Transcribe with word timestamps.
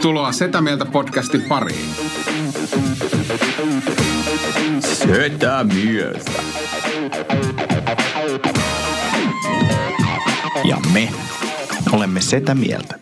Tervetuloa 0.00 0.32
Setä 0.32 0.60
Mieltä 0.60 0.84
podcastin 0.84 1.42
pariin. 1.42 1.94
Setä 4.80 5.64
Mieltä. 5.74 6.42
Ja 10.64 10.76
me 10.92 11.08
olemme 11.92 12.20
Setä 12.20 12.54
Mieltä. 12.54 12.98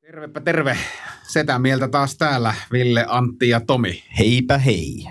Tervepä 0.00 0.40
terve. 0.40 0.76
Setä 1.28 1.58
Mieltä 1.58 1.88
taas 1.88 2.16
täällä. 2.16 2.54
Ville, 2.72 3.04
Antti 3.08 3.48
ja 3.48 3.60
Tomi. 3.60 4.02
Heipä 4.18 4.58
hei. 4.58 5.04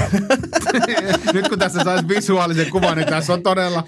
Nyt 1.34 1.48
kun 1.48 1.58
tässä 1.58 1.84
saisi 1.84 2.08
visuaalisen 2.08 2.70
kuvan, 2.70 2.96
niin 2.96 3.08
tässä 3.08 3.32
on 3.32 3.42
todella, 3.42 3.84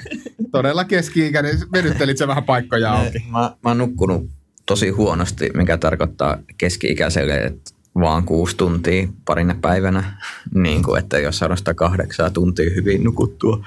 todella 0.52 0.84
keski-ikäinen. 0.84 1.58
Venyttelit 1.72 2.18
sä 2.18 2.28
vähän 2.28 2.44
paikkoja 2.44 2.92
auki. 2.92 3.24
Mä, 3.30 3.38
mä 3.38 3.70
oon 3.70 3.78
nukkunut 3.78 4.41
tosi 4.72 4.90
huonosti, 4.90 5.50
mikä 5.54 5.76
tarkoittaa 5.76 6.38
keski-ikäiselle, 6.58 7.38
että 7.38 7.70
vaan 8.00 8.24
kuusi 8.24 8.56
tuntia 8.56 9.08
parina 9.24 9.56
päivänä. 9.60 10.04
Niin 10.54 10.82
kuin, 10.82 10.98
että 10.98 11.18
jos 11.18 11.38
saadaan 11.38 11.58
sitä 11.58 11.74
kahdeksaa 11.74 12.30
tuntia 12.30 12.70
hyvin 12.74 13.04
nukuttua. 13.04 13.66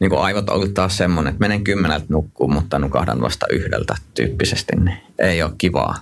Niin 0.00 0.10
kuin 0.10 0.22
aivot 0.22 0.50
on 0.50 0.74
taas 0.74 0.96
semmoinen, 0.96 1.30
että 1.30 1.40
menen 1.40 1.64
kymmeneltä 1.64 2.06
nukkuun, 2.08 2.52
mutta 2.52 2.78
nukahdan 2.78 3.20
vasta 3.20 3.46
yhdeltä 3.50 3.94
tyyppisesti. 4.14 4.76
Niin 4.76 4.96
ei 5.18 5.42
ole 5.42 5.52
kivaa. 5.58 5.94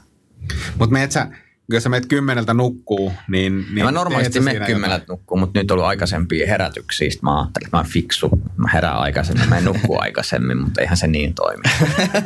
Mutta 0.78 0.92
meet 0.92 1.12
sä, 1.12 1.26
jos 1.76 1.82
sä 1.82 1.88
meet 1.88 2.06
kymmeneltä 2.06 2.54
nukkuu, 2.54 3.12
niin... 3.28 3.66
niin 3.72 3.84
mä 3.84 3.92
normaalisti 3.92 4.40
menen 4.40 4.66
kymmeneltä 4.66 5.04
nukkuun, 5.08 5.40
mutta 5.40 5.60
nyt 5.60 5.70
on 5.70 5.74
ollut 5.74 5.88
aikaisempia 5.88 6.46
herätyksiä. 6.46 7.10
Sitten 7.10 7.24
mä 7.30 7.40
ajattelin, 7.40 7.66
että 7.66 7.76
mä 7.76 7.80
oon 7.80 7.90
fiksu. 7.90 8.30
Mä 8.56 8.68
herään 8.72 8.96
aikaisemmin, 8.96 9.48
mä 9.48 9.58
en 9.58 9.64
nukkuu 9.64 10.00
aikaisemmin, 10.06 10.58
mutta 10.58 10.80
eihän 10.80 10.96
se 10.96 11.06
niin 11.06 11.34
toimi. 11.34 11.62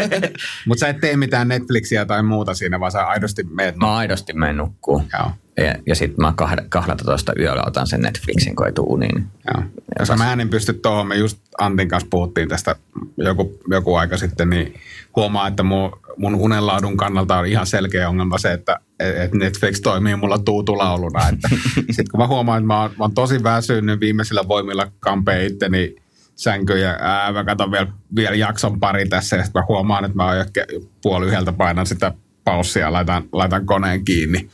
Mutta 0.66 0.80
sä 0.80 0.88
et 0.88 1.00
tee 1.00 1.16
mitään 1.16 1.48
Netflixiä 1.48 2.04
tai 2.04 2.22
muuta 2.22 2.54
siinä, 2.54 2.80
vaan 2.80 2.92
sä 2.92 3.06
aidosti 3.06 3.42
meet. 3.42 3.76
Mä 3.76 3.96
aidosti 3.96 4.32
menen 4.32 4.56
nukkuu. 4.56 5.02
Joo, 5.18 5.30
Ja, 5.56 5.74
ja 5.86 5.94
sitten 5.94 6.16
mä 6.24 6.34
kahd- 6.42 6.66
12 6.68 7.32
yöllä 7.38 7.62
otan 7.66 7.86
sen 7.86 8.00
Netflixin, 8.00 8.56
kun 8.56 8.66
ei 8.66 8.72
tuu 8.72 8.92
uniin. 8.92 9.26
joo. 9.54 9.64
Koska 9.98 10.16
mä 10.16 10.32
en 10.32 10.48
pysty 10.48 10.72
tuohon, 10.72 11.06
me 11.06 11.16
just 11.16 11.38
Antin 11.58 11.88
kanssa 11.88 12.08
puhuttiin 12.10 12.48
tästä 12.48 12.76
joku, 13.16 13.58
joku 13.70 13.94
aika 13.94 14.16
sitten, 14.16 14.50
niin 14.50 14.74
huomaa, 15.16 15.48
että 15.48 15.62
mun, 15.62 15.92
mun 16.16 16.34
unenlaadun 16.34 16.96
kannalta 16.96 17.38
on 17.38 17.46
ihan 17.46 17.66
selkeä 17.66 18.08
ongelma 18.08 18.38
se, 18.38 18.52
että 18.52 18.80
et 19.00 19.32
Netflix 19.34 19.80
toimii 19.80 20.16
mulla 20.16 20.38
tuutulauluna. 20.38 21.20
Sitten 21.76 22.10
kun 22.10 22.20
mä 22.20 22.26
huomaan, 22.26 22.58
että 22.58 22.66
mä 22.66 22.80
oon, 22.82 22.90
mä 22.90 23.04
oon 23.04 23.14
tosi 23.14 23.42
väsynyt 23.42 24.00
viimeisillä 24.00 24.48
voimilla 24.48 24.86
kampeen 25.00 25.46
itteni 25.46 25.96
sänkyyn 26.36 26.80
ja 26.82 26.96
ää, 27.00 27.32
mä 27.32 27.44
katson 27.44 27.70
vielä, 27.70 27.86
vielä 28.16 28.36
jakson 28.36 28.80
pari 28.80 29.06
tässä 29.08 29.36
ja 29.36 29.42
sitten 29.44 29.62
mä 29.62 29.66
huomaan, 29.68 30.04
että 30.04 30.16
mä 30.16 30.26
oon 30.26 30.36
ke- 30.58 30.84
puoli 31.02 31.26
yhdeltä 31.26 31.52
painan 31.52 31.86
sitä 31.86 32.12
paussia 32.44 32.82
ja 32.82 32.92
laitan, 32.92 33.24
laitan 33.32 33.66
koneen 33.66 34.04
kiinni. 34.04 34.48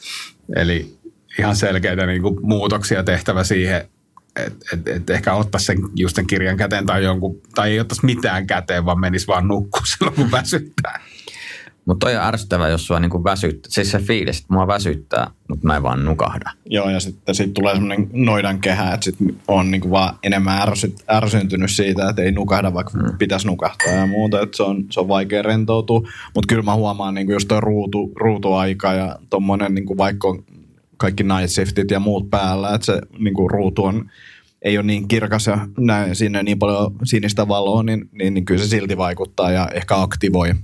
Eli 0.57 0.97
ihan 1.39 1.57
selkeitä 1.57 2.07
niin 2.07 2.23
kuin 2.23 2.39
muutoksia 2.43 3.05
tehtävä 3.05 3.45
siihen, 3.45 3.89
että 4.37 4.67
et, 4.73 4.89
et 4.89 5.11
ehkä 5.11 5.35
ottaisi 5.35 5.67
sen 5.67 5.79
just 5.95 6.17
sen 6.17 6.27
kirjan 6.27 6.57
käteen 6.57 6.87
tai 6.87 7.05
jonkun, 7.05 7.41
tai 7.55 7.71
ei 7.71 7.81
ottaisi 7.81 8.07
mitään 8.07 8.47
käteen, 8.47 8.85
vaan 8.85 9.01
menisi 9.01 9.27
vaan 9.27 9.49
nukkuu 9.49 9.83
silloin, 9.85 10.17
kun 10.17 10.31
väsyttää. 10.31 11.01
Mutta 11.85 12.07
toi 12.07 12.17
on 12.17 12.23
ärsyttävää, 12.23 12.69
jos 12.69 12.87
sua 12.87 13.01
niinku 13.01 13.25
väsyttää. 13.25 13.71
Siis 13.71 13.91
se 13.91 13.99
fiilis, 13.99 14.41
että 14.41 14.55
mua 14.55 14.67
väsyttää, 14.67 15.31
mutta 15.49 15.67
mä 15.67 15.77
en 15.77 15.83
vaan 15.83 16.05
nukahda. 16.05 16.51
Joo, 16.67 16.91
ja 16.91 17.01
sitten 17.01 17.35
sit 17.35 17.55
tulee 17.55 17.75
semmoinen 17.75 18.09
noidan 18.13 18.61
kehä, 18.61 18.95
että 18.95 19.05
sit 19.05 19.17
on 19.49 19.71
niinku 19.71 19.91
vaan 19.91 20.15
enemmän 20.23 20.63
ärsyt, 20.63 20.95
ärsyntynyt 21.11 21.71
siitä, 21.71 22.09
että 22.09 22.23
ei 22.23 22.33
nukahda, 22.33 22.75
vaikka 22.75 22.99
mm. 22.99 23.19
pitäisi 23.19 23.47
nukahtaa 23.47 23.93
ja 23.93 24.07
muuta, 24.07 24.41
että 24.41 24.57
se 24.57 24.63
on, 24.63 24.85
se 24.91 25.01
on 25.01 25.09
vaikea 25.09 25.43
rentoutua. 25.43 26.01
Mutta 26.35 26.47
kyllä 26.49 26.63
mä 26.63 26.75
huomaan, 26.75 27.15
niinku 27.15 27.33
just 27.33 27.49
toi 27.49 27.61
ruutu, 27.61 28.13
ruutuaika 28.17 28.93
ja 28.93 29.19
tommonen, 29.31 29.75
niinku 29.75 29.97
vaikka 29.97 30.29
on 30.29 30.45
kaikki 31.03 31.23
night 31.23 31.49
shiftit 31.49 31.91
ja 31.91 32.01
muut 32.01 32.31
päällä, 32.31 32.75
että 32.75 32.85
se 32.87 33.01
niinku 33.19 33.49
ruutu 33.49 33.85
on, 33.85 34.11
ei 34.63 34.79
ole 34.79 34.87
niin 34.87 35.09
kirkas 35.09 35.47
ja 35.47 35.69
näin, 35.79 36.17
sinne 36.17 36.43
niin 36.43 36.59
paljon 36.59 36.95
sinistä 37.05 37.49
valoa, 37.49 37.83
niin, 37.83 38.09
niin, 38.13 38.35
niin 38.35 38.45
kyllä 38.45 38.63
se 38.63 38.69
silti 38.69 38.97
vaikuttaa 38.97 39.51
ja 39.51 39.69
ehkä 39.75 40.03
aktivoi, 40.03 40.55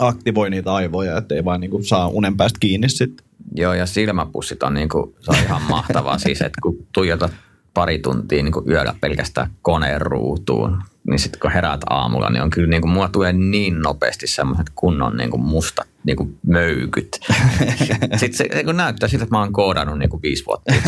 aktivoi 0.00 0.50
niitä 0.50 0.74
aivoja, 0.74 1.18
että 1.18 1.34
ei 1.34 1.44
vaan 1.44 1.60
niinku 1.60 1.82
saa 1.82 2.08
unen 2.08 2.36
päästä 2.36 2.58
kiinni 2.60 2.88
sitten. 2.88 3.26
Joo, 3.54 3.74
ja 3.74 3.86
silmäpussit 3.86 4.62
on, 4.62 4.74
niinku, 4.74 5.14
se 5.20 5.30
on 5.30 5.44
ihan 5.44 5.62
mahtavaa. 5.62 6.18
siis, 6.18 6.40
että 6.40 6.58
kun 6.62 6.86
tuijotat 6.92 7.32
pari 7.76 7.98
tuntia 7.98 8.42
niinku 8.42 8.64
yöllä 8.68 8.94
pelkästään 9.00 9.50
koneen 9.62 10.00
ruutuun, 10.00 10.82
niin 11.08 11.18
sitten 11.18 11.40
kun 11.40 11.52
heräät 11.52 11.80
aamulla, 11.90 12.30
niin 12.30 12.42
on 12.42 12.50
kyllä 12.50 12.68
niinku, 12.68 12.88
mulla 12.88 13.08
tulee 13.08 13.32
niin 13.32 13.80
nopeasti 13.80 14.26
semmoiset 14.26 14.66
kunnon 14.74 15.16
niinku 15.16 15.38
mustat 15.38 15.88
niinku 16.04 16.30
möykyt. 16.46 17.18
sitten 18.16 18.32
se, 18.32 18.48
se 18.52 18.64
kun 18.64 18.76
näyttää 18.76 19.08
siltä, 19.08 19.24
että 19.24 19.34
mä 19.34 19.40
oon 19.40 19.52
koodannut 19.52 19.98
niinku 19.98 20.20
viisi 20.22 20.46
vuotta 20.46 20.74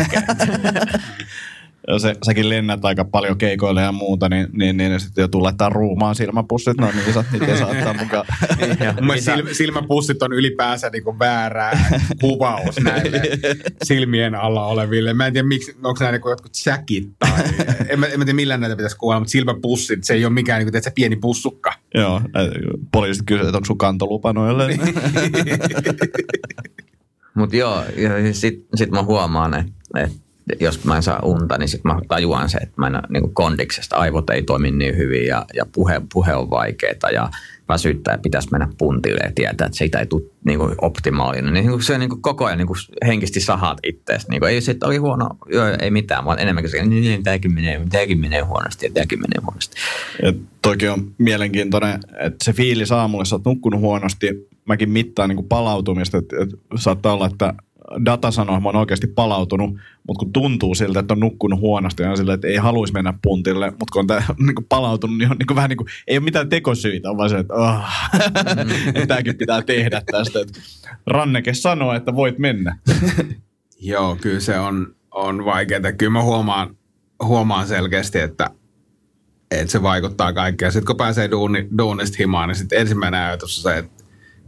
se, 1.97 2.15
säkin 2.25 2.49
lennät 2.49 2.85
aika 2.85 3.05
paljon 3.05 3.37
keikoille 3.37 3.81
ja 3.81 3.91
muuta, 3.91 4.29
niin, 4.29 4.47
niin, 4.53 4.77
niin 4.77 4.99
sitten 4.99 5.21
joutuu 5.21 5.43
laittaa 5.43 5.69
ruumaan 5.69 6.15
silmäpussit, 6.15 6.77
no 6.77 6.91
niin 6.91 7.13
saat 7.13 7.25
niitä 7.31 7.57
saattaa 7.57 7.93
mukaan. 7.93 8.25
Mun 8.95 9.07
mielestä 9.07 9.35
sil, 9.35 9.53
silmäpussit 9.53 10.23
on 10.23 10.33
ylipäänsä 10.33 10.89
niin 10.89 11.03
kuin 11.03 11.19
väärä 11.19 11.71
kuvaus 12.21 12.79
näille 12.83 13.21
silmien 13.83 14.35
alla 14.35 14.65
oleville. 14.65 15.13
Mä 15.13 15.27
en 15.27 15.33
tiedä, 15.33 15.47
miksi, 15.47 15.71
onko 15.83 15.97
nämä 15.99 16.11
niin 16.11 16.21
jotkut 16.29 16.55
säkit 16.55 17.09
tai... 17.19 17.31
En 17.87 17.99
mä, 17.99 18.05
en 18.05 18.19
mä 18.19 18.25
tiedä, 18.25 18.35
millä 18.35 18.57
näitä 18.57 18.75
pitäisi 18.75 18.97
kuvata, 18.97 19.19
mutta 19.19 19.31
silmäpussit, 19.31 20.03
se 20.03 20.13
ei 20.13 20.25
ole 20.25 20.33
mikään 20.33 20.59
niin 20.59 20.71
kuin, 20.71 20.83
se 20.83 20.91
pieni 20.95 21.15
pussukka. 21.15 21.73
Joo, 21.93 22.21
poliisit 22.91 23.23
kysyvät, 23.25 23.47
että 23.47 23.57
onko 23.57 23.65
sun 23.65 23.77
kantolupa 23.77 24.33
noille. 24.33 24.67
Mutta 27.35 27.55
joo, 27.55 27.83
ja 27.97 28.33
sitten 28.33 28.67
sit 28.75 28.91
mä 28.91 29.03
huomaan, 29.03 29.53
että, 29.53 29.71
että 30.03 30.28
jos 30.59 30.83
mä 30.83 30.95
en 30.95 31.03
saa 31.03 31.19
unta, 31.23 31.57
niin 31.57 31.69
sitten 31.69 31.91
mä 31.91 31.99
tajuan 32.07 32.49
se, 32.49 32.57
että 32.57 32.73
mä 32.75 32.87
en 32.87 32.93
niin 33.09 33.33
kondiksesta 33.33 33.95
aivot 33.95 34.29
ei 34.29 34.43
toimi 34.43 34.71
niin 34.71 34.97
hyvin 34.97 35.25
ja, 35.25 35.45
ja 35.53 35.65
puhe, 35.71 36.01
puhe 36.13 36.35
on 36.35 36.49
vaikeaa 36.49 37.11
ja 37.13 37.29
väsyttää 37.69 38.13
ja 38.13 38.17
pitäisi 38.17 38.47
mennä 38.51 38.67
puntille 38.77 39.19
ja 39.23 39.31
tietää, 39.35 39.65
että 39.65 39.77
siitä 39.77 39.99
ei 39.99 40.05
tule 40.05 40.21
niin 40.45 40.59
kuin 40.59 40.75
optimaalinen. 40.81 41.53
Niin 41.53 41.67
kuin 41.67 41.83
se 41.83 41.97
niin 41.97 42.09
kuin 42.09 42.21
koko 42.21 42.45
ajan 42.45 42.57
niin 42.57 42.67
kuin 42.67 42.77
henkisesti 43.07 43.39
sahat 43.39 43.77
itseäsi. 43.83 44.29
Niin 44.29 44.39
kuin, 44.39 44.51
ei 44.51 44.61
se, 44.61 44.75
oli 44.83 44.97
huono, 44.97 45.29
joo, 45.51 45.65
ei 45.81 45.91
mitään, 45.91 46.25
vaan 46.25 46.39
enemmänkin 46.39 46.71
se, 46.71 46.85
niin 46.85 47.23
tämäkin 47.23 47.53
menee, 47.53 47.81
tämäkin 47.89 48.19
menee 48.19 48.41
huonosti 48.41 48.85
ja 48.85 48.91
tämäkin 48.93 49.19
menee 49.19 49.41
huonosti. 49.45 49.75
Ja 50.23 50.33
toki 50.61 50.87
on 50.87 51.11
mielenkiintoinen, 51.17 51.99
että 52.19 52.43
se 52.43 52.53
fiilis 52.53 52.91
aamulla, 52.91 53.25
sä 53.25 53.35
oot 53.35 53.45
nukkunut 53.45 53.79
huonosti, 53.79 54.47
mäkin 54.65 54.89
mittaan 54.89 55.29
niin 55.29 55.37
kuin 55.37 55.47
palautumista, 55.47 56.17
että, 56.17 56.35
että 56.43 56.57
saattaa 56.75 57.13
olla, 57.13 57.27
että 57.27 57.53
data 58.05 58.31
sanoo, 58.31 58.55
että 58.55 58.63
mä 58.63 58.69
oon 58.69 58.75
oikeasti 58.75 59.07
palautunut, 59.07 59.69
mutta 60.07 60.19
kun 60.19 60.33
tuntuu 60.33 60.75
siltä, 60.75 60.99
että 60.99 61.13
on 61.13 61.19
nukkunut 61.19 61.59
huonosti, 61.59 62.03
ja 62.03 62.15
sillä, 62.15 62.33
että 62.33 62.47
ei 62.47 62.57
haluaisi 62.57 62.93
mennä 62.93 63.13
puntille, 63.21 63.69
mutta 63.69 63.85
kun 63.93 63.99
on 63.99 64.07
tää, 64.07 64.23
niin 64.45 64.55
kuin 64.55 64.65
palautunut, 64.69 65.17
niin 65.17 65.31
on 65.31 65.37
niin 65.37 65.47
kuin 65.47 65.55
vähän 65.55 65.69
niin 65.69 65.77
kuin, 65.77 65.87
ei 66.07 66.17
ole 66.17 66.23
mitään 66.23 66.49
tekosyitä, 66.49 67.09
on 67.09 67.17
vaan 67.17 67.29
se, 67.29 67.37
että 67.37 67.53
oh, 67.53 67.75
mm. 68.93 69.01
tämäkin 69.07 69.37
pitää 69.37 69.61
tehdä 69.61 70.01
tästä. 70.11 70.39
Että 70.39 70.59
ranneke 71.07 71.53
sanoo, 71.53 71.93
että 71.93 72.15
voit 72.15 72.39
mennä. 72.39 72.77
Joo, 73.81 74.17
kyllä 74.21 74.39
se 74.39 74.59
on, 74.59 74.95
on 75.11 75.45
vaikeaa. 75.45 75.91
Kyllä 75.97 76.11
mä 76.11 76.23
huomaan, 76.23 76.75
huomaan 77.23 77.67
selkeästi, 77.67 78.19
että, 78.19 78.49
että 79.51 79.71
se 79.71 79.81
vaikuttaa 79.81 80.33
kaikkeen. 80.33 80.71
Sitten 80.71 80.87
kun 80.87 80.97
pääsee 80.97 81.31
duuni, 81.31 81.67
duunista 81.77 82.15
himaan, 82.19 82.49
niin 82.49 82.55
sitten 82.55 82.79
ensimmäinen 82.79 83.21
ajatus 83.21 83.57
on 83.57 83.71
se, 83.71 83.77
että 83.77 83.98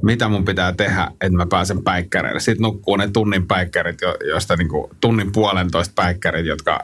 mitä 0.01 0.28
mun 0.28 0.45
pitää 0.45 0.73
tehdä, 0.73 1.07
että 1.12 1.38
mä 1.38 1.45
pääsen 1.45 1.84
päikkäreille. 1.84 2.39
Sitten 2.39 2.63
nukkuu 2.63 2.95
ne 2.95 3.09
tunnin 3.13 3.47
päikkärit, 3.47 4.01
jo- 4.01 4.17
joista 4.29 4.56
niinku 4.56 4.89
tunnin 5.01 5.31
puolentoista 5.31 5.94
päikkärit, 5.95 6.45
jotka 6.45 6.79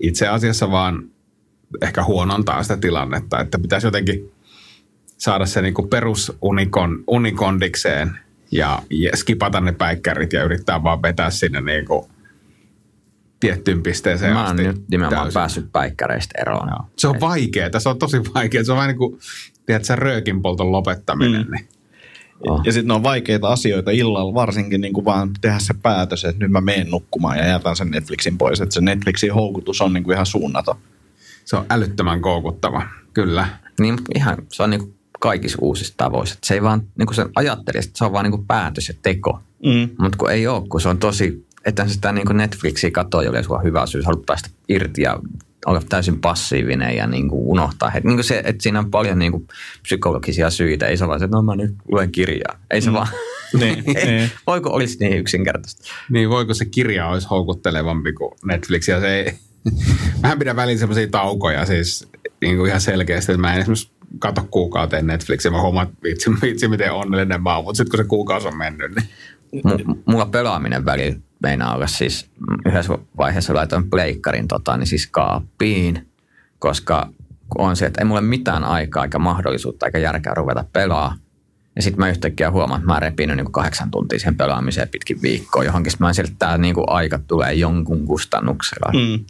itse 0.00 0.28
asiassa 0.28 0.70
vaan 0.70 1.02
ehkä 1.82 2.04
huonontaa 2.04 2.62
sitä 2.62 2.76
tilannetta. 2.76 3.40
Että 3.40 3.58
pitäisi 3.58 3.86
jotenkin 3.86 4.32
saada 5.18 5.46
se 5.46 5.62
niinku 5.62 5.82
perusunikon 5.86 7.04
unikondikseen 7.06 8.18
ja, 8.52 8.82
ja 8.90 9.10
skipata 9.16 9.60
ne 9.60 9.72
päikkärit 9.72 10.32
ja 10.32 10.42
yrittää 10.44 10.82
vaan 10.82 11.02
vetää 11.02 11.30
sinne 11.30 11.60
niinku 11.60 12.10
tiettyyn 13.40 13.82
pisteeseen 13.82 14.32
Mä 14.32 14.40
oon 14.40 14.50
asti 14.50 14.62
nyt 14.62 14.88
nimenomaan 14.90 15.22
täysin. 15.22 15.34
päässyt 15.40 15.72
päikkäreistä 15.72 16.38
eroon. 16.40 16.68
Joo. 16.68 16.88
Se 16.96 17.08
on 17.08 17.20
vaikeaa, 17.20 17.80
se 17.80 17.88
on 17.88 17.98
tosi 17.98 18.20
vaikeaa. 18.34 18.64
Se 18.64 18.72
on 18.72 18.76
vähän 18.76 18.88
niin 18.88 18.98
kuin, 18.98 19.18
tiedätkö, 19.66 19.96
röökin 19.96 20.42
polton 20.42 20.72
lopettaminen. 20.72 21.46
Mm. 21.46 21.52
Niin. 21.52 21.68
Oh. 22.48 22.60
Ja 22.64 22.72
sitten 22.72 22.88
ne 22.88 22.94
on 22.94 23.02
vaikeita 23.02 23.48
asioita 23.48 23.90
illalla, 23.90 24.34
varsinkin 24.34 24.80
niin 24.80 24.92
kuin 24.92 25.04
vaan 25.04 25.30
tehdä 25.40 25.58
se 25.58 25.74
päätös, 25.82 26.24
että 26.24 26.44
nyt 26.44 26.50
mä 26.50 26.60
menen 26.60 26.90
nukkumaan 26.90 27.38
ja 27.38 27.46
jätän 27.46 27.76
sen 27.76 27.90
Netflixin 27.90 28.38
pois. 28.38 28.60
Että 28.60 28.74
se 28.74 28.80
Netflixin 28.80 29.34
houkutus 29.34 29.80
on 29.80 29.92
niin 29.92 30.04
kuin 30.04 30.14
ihan 30.14 30.26
suunnaton. 30.26 30.76
Se 31.44 31.56
on 31.56 31.66
älyttömän 31.70 32.20
koukuttava, 32.20 32.82
kyllä. 33.14 33.48
Niin, 33.80 33.98
ihan, 34.14 34.36
se 34.52 34.62
on 34.62 34.70
niin 34.70 34.94
kaikissa 35.20 35.58
uusissa 35.60 35.94
tavoissa. 35.96 36.34
Et 36.34 36.44
se 36.44 36.54
ei 36.54 36.62
vaan, 36.62 36.82
niin 36.98 37.06
kuin 37.06 37.14
sen 37.14 37.28
ajattelisi, 37.36 37.88
että 37.88 37.98
se 37.98 38.04
on 38.04 38.12
vaan 38.12 38.30
niin 38.30 38.46
päätös 38.46 38.88
ja 38.88 38.94
teko. 39.02 39.40
Mm. 39.64 39.90
Mutta 39.98 40.18
kun 40.18 40.30
ei 40.30 40.46
ole, 40.46 40.68
kun 40.68 40.80
se 40.80 40.88
on 40.88 40.98
tosi, 40.98 41.46
että 41.64 41.88
sitä 41.88 42.12
niin 42.12 42.36
Netflixiä 42.36 42.90
katsoo, 42.90 43.22
jolle 43.22 43.42
sulla 43.42 43.58
on 43.58 43.64
hyvä 43.64 43.86
syy, 43.86 44.02
sä 44.02 44.06
haluat 44.06 44.26
päästä 44.26 44.48
irti 44.68 45.02
ja 45.02 45.18
olla 45.66 45.82
täysin 45.88 46.20
passiivinen 46.20 46.96
ja 46.96 47.06
niin 47.06 47.28
kuin 47.28 47.42
unohtaa. 47.42 47.92
Et 47.94 48.04
niin 48.04 48.16
kuin 48.16 48.24
se, 48.24 48.42
että 48.44 48.62
siinä 48.62 48.78
on 48.78 48.90
paljon 48.90 49.18
niin 49.18 49.32
kuin 49.32 49.46
psykologisia 49.82 50.50
syitä. 50.50 50.86
Ei 50.86 50.96
se 50.96 51.06
vaan 51.06 51.18
se, 51.18 51.24
että 51.24 51.36
no 51.36 51.42
mä 51.42 51.56
nyt 51.56 51.74
luen 51.88 52.12
kirjaa. 52.12 52.58
Ei 52.70 52.80
se 52.80 52.90
mm. 52.90 52.94
vaan, 52.94 53.08
Niin, 53.58 53.84
niin. 54.06 54.30
Voiko 54.46 54.70
olisi 54.70 54.98
niin 55.00 55.18
yksinkertaista? 55.18 55.82
Niin 56.10 56.30
voiko 56.30 56.54
se 56.54 56.64
kirja 56.64 57.08
olisi 57.08 57.28
houkuttelevampi 57.30 58.12
kuin 58.12 58.32
Netflix 58.44 58.88
ja 58.88 59.00
se 59.00 59.16
ei... 59.16 59.32
Mähän 60.22 60.38
pidän 60.38 60.56
väliin 60.56 60.78
semmoisia 60.78 61.08
taukoja 61.08 61.66
siis 61.66 62.08
niin 62.40 62.56
kuin 62.56 62.68
ihan 62.68 62.80
selkeästi, 62.80 63.32
että 63.32 63.40
mä 63.40 63.54
en 63.54 63.60
esimerkiksi 63.60 63.90
kato 64.18 64.46
kuukauteen 64.50 65.06
Netflixiä, 65.06 65.50
mä 65.50 65.62
huomaan, 65.62 65.88
että 65.88 65.98
vitsi, 66.02 66.30
vitsi 66.42 66.68
miten 66.68 66.92
onnellinen 66.92 67.42
mä 67.42 67.56
oon, 67.56 67.64
mutta 67.64 67.76
sitten 67.76 67.90
kun 67.90 68.04
se 68.04 68.08
kuukausi 68.08 68.48
on 68.48 68.56
mennyt, 68.56 68.94
niin 68.94 69.08
mulla 70.06 70.26
pelaaminen 70.26 70.84
välillä 70.84 71.16
meinaa 71.42 71.74
olla 71.74 71.86
siis, 71.86 72.30
yhdessä 72.66 72.98
vaiheessa 73.16 73.54
laitoin 73.54 73.90
pleikkarin 73.90 74.48
tota, 74.48 74.76
niin 74.76 74.86
siis 74.86 75.06
kaappiin, 75.06 76.08
koska 76.58 77.08
on 77.58 77.76
se, 77.76 77.86
että 77.86 78.00
ei 78.00 78.04
mulle 78.04 78.20
mitään 78.20 78.64
aikaa 78.64 79.04
eikä 79.04 79.18
mahdollisuutta 79.18 79.86
eikä 79.86 79.98
järkeä 79.98 80.34
ruveta 80.34 80.64
pelaa. 80.72 81.16
Ja 81.76 81.82
sitten 81.82 81.98
mä 81.98 82.08
yhtäkkiä 82.08 82.50
huomaan, 82.50 82.80
että 82.80 82.92
mä 82.92 83.00
repinyt 83.00 83.36
niin 83.36 83.52
kahdeksan 83.52 83.90
tuntia 83.90 84.18
siihen 84.18 84.36
pelaamiseen 84.36 84.88
pitkin 84.88 85.22
viikkoa 85.22 85.64
johonkin. 85.64 85.90
Sitten 85.90 86.06
mä 86.06 86.12
sieltä, 86.12 86.32
että 86.32 86.46
tämä 86.46 86.58
niin 86.58 86.74
aika 86.86 87.18
tulee 87.18 87.54
jonkun 87.54 88.06
kustannuksella. 88.06 88.92
Mm. 88.92 89.24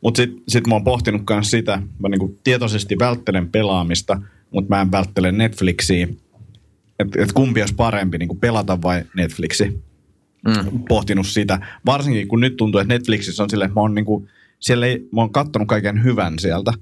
Mutta 0.00 0.16
sitten 0.16 0.42
sit 0.48 0.66
mä 0.66 0.74
oon 0.74 0.84
pohtinut 0.84 1.22
myös 1.30 1.50
sitä, 1.50 1.82
mä 1.98 2.08
niinku 2.08 2.38
tietoisesti 2.44 2.98
välttelen 2.98 3.48
pelaamista, 3.48 4.20
mutta 4.50 4.74
mä 4.74 4.80
en 4.80 4.92
välttele 4.92 5.32
Netflixiä. 5.32 6.08
Että 6.98 7.22
et 7.22 7.32
kumpi 7.32 7.60
olisi 7.60 7.74
parempi, 7.74 8.18
niinku 8.18 8.34
pelata 8.34 8.82
vai 8.82 9.02
Netflixi. 9.16 9.82
Mm. 10.46 10.84
Pohtinut 10.88 11.26
sitä. 11.26 11.58
Varsinkin 11.86 12.28
kun 12.28 12.40
nyt 12.40 12.56
tuntuu, 12.56 12.80
että 12.80 12.94
Netflixissä 12.94 13.42
on 13.42 13.50
silleen, 13.50 13.66
että 13.68 13.80
mä 13.80 13.80
oon, 13.80 13.94
niinku, 13.94 14.28
siellä 14.60 14.86
ei, 14.86 15.08
mä 15.12 15.20
oon 15.20 15.32
kattonut 15.32 15.68
kaiken 15.68 16.04
hyvän 16.04 16.38
sieltä. 16.38 16.72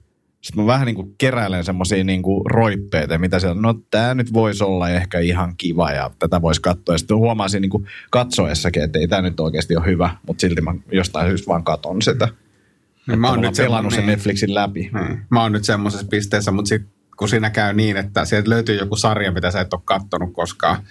Sitten 0.41 0.65
mä 0.65 0.67
vähän 0.67 0.87
niin 0.87 0.95
kuin 0.95 1.15
keräilen 1.19 1.65
semmoisia 1.65 2.05
niin 2.05 2.23
roippeita, 2.45 3.19
mitä 3.19 3.39
siellä, 3.39 3.61
no 3.61 3.75
tämä 3.91 4.15
nyt 4.15 4.33
voisi 4.33 4.65
olla 4.65 4.91
ehkä 4.91 5.19
ihan 5.19 5.55
kiva 5.57 5.93
ja 5.93 6.11
tätä 6.19 6.43
voisi 6.43 6.61
katsoa. 6.61 6.95
Ja 6.95 6.99
sitten 6.99 7.17
huomasin 7.17 7.63
niin 7.63 7.71
kuin 7.71 7.87
katsoessakin, 8.11 8.83
että 8.83 8.99
ei 8.99 9.09
tämä 9.09 9.23
nyt 9.23 9.41
oikeasti 9.41 9.77
ole 9.77 9.87
hyvä, 9.87 10.11
mutta 10.27 10.41
silti 10.41 10.61
mä 10.61 10.75
jostain 10.93 11.29
syystä 11.29 11.47
vaan 11.47 11.65
katon 11.65 12.03
sitä. 12.03 12.29
Niin 13.07 13.21
mä 13.21 13.31
oon 13.31 13.41
nyt 13.41 13.57
pelannut 13.57 13.93
sen 13.93 14.07
niin. 14.07 14.11
Netflixin 14.11 14.55
läpi. 14.55 14.81
Niin. 14.81 15.21
Mä 15.31 15.43
oon 15.43 15.53
nyt 15.53 15.65
semmoisessa 15.65 16.07
pisteessä, 16.11 16.51
mutta 16.51 16.69
sit, 16.69 16.83
kun 17.17 17.29
siinä 17.29 17.51
käy 17.51 17.73
niin, 17.73 17.97
että 17.97 18.25
sieltä 18.25 18.51
löytyy 18.51 18.77
joku 18.77 18.97
sarja, 18.97 19.33
mitä 19.33 19.51
sä 19.51 19.61
et 19.61 19.75
ole 19.75 19.83
kattonut 19.85 20.33
koskaan. 20.33 20.83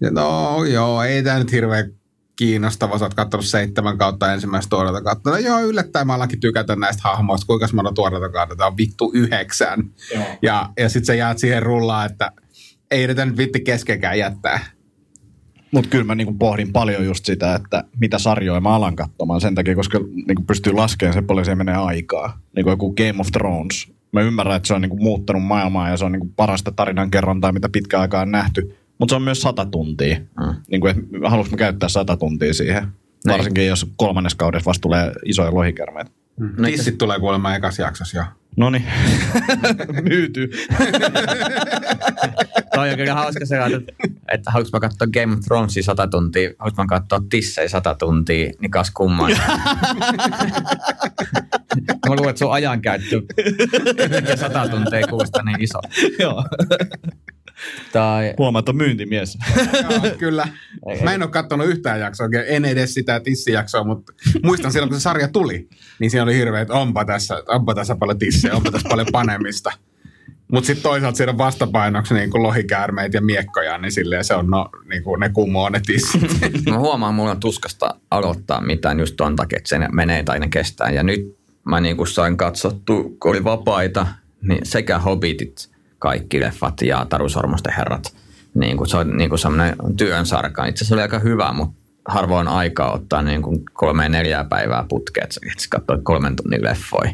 Ja 0.00 0.10
no 0.10 0.64
joo, 0.64 1.02
ei 1.02 1.22
tämä 1.22 1.38
nyt 1.38 1.52
hirveän 1.52 1.92
kiinnostava. 2.36 2.98
Sä 2.98 3.04
oot 3.04 3.14
katsonut 3.14 3.46
seitsemän 3.46 3.98
kautta 3.98 4.32
ensimmäistä 4.32 4.70
tuoreita 4.70 5.02
kautta. 5.02 5.30
No 5.30 5.36
joo, 5.36 5.60
yllättäen 5.60 6.06
mä 6.06 6.14
alakin 6.14 6.40
tykätä 6.40 6.76
näistä 6.76 7.02
hahmoista. 7.04 7.46
Kuinka 7.46 7.66
monta 7.72 7.92
tuoreita 7.92 8.28
kautta? 8.28 8.56
Tämä 8.56 8.66
on 8.66 8.76
vittu 8.76 9.10
yhdeksän. 9.14 9.84
Joo. 10.14 10.24
Ja, 10.42 10.70
ja 10.78 10.88
sitten 10.88 11.06
sä 11.06 11.14
jäät 11.14 11.38
siihen 11.38 11.62
rullaan, 11.62 12.10
että 12.10 12.32
ei 12.90 13.06
tätä 13.06 13.24
nyt 13.24 13.36
vitti 13.36 13.60
keskenkään 13.60 14.18
jättää. 14.18 14.60
Mutta 15.70 15.90
kyllä 15.90 16.04
mä 16.04 16.14
niinku 16.14 16.34
pohdin 16.34 16.72
paljon 16.72 17.04
just 17.04 17.24
sitä, 17.24 17.54
että 17.54 17.84
mitä 18.00 18.18
sarjoja 18.18 18.60
mä 18.60 18.74
alan 18.74 18.96
katsomaan 18.96 19.40
sen 19.40 19.54
takia, 19.54 19.74
koska 19.74 19.98
niinku 19.98 20.42
pystyy 20.42 20.72
laskemaan 20.72 21.14
se 21.14 21.22
paljon 21.22 21.44
se 21.44 21.54
menee 21.54 21.76
aikaa. 21.76 22.40
Niinku 22.56 22.70
joku 22.70 22.94
Game 22.94 23.20
of 23.20 23.26
Thrones. 23.32 23.97
Mä 24.12 24.20
ymmärrän, 24.20 24.56
että 24.56 24.66
se 24.66 24.74
on 24.74 24.80
niinku 24.80 24.96
muuttanut 24.96 25.42
maailmaa 25.42 25.90
ja 25.90 25.96
se 25.96 26.04
on 26.04 26.12
niinku 26.12 26.32
parasta 26.36 26.72
tarinankerrontaa, 26.72 27.52
mitä 27.52 27.68
pitkä 27.68 28.00
aikaa 28.00 28.22
on 28.22 28.30
nähty. 28.30 28.76
Mutta 28.98 29.12
se 29.12 29.16
on 29.16 29.22
myös 29.22 29.40
sata 29.40 29.66
tuntia. 29.66 30.18
Mm. 30.18 30.54
Niin 30.70 30.80
kuin, 30.80 31.08
haluaisin 31.24 31.58
käyttää 31.58 31.88
sata 31.88 32.16
tuntia 32.16 32.54
siihen. 32.54 32.88
Näin. 33.24 33.38
Varsinkin 33.38 33.66
jos 33.66 33.86
kolmannes 33.96 34.34
kaudessa 34.34 34.68
vasta 34.68 34.82
tulee 34.82 35.12
isoja 35.24 35.54
lohikärmeitä. 35.54 36.10
Mm. 36.40 36.64
Tissit 36.64 36.98
tulee 36.98 37.20
kuulemma 37.20 37.54
ekas 37.54 37.78
jaksossa 37.78 38.18
jo. 38.18 38.24
No 38.56 38.70
niin, 38.70 38.84
myyty. 40.08 40.50
Toi 42.74 42.90
on 42.90 42.96
kyllä 42.96 43.14
hauska 43.14 43.46
se, 43.46 43.56
että, 43.56 43.92
että 44.32 44.50
haluanko 44.50 44.70
mä 44.72 44.80
katsoa 44.80 45.06
Game 45.06 45.32
of 45.32 45.40
Thronesia 45.40 45.82
sata 45.82 46.06
tuntia, 46.06 46.50
haluanko 46.58 46.82
mä 46.82 46.86
katsoa 46.86 47.22
tissei 47.30 47.68
sata 47.68 47.94
tuntia, 47.94 48.50
niin 48.60 48.70
kas 48.70 48.90
kumman. 48.90 49.30
mä 52.08 52.14
luulen, 52.14 52.30
että 52.30 52.38
sun 52.38 52.52
ajankäyttö 52.52 53.22
sata 54.36 54.68
tuntia 54.68 55.06
kuusta 55.06 55.42
niin 55.42 55.62
iso. 55.62 55.78
Joo. 56.22 56.44
Tai... 57.92 58.34
Huomaat, 58.38 58.68
on 58.68 58.76
myyntimies. 58.76 59.38
Joo, 59.90 60.16
kyllä. 60.18 60.48
Mä 61.02 61.12
en 61.12 61.22
ole 61.22 61.30
katsonut 61.30 61.66
yhtään 61.66 62.00
jaksoa, 62.00 62.28
en 62.46 62.64
edes 62.64 62.94
sitä 62.94 63.20
tissijaksoa, 63.20 63.84
mutta 63.84 64.12
muistan 64.42 64.72
silloin, 64.72 64.90
kun 64.90 65.00
se 65.00 65.02
sarja 65.02 65.28
tuli, 65.28 65.68
niin 65.98 66.10
siinä 66.10 66.24
oli 66.24 66.34
hirveä, 66.34 66.60
että 66.60 66.74
onpa 66.74 67.04
tässä, 67.04 67.42
onpa 67.48 67.74
tässä 67.74 67.96
paljon 67.96 68.18
tissejä, 68.18 68.54
onpa 68.54 68.70
tässä 68.70 68.88
paljon 68.88 69.06
panemista. 69.12 69.70
Mutta 70.52 70.66
sitten 70.66 70.82
toisaalta 70.82 71.16
siinä 71.16 71.38
vastapainoksi 71.38 72.14
niin 72.14 72.30
kuin 72.30 72.42
lohikäärmeitä 72.42 73.16
ja 73.16 73.20
miekkoja, 73.20 73.78
niin 73.78 73.92
silleen 73.92 74.24
se 74.24 74.34
on, 74.34 74.46
no, 74.46 74.68
niin 74.90 75.02
kuin 75.02 75.20
ne 75.20 75.28
kumoo 75.28 75.68
ne 75.68 75.80
tissit. 75.86 76.22
Mä 76.70 76.78
huomaan, 76.78 77.14
mulla 77.14 77.30
on 77.30 77.40
tuskasta 77.40 77.94
aloittaa 78.10 78.60
mitään 78.60 78.98
just 78.98 79.16
ton 79.16 79.36
takia, 79.36 79.56
että 79.56 79.68
se 79.68 79.78
menee 79.92 80.22
tai 80.22 80.40
ne 80.40 80.48
kestää. 80.48 80.90
Ja 80.90 81.02
nyt 81.02 81.37
mä 81.68 81.80
niin 81.80 81.96
kuin 81.96 82.06
sain 82.06 82.36
katsottu, 82.36 83.16
kun 83.20 83.30
oli 83.30 83.44
vapaita, 83.44 84.06
niin 84.42 84.60
sekä 84.62 84.98
Hobbitit 84.98 85.70
kaikki 85.98 86.40
leffat 86.40 86.82
ja 86.82 87.06
Taru 87.08 87.28
Sormusten 87.28 87.74
herrat. 87.76 88.16
Niin 88.54 88.76
kuin, 88.76 88.88
se 88.88 88.96
on 88.96 89.16
niin 89.16 89.28
kuin 89.28 89.38
sellainen 89.38 89.76
työn 89.96 90.26
sarka. 90.26 90.66
Itse 90.66 90.78
asiassa 90.78 90.94
oli 90.94 91.02
aika 91.02 91.18
hyvä, 91.18 91.52
mutta 91.52 91.78
harvoin 92.08 92.48
aikaa 92.48 92.92
ottaa 92.92 93.22
niin 93.22 93.42
kuin 93.42 93.64
kolme 93.72 94.08
neljää 94.08 94.44
päivää 94.44 94.84
putkeen, 94.88 95.24
että 95.24 95.34
sä 95.34 95.68
katsoit 95.70 96.00
kolmen 96.04 96.36
tunnin 96.36 96.64
leffoja. 96.64 97.10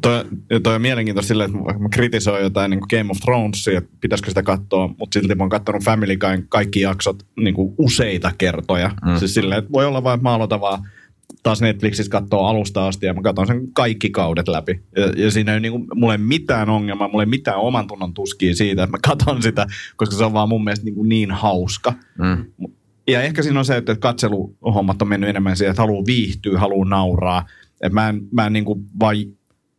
Toi, 0.00 0.24
toi 0.62 0.74
on 0.74 0.82
mielenkiintoista 0.82 1.28
silleen, 1.28 1.50
että 1.70 1.82
mä 1.82 1.88
kritisoin 1.88 2.42
jotain 2.42 2.70
niin 2.70 2.80
Game 2.90 3.10
of 3.10 3.16
Thronesia, 3.24 3.78
että 3.78 3.90
pitäisikö 4.00 4.30
sitä 4.30 4.42
katsoa, 4.42 4.88
mutta 4.98 5.20
silti 5.20 5.34
mä 5.34 5.42
oon 5.42 5.50
katsonut 5.50 5.84
Family 5.84 6.16
Guyn 6.16 6.46
kaikki 6.48 6.80
jaksot 6.80 7.26
niin 7.36 7.54
kuin 7.54 7.74
useita 7.78 8.32
kertoja. 8.38 8.90
Mm. 9.06 9.16
Siis 9.16 9.34
silleen, 9.34 9.58
että 9.58 9.72
voi 9.72 9.84
olla 9.84 10.04
vaan, 10.04 10.14
että 10.14 10.22
mä 10.22 10.34
aloitan 10.34 10.60
vaan 10.60 10.88
taas 11.42 11.60
Netflixistä 11.60 12.10
katsoa 12.10 12.48
alusta 12.48 12.86
asti 12.86 13.06
ja 13.06 13.14
mä 13.14 13.22
katson 13.22 13.46
sen 13.46 13.72
kaikki 13.72 14.10
kaudet 14.10 14.48
läpi. 14.48 14.80
Ja, 14.96 15.24
ja 15.24 15.30
siinä 15.30 15.54
ei 15.54 15.60
niinku, 15.60 15.86
mulle 15.94 16.18
mitään 16.18 16.70
ongelmaa, 16.70 17.08
mulle 17.08 17.22
ei 17.22 17.26
mitään 17.26 17.58
oman 17.58 17.86
tunnon 17.86 18.14
tuskia 18.14 18.54
siitä, 18.54 18.82
että 18.82 18.96
mä 18.96 19.00
katson 19.08 19.42
sitä, 19.42 19.66
koska 19.96 20.16
se 20.16 20.24
on 20.24 20.32
vaan 20.32 20.48
mun 20.48 20.64
mielestä 20.64 20.84
niin, 20.84 21.08
niin 21.08 21.30
hauska. 21.30 21.94
Mm. 22.18 22.44
Ja 23.06 23.22
ehkä 23.22 23.42
siinä 23.42 23.58
on 23.58 23.64
se, 23.64 23.76
että 23.76 23.96
katseluhommat 23.96 25.02
on 25.02 25.08
mennyt 25.08 25.30
enemmän 25.30 25.56
siihen, 25.56 25.70
että 25.70 25.82
haluaa 25.82 26.06
viihtyä, 26.06 26.58
haluaa 26.58 26.88
nauraa. 26.88 27.46
Että 27.72 27.94
mä 27.94 28.08
en, 28.08 28.22
mä 28.30 28.46
en 28.46 28.52
niin 28.52 28.64
kuin 28.64 28.84
vai 29.00 29.28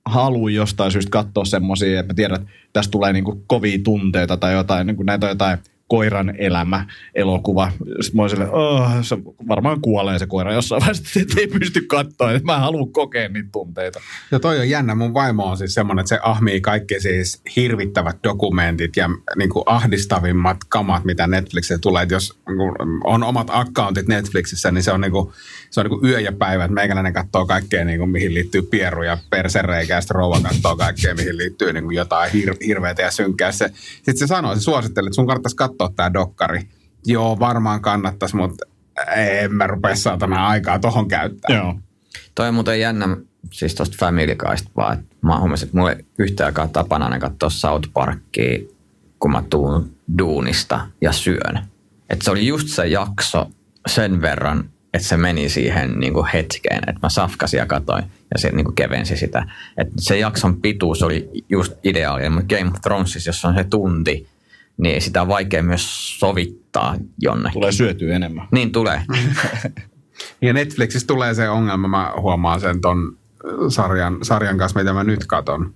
halua 0.05 0.49
jostain 0.49 0.91
syystä 0.91 1.09
katsoa 1.09 1.45
semmoisia, 1.45 1.99
että 1.99 2.13
mä 2.13 2.15
tiedän, 2.15 2.41
että 2.41 2.53
tästä 2.73 2.91
tulee 2.91 3.13
niin 3.13 3.23
kuin 3.23 3.43
kovia 3.47 3.79
tunteita 3.83 4.37
tai 4.37 4.53
jotain, 4.53 4.87
niin 4.87 4.95
kuin 4.97 5.05
näitä 5.05 5.25
on 5.25 5.31
jotain– 5.31 5.57
koiran 5.93 6.33
elämä 6.37 6.85
elokuva. 7.15 7.71
Sitten 8.01 8.21
mä 8.21 8.27
sille, 8.27 8.49
oh, 8.49 8.89
se 9.01 9.17
varmaan 9.47 9.81
kuolee 9.81 10.19
se 10.19 10.27
koira 10.27 10.53
jossain 10.53 10.79
vaiheessa, 10.79 11.19
että 11.19 11.39
ei 11.39 11.47
pysty 11.47 11.81
katsoa, 11.81 12.29
mä 12.43 12.59
haluan 12.59 12.91
kokea 12.91 13.29
niitä 13.29 13.49
tunteita. 13.51 13.99
Ja 14.31 14.39
toi 14.39 14.59
on 14.59 14.69
jännä. 14.69 14.95
Mun 14.95 15.13
vaimo 15.13 15.45
on 15.45 15.57
siis 15.57 15.73
semmoinen, 15.73 16.01
että 16.01 16.09
se 16.09 16.19
ahmii 16.23 16.61
kaikki 16.61 16.99
siis 16.99 17.41
hirvittävät 17.55 18.17
dokumentit 18.23 18.97
ja 18.97 19.09
niin 19.37 19.49
kuin 19.49 19.63
ahdistavimmat 19.65 20.57
kamat, 20.69 21.05
mitä 21.05 21.27
Netflixissä 21.27 21.77
tulee. 21.77 22.03
Että 22.03 22.15
jos 22.15 22.39
niin 22.47 23.01
on 23.03 23.23
omat 23.23 23.47
accountit 23.49 24.07
Netflixissä, 24.07 24.71
niin 24.71 24.83
se 24.83 24.91
on, 24.91 25.01
niin 25.01 25.11
kuin, 25.11 25.33
se 25.73 25.79
on 25.79 25.85
niin 25.85 25.99
kuin 25.99 26.11
yö 26.11 26.19
ja 26.19 26.31
päivä. 26.31 26.63
Että 26.63 26.75
meikäläinen 26.75 27.13
katsoo 27.13 27.45
kaikkea, 27.45 27.85
niin 27.85 27.99
kuin, 27.99 28.09
mihin 28.09 28.33
liittyy 28.33 28.61
pieru 28.61 29.03
ja 29.03 29.17
persereikä, 29.29 29.93
ja 29.93 30.01
sitten 30.01 30.15
rouva 30.15 30.41
katsoo 30.41 30.75
kaikkea, 30.75 31.15
mihin 31.15 31.37
liittyy 31.37 31.73
niin 31.73 31.83
kuin 31.83 31.95
jotain 31.95 32.31
hir- 32.31 32.65
hirveätä 32.65 33.01
ja 33.01 33.11
synkkää. 33.11 33.51
Se, 33.51 33.71
sitten 33.95 34.17
se 34.17 34.27
sanoo, 34.27 34.55
se 34.55 34.61
suosittelee, 34.61 35.07
että 35.07 35.15
sun 35.15 35.27
kannattaisi 35.27 35.55
katsoa 35.55 35.89
tämä 35.95 36.13
dokkari. 36.13 36.61
Joo, 37.05 37.39
varmaan 37.39 37.81
kannattaisi, 37.81 38.35
mutta 38.35 38.65
en 39.15 39.53
mä 39.53 39.67
rupea 39.67 39.95
saatana 39.95 40.47
aikaa 40.47 40.79
tohon 40.79 41.07
käyttää. 41.07 41.55
Joo. 41.55 41.75
Toi 42.35 42.47
on 42.47 42.53
muuten 42.53 42.79
jännä, 42.79 43.17
siis 43.51 43.75
tosta 43.75 43.97
Family 43.99 44.35
Guysta 44.35 44.71
vaan, 44.75 44.99
että 44.99 45.15
mä 45.21 45.39
huomasin, 45.39 45.65
että 45.65 45.77
mulla 45.77 45.91
ei 45.91 46.05
yhtä 46.17 46.45
aikaa 46.45 46.67
tapana 46.67 47.09
ne 47.09 47.19
katsoa 47.19 47.49
South 47.49 47.89
Parkia, 47.93 48.59
kun 49.19 49.31
mä 49.31 49.43
tuun 49.49 49.95
duunista 50.17 50.87
ja 51.01 51.11
syön. 51.11 51.59
Että 52.09 52.25
se 52.25 52.31
oli 52.31 52.47
just 52.47 52.67
se 52.67 52.87
jakso 52.87 53.47
sen 53.87 54.21
verran, 54.21 54.69
että 54.93 55.07
se 55.07 55.17
meni 55.17 55.49
siihen 55.49 55.99
niin 55.99 56.13
kuin 56.13 56.27
hetkeen, 56.33 56.77
että 56.87 56.99
mä 57.03 57.09
safkasin 57.09 57.57
ja 57.57 57.65
katoin 57.65 58.03
ja 58.03 58.39
se 58.39 58.51
niin 58.51 58.65
kuin 58.65 58.75
kevensi 58.75 59.17
sitä. 59.17 59.45
Että 59.77 59.93
se 59.99 60.19
jakson 60.19 60.61
pituus 60.61 61.03
oli 61.03 61.29
just 61.49 61.73
ideaalinen, 61.83 62.31
mutta 62.31 62.55
Game 62.55 62.69
of 62.69 62.81
Thronesissa, 62.81 63.29
jos 63.29 63.45
on 63.45 63.55
se 63.55 63.63
tunti, 63.63 64.27
niin 64.77 65.01
sitä 65.01 65.21
on 65.21 65.27
vaikea 65.27 65.63
myös 65.63 66.19
sovittaa 66.19 66.95
jonnekin. 67.21 67.53
Tulee 67.53 67.71
syötyä 67.71 68.15
enemmän. 68.15 68.47
Niin 68.51 68.71
tulee. 68.71 69.01
ja 70.41 70.53
Netflixissä 70.53 71.07
tulee 71.07 71.33
se 71.33 71.49
ongelma, 71.49 71.87
mä 71.87 72.13
huomaan 72.21 72.59
sen 72.59 72.81
ton 72.81 73.17
sarjan, 73.69 74.17
sarjan 74.21 74.57
kanssa, 74.57 74.79
mitä 74.79 74.93
mä 74.93 75.03
nyt 75.03 75.25
katon. 75.25 75.73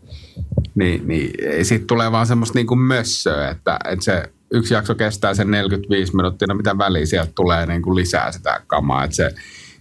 Niin, 0.76 1.08
niin 1.08 1.32
siitä 1.66 1.86
tulee 1.88 2.12
vaan 2.12 2.28
semmoista 2.28 2.58
niinku 2.58 2.76
mössöä, 2.76 3.50
että, 3.50 3.80
että 3.86 4.06
se 4.06 4.30
yksi 4.52 4.74
jakso 4.74 4.96
kestää 4.96 5.34
sen 5.34 5.52
45 5.52 6.16
minuuttia, 6.16 6.46
no 6.48 6.56
mitä 6.56 6.78
väliä 6.78 7.06
sieltä 7.06 7.32
tulee 7.36 7.66
niinku 7.66 7.96
lisää 7.96 8.32
sitä 8.32 8.62
kamaa, 8.68 9.04
että 9.04 9.16
se 9.16 9.32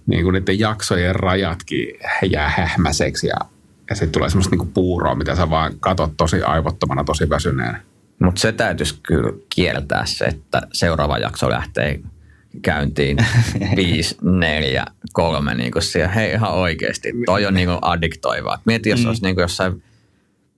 niinku 0.06 0.30
niiden 0.30 0.58
jaksojen 0.58 1.14
rajatkin 1.14 1.88
jää 2.30 2.48
hähmäiseksi 2.48 3.26
ja, 3.26 3.36
ja 3.90 3.96
sitten 3.96 4.12
tulee 4.12 4.30
semmoista 4.30 4.50
niinku 4.50 4.70
puuroa, 4.74 5.14
mitä 5.14 5.36
sä 5.36 5.50
vaan 5.50 5.72
katot 5.80 6.12
tosi 6.16 6.42
aivottomana, 6.42 7.04
tosi 7.04 7.30
väsyneenä. 7.30 7.80
Mutta 8.18 8.40
se 8.40 8.52
täytyisi 8.52 9.00
kyllä 9.02 9.32
kieltää 9.54 10.06
se, 10.06 10.24
että 10.24 10.62
seuraava 10.72 11.18
jakso 11.18 11.50
lähtee 11.50 12.00
käyntiin 12.62 13.16
5, 13.76 14.16
4, 14.22 14.84
3 15.12 15.54
niin 15.54 15.72
kuin 15.72 15.82
siellä. 15.82 16.08
Hei 16.08 16.32
ihan 16.32 16.52
oikeasti, 16.52 17.12
toi 17.26 17.46
on 17.46 17.54
niin 17.54 17.68
kuin 17.68 17.78
addiktoivaa. 17.82 18.62
Mieti, 18.64 18.90
jos 18.90 19.00
mm. 19.00 19.06
olisi 19.06 19.22
niin 19.22 19.34
kuin 19.34 19.42
jossain 19.42 19.82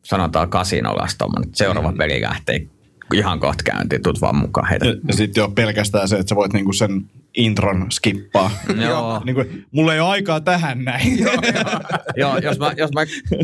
sanotaan 0.02 0.50
kasinolassa 0.50 1.18
tuommoinen, 1.18 1.50
seuraava 1.54 1.92
peli 1.92 2.22
lähtee 2.22 2.66
ihan 3.14 3.40
kohta 3.40 3.62
käyntiin, 3.64 4.02
tuut 4.02 4.20
vaan 4.20 4.36
mukaan 4.36 4.68
heitä. 4.68 4.86
Ja, 4.86 4.94
ja 5.08 5.14
sitten 5.14 5.40
jo 5.40 5.48
pelkästään 5.48 6.08
se, 6.08 6.16
että 6.16 6.28
sä 6.28 6.36
voit 6.36 6.52
niinku 6.52 6.72
sen 6.72 7.10
intron 7.36 7.86
skippaa. 7.92 8.50
Joo. 8.88 9.20
niinku, 9.24 9.44
mulla 9.70 9.94
ei 9.94 10.00
ole 10.00 10.08
aikaa 10.08 10.40
tähän 10.40 10.84
näin. 10.84 11.18
Joo, 12.16 12.38
jos 12.38 12.58
mä, 12.58 12.72
jos 12.76 12.90
mä 12.92 13.00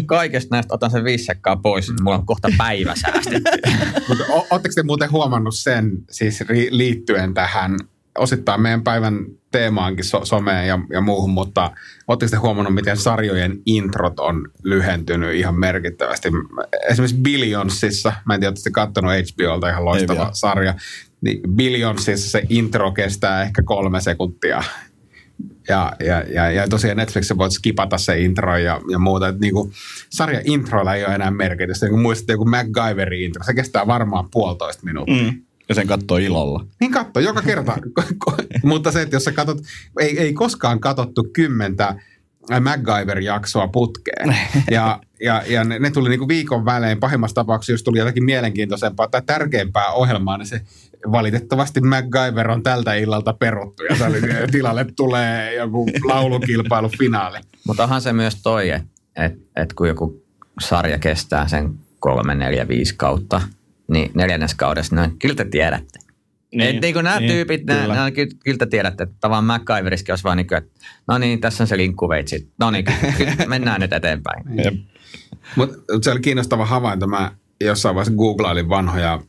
kaikesta 0.07 0.57
näistä 0.57 0.75
otan 0.75 0.91
sen 0.91 1.05
viisi 1.05 1.25
sekkaa 1.25 1.57
pois, 1.57 1.89
niin 1.89 2.03
mulla 2.03 2.17
on 2.17 2.27
kohta 2.27 2.49
päivä 2.59 2.95
säästetty. 2.97 3.51
Mutta 4.09 4.25
ootteko 4.51 4.73
te 4.75 4.83
muuten 4.83 5.11
huomannut 5.11 5.55
sen 5.55 5.91
siis 6.11 6.41
ri- 6.41 6.69
liittyen 6.71 7.35
tähän 7.35 7.77
osittain 8.19 8.61
meidän 8.61 8.83
päivän 8.83 9.27
teemaankin 9.51 10.05
so- 10.05 10.25
someen 10.25 10.69
ja, 10.69 10.79
ja 10.91 11.01
muuhun, 11.01 11.31
mutta 11.31 11.71
oletteko 12.09 12.31
te 12.31 12.37
huomannut, 12.37 12.75
miten 12.75 12.97
sarjojen 12.97 13.59
introt 13.67 14.21
on 14.21 14.49
lyhentynyt 14.63 15.35
ihan 15.35 15.55
merkittävästi? 15.55 16.29
Esimerkiksi 16.89 17.23
Billionsissa, 17.23 18.13
mä 18.25 18.35
en 18.35 18.41
tiedä, 18.41 18.51
oletteko 18.51 18.75
katsonut 18.75 19.13
HBOlta 19.13 19.69
ihan 19.69 19.85
loistava 19.85 20.19
vielä. 20.19 20.31
sarja, 20.33 20.75
niin 21.21 21.41
Billionsissa 21.57 22.31
se 22.31 22.43
intro 22.49 22.93
kestää 22.93 23.43
ehkä 23.43 23.63
kolme 23.63 24.01
sekuntia. 24.01 24.63
Ja, 25.69 25.93
ja, 26.01 26.25
ja, 26.35 26.51
ja 26.51 26.69
tosiaan 26.69 26.97
Netflixissä 26.97 27.39
voit 27.39 27.53
skipata 27.53 27.99
se 27.99 28.21
intro 28.21 28.57
ja, 28.57 28.81
ja 28.91 28.99
muuta. 28.99 29.29
Et 29.29 29.41
niinku, 29.41 29.73
sarja 30.11 30.41
introilla 30.45 30.95
ei 30.95 31.05
ole 31.05 31.15
enää 31.15 31.31
merkitystä. 31.31 31.87
Niin 31.87 31.99
muistatte 31.99 32.33
joku 32.33 32.45
MacGyverin 32.45 33.23
intro, 33.23 33.45
se 33.45 33.55
kestää 33.55 33.87
varmaan 33.87 34.29
puolitoista 34.31 34.83
minuuttia. 34.85 35.23
mm. 35.23 35.44
Ja 35.69 35.75
sen 35.75 35.87
katsoo 35.87 36.17
ilolla. 36.17 36.67
Niin 36.81 36.91
katso, 36.91 37.21
joka 37.21 37.43
kerta. 37.43 37.77
Mutta 38.63 38.93
se, 38.93 39.03
että 39.03 39.17
jos 39.17 39.25
sä 39.25 39.33
katot, 39.33 39.59
ei, 40.01 40.19
ei 40.19 40.33
koskaan 40.33 40.81
katsottu 40.81 41.27
kymmentä 41.33 41.97
MacGyver-jaksoa 42.61 43.69
putkeen. 43.69 44.37
Ja, 44.71 45.01
ja, 45.21 45.43
ja 45.47 45.65
ne, 45.65 45.79
ne 45.79 45.91
tuli 45.91 46.09
niinku 46.09 46.29
viikon 46.29 46.65
välein. 46.65 47.01
Pahimmassa 47.01 47.35
tapauksessa, 47.35 47.73
jos 47.73 47.83
tuli 47.83 47.99
jotakin 47.99 48.25
mielenkiintoisempaa 48.25 49.09
tai 49.09 49.23
tärkeämpää 49.27 49.93
ohjelmaa, 49.93 50.39
niin 50.39 50.47
se 50.47 50.61
valitettavasti 51.13 51.81
MacGyver 51.81 52.51
on 52.51 52.63
tältä 52.63 52.95
illalta 52.95 53.33
peruttu. 53.33 53.83
Ja 53.85 53.97
se 53.97 54.05
oli, 54.05 54.21
tilalle 54.51 54.87
tulee 54.97 55.55
joku 55.55 55.87
laulukilpailu 56.05 56.91
finaali. 56.99 57.39
Mutta 57.67 57.83
onhan 57.83 58.03
se 58.03 58.13
myös 58.13 58.43
toi, 58.43 58.71
että 58.71 58.89
et, 59.17 59.33
et 59.57 59.73
kun 59.73 59.89
joku 59.89 60.23
sarja 60.61 60.99
kestää 60.99 61.49
sen 61.49 61.75
kolme, 61.99 62.35
neljä, 62.35 62.69
viisi 62.69 62.95
kautta, 62.97 63.41
niin 63.89 64.11
neljännes 64.15 64.55
kaudessa, 64.55 64.97
no 64.97 65.09
kyllä 65.19 65.35
te 65.35 65.45
tiedätte. 65.45 65.99
Niin, 66.55 66.77
et 66.77 66.83
niin 66.83 66.95
kuin 66.95 67.05
nämä 67.05 67.21
niin, 67.21 67.31
tyypit, 67.31 67.65
nämä, 67.65 67.81
kyllä. 67.81 67.95
nämä, 67.95 68.11
kyllä, 68.11 68.31
kyllä 68.45 68.59
te 68.59 68.67
tiedätte, 68.67 69.03
että 69.03 69.15
tavallaan 69.21 69.45
MacGyveriskin 69.45 70.13
olisi 70.13 70.25
vaan 70.25 70.37
niin 70.37 70.47
kuin, 70.47 70.59
että 70.59 70.71
no 71.07 71.19
niin, 71.19 71.41
tässä 71.41 71.65
on 71.65 71.69
se 71.69 71.77
linkkuveitsi. 71.77 72.53
No 72.59 72.71
niin, 72.71 72.85
kyllä, 73.19 73.35
mennään 73.47 73.81
nyt 73.81 73.93
eteenpäin. 73.93 74.59
Jep. 74.65 74.75
Mutta 75.57 75.77
se 76.03 76.11
oli 76.11 76.21
kiinnostava 76.21 76.67
havainto. 76.67 77.07
Mä 77.07 77.31
jossain 77.61 77.95
vaiheessa 77.95 78.17
googlailin 78.17 78.69
vanhoja 78.69 79.21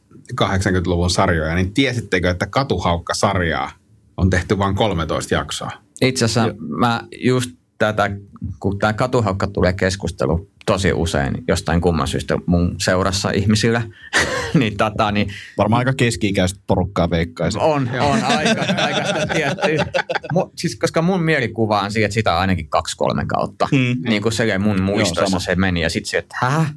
80-luvun 0.41 1.09
sarjoja, 1.09 1.55
niin 1.55 1.74
tiesittekö, 1.74 2.29
että 2.29 2.47
Katuhaukka-sarjaa 2.47 3.71
on 4.17 4.29
tehty 4.29 4.57
vain 4.57 4.75
13 4.75 5.33
jaksoa? 5.33 5.71
Itse 6.01 6.25
asiassa 6.25 6.55
mä 6.59 7.01
just 7.21 7.51
tätä, 7.77 8.12
kun 8.59 8.79
tämä 8.79 8.93
katuhaukka 8.93 9.47
tulee 9.47 9.74
keskustelu 9.74 10.50
tosi 10.65 10.93
usein 10.93 11.43
jostain 11.48 11.81
kumman 11.81 12.07
syystä 12.07 12.38
mun 12.45 12.75
seurassa 12.79 13.31
ihmisillä, 13.31 13.81
niin, 14.60 14.77
tota, 14.77 15.12
niin 15.12 15.27
Varmaan 15.57 15.79
aika 15.79 15.93
keski-ikäistä 15.98 16.60
porukkaa 16.67 17.10
veikkaisin. 17.10 17.62
on, 17.62 17.89
on 18.00 18.24
aika, 18.24 18.65
aika 18.77 19.07
sitä 19.07 19.27
tiettyä. 19.34 19.86
Mu, 20.34 20.50
siis, 20.55 20.75
koska 20.75 21.01
mun 21.01 21.24
mielikuva 21.24 21.81
on 21.81 21.91
siitä, 21.91 22.05
että 22.05 22.13
sitä 22.13 22.34
on 22.34 22.39
ainakin 22.39 22.69
kaksi-kolme 22.69 23.25
kautta. 23.25 23.67
Mm. 23.72 24.10
Niin 24.10 24.22
kuin 24.22 24.34
se 24.34 24.57
mun 24.57 24.81
muistoissa 24.81 25.31
sama. 25.31 25.39
se 25.39 25.55
meni 25.55 25.81
ja 25.81 25.89
sitten 25.89 26.10
se, 26.10 26.17
että 26.17 26.36
häh? 26.41 26.74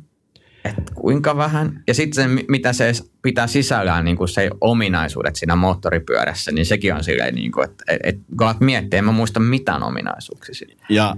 että 0.65 0.93
kuinka 0.95 1.37
vähän. 1.37 1.83
Ja 1.87 1.95
sitten 1.95 2.23
se, 2.25 2.29
mi- 2.29 2.45
mitä 2.49 2.73
se 2.73 2.93
pitää 3.23 3.47
sisällään, 3.47 4.05
niin 4.05 4.17
kuin 4.17 4.29
se 4.29 4.51
ominaisuudet 4.61 5.37
siinä 5.37 5.57
moottoripyörässä, 5.57 6.53
niin 6.53 6.67
sekin 6.67 6.95
on 6.95 7.05
silleen, 7.05 7.35
niin 7.35 7.53
kuin, 7.53 7.65
että 7.71 7.85
et, 7.89 8.01
et, 8.05 8.17
kun 8.39 8.47
alat 8.47 8.61
miettiä, 8.61 8.99
en 8.99 9.05
mä 9.05 9.13
muista 9.13 9.41
mitään 9.41 9.83
ominaisuuksia 9.83 10.55
siinä. 10.55 10.87
Ja 10.89 11.17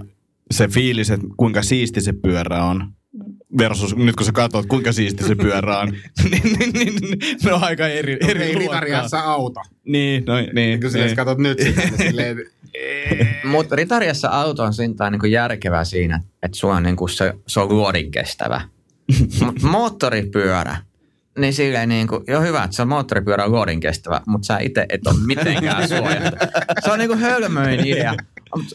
se 0.51 0.67
fiilis, 0.67 1.09
että 1.09 1.27
kuinka 1.37 1.63
siisti 1.63 2.01
se 2.01 2.13
pyörä 2.13 2.63
on, 2.63 2.93
versus 3.57 3.95
nyt 3.95 4.15
kun 4.15 4.25
sä 4.25 4.31
katsot, 4.31 4.65
kuinka 4.65 4.91
siisti 4.91 5.23
se 5.27 5.35
pyörä 5.35 5.79
on, 5.79 5.91
niin, 6.31 6.43
niin, 6.43 6.73
niin, 6.73 6.95
niin 7.01 7.17
ne 7.43 7.53
on 7.53 7.63
aika 7.63 7.87
eri, 7.87 8.17
eri 8.27 8.43
Ei. 8.43 8.55
Ritariassa 8.55 9.19
auto. 9.19 9.61
Niin, 9.85 10.23
no, 10.25 10.33
niin. 10.53 10.81
Kun 10.81 10.91
silleen, 10.91 11.07
niin. 11.07 11.15
katsot 11.15 11.37
nyt 11.37 11.59
sitä, 11.59 11.81
niin 11.81 11.97
silleen, 12.09 12.37
Mutta 13.43 13.75
Ritariassa 13.75 14.27
auto 14.27 14.63
on 14.63 14.73
sentään 14.73 15.11
niin 15.11 15.31
järkevää 15.31 15.83
siinä, 15.83 16.21
että 16.43 16.57
sulla 16.57 16.75
on 16.75 16.83
niin 16.83 16.95
kuin 16.95 17.09
se, 17.09 17.33
se 17.47 17.59
on 17.59 17.69
luodin 17.69 18.11
kestävä. 18.11 18.61
Mut 19.45 19.61
moottoripyörä, 19.61 20.77
niin 21.37 21.53
silleen 21.53 21.89
niin 21.89 22.07
kuin, 22.07 22.23
joo 22.27 22.41
hyvä, 22.41 22.63
että 22.63 22.75
se 22.75 22.81
on 22.81 22.87
moottoripyörä 22.87 23.45
on 23.45 23.51
luodin 23.51 23.79
kestävä, 23.79 24.21
mutta 24.27 24.45
sä 24.45 24.59
itse 24.59 24.85
et 24.89 25.07
ole 25.07 25.15
mitenkään 25.25 25.87
suojattu. 25.87 26.45
Se 26.83 26.91
on 26.91 26.99
niin 26.99 27.09
kuin 27.09 27.19
hölmöin 27.19 27.87
idea. 27.87 28.15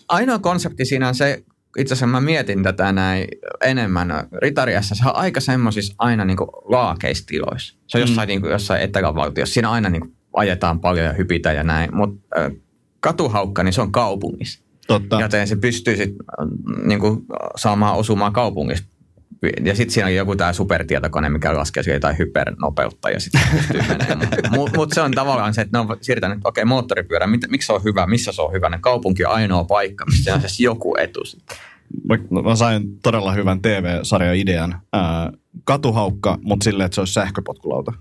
Ainoa 0.09 0.39
konsepti 0.39 0.85
siinä 0.85 1.09
on 1.09 1.15
se, 1.15 1.43
itse 1.79 1.95
asiassa 1.95 2.07
mä 2.07 2.21
mietin 2.21 2.63
tätä 2.63 2.93
näin 2.93 3.29
enemmän. 3.65 4.09
Ritariassa 4.43 4.95
se 4.95 5.03
on 5.07 5.17
aika 5.17 5.41
semmoisissa 5.41 5.95
aina 5.99 6.25
niin 6.25 6.37
kuin 6.37 6.49
laakeistiloissa. 6.65 7.79
Se 7.87 7.99
on 7.99 8.01
jossain, 8.01 8.27
mm. 8.27 8.31
niin 8.31 8.41
kuin, 8.41 8.51
jossain 8.51 8.83
etelävaltiossa. 8.83 9.55
Siinä 9.55 9.71
aina 9.71 9.89
niin 9.89 10.01
kuin 10.01 10.17
ajetaan 10.33 10.81
paljon 10.81 11.07
ja 11.07 11.13
hypitään 11.13 11.57
ja 11.57 11.65
näin. 11.65 11.97
Mutta 11.97 12.41
äh, 12.41 12.53
katuhaukka, 13.01 13.63
niin 13.63 13.73
se 13.73 13.81
on 13.81 13.93
kaupungissa. 13.93 14.65
Totta. 14.87 15.21
Joten 15.21 15.49
se 15.49 15.57
pystyy 15.57 15.97
sit, 15.97 16.15
niin 16.85 17.01
kuin, 17.01 17.27
saamaan 17.57 17.97
osumaan 17.97 18.33
kaupungissa. 18.33 18.85
Ja 19.65 19.75
sitten 19.77 19.95
siinä 19.95 20.07
on 20.07 20.15
joku 20.15 20.37
tämä 20.37 20.53
supertietokone, 20.53 21.29
mikä 21.29 21.57
laskee 21.57 21.83
siihen 21.83 21.97
jotain 21.97 22.19
hypernopeutta 22.19 23.11
ja 23.11 23.21
sitten 23.21 23.41
pystyy 23.53 23.81
menemään. 23.89 24.29
Mutta 24.51 24.77
mut, 24.77 24.93
se 24.93 25.01
on 25.01 25.11
tavallaan 25.11 25.55
se, 25.55 25.61
että 25.61 25.79
ne 25.79 25.81
on 25.81 25.97
siirtänyt, 26.01 26.39
okei, 26.45 26.65
moottoripyörä, 26.65 27.27
mit, 27.27 27.41
miksi 27.49 27.67
se 27.67 27.73
on 27.73 27.85
hyvä, 27.85 28.07
missä 28.07 28.33
se 28.33 28.43
on 28.43 28.53
hyvä. 28.53 28.69
Ne 28.69 28.79
kaupunki 28.81 29.25
on 29.25 29.33
ainoa 29.33 29.65
paikka, 29.65 30.05
missä 30.07 30.35
on 30.35 30.41
siis 30.41 30.61
joku 30.61 30.97
etu. 30.97 31.21
Mä, 32.09 32.43
mä 32.43 32.57
sain 32.57 33.01
todella 33.03 33.33
hyvän 33.33 33.63
TV-sarjan 33.63 34.37
idean. 34.37 34.81
Katuhaukka, 35.65 36.39
mutta 36.43 36.65
silleen, 36.65 36.87
että 36.87 36.95
se 36.95 37.01
olisi 37.01 37.13
sähköpotkulauta. 37.13 37.93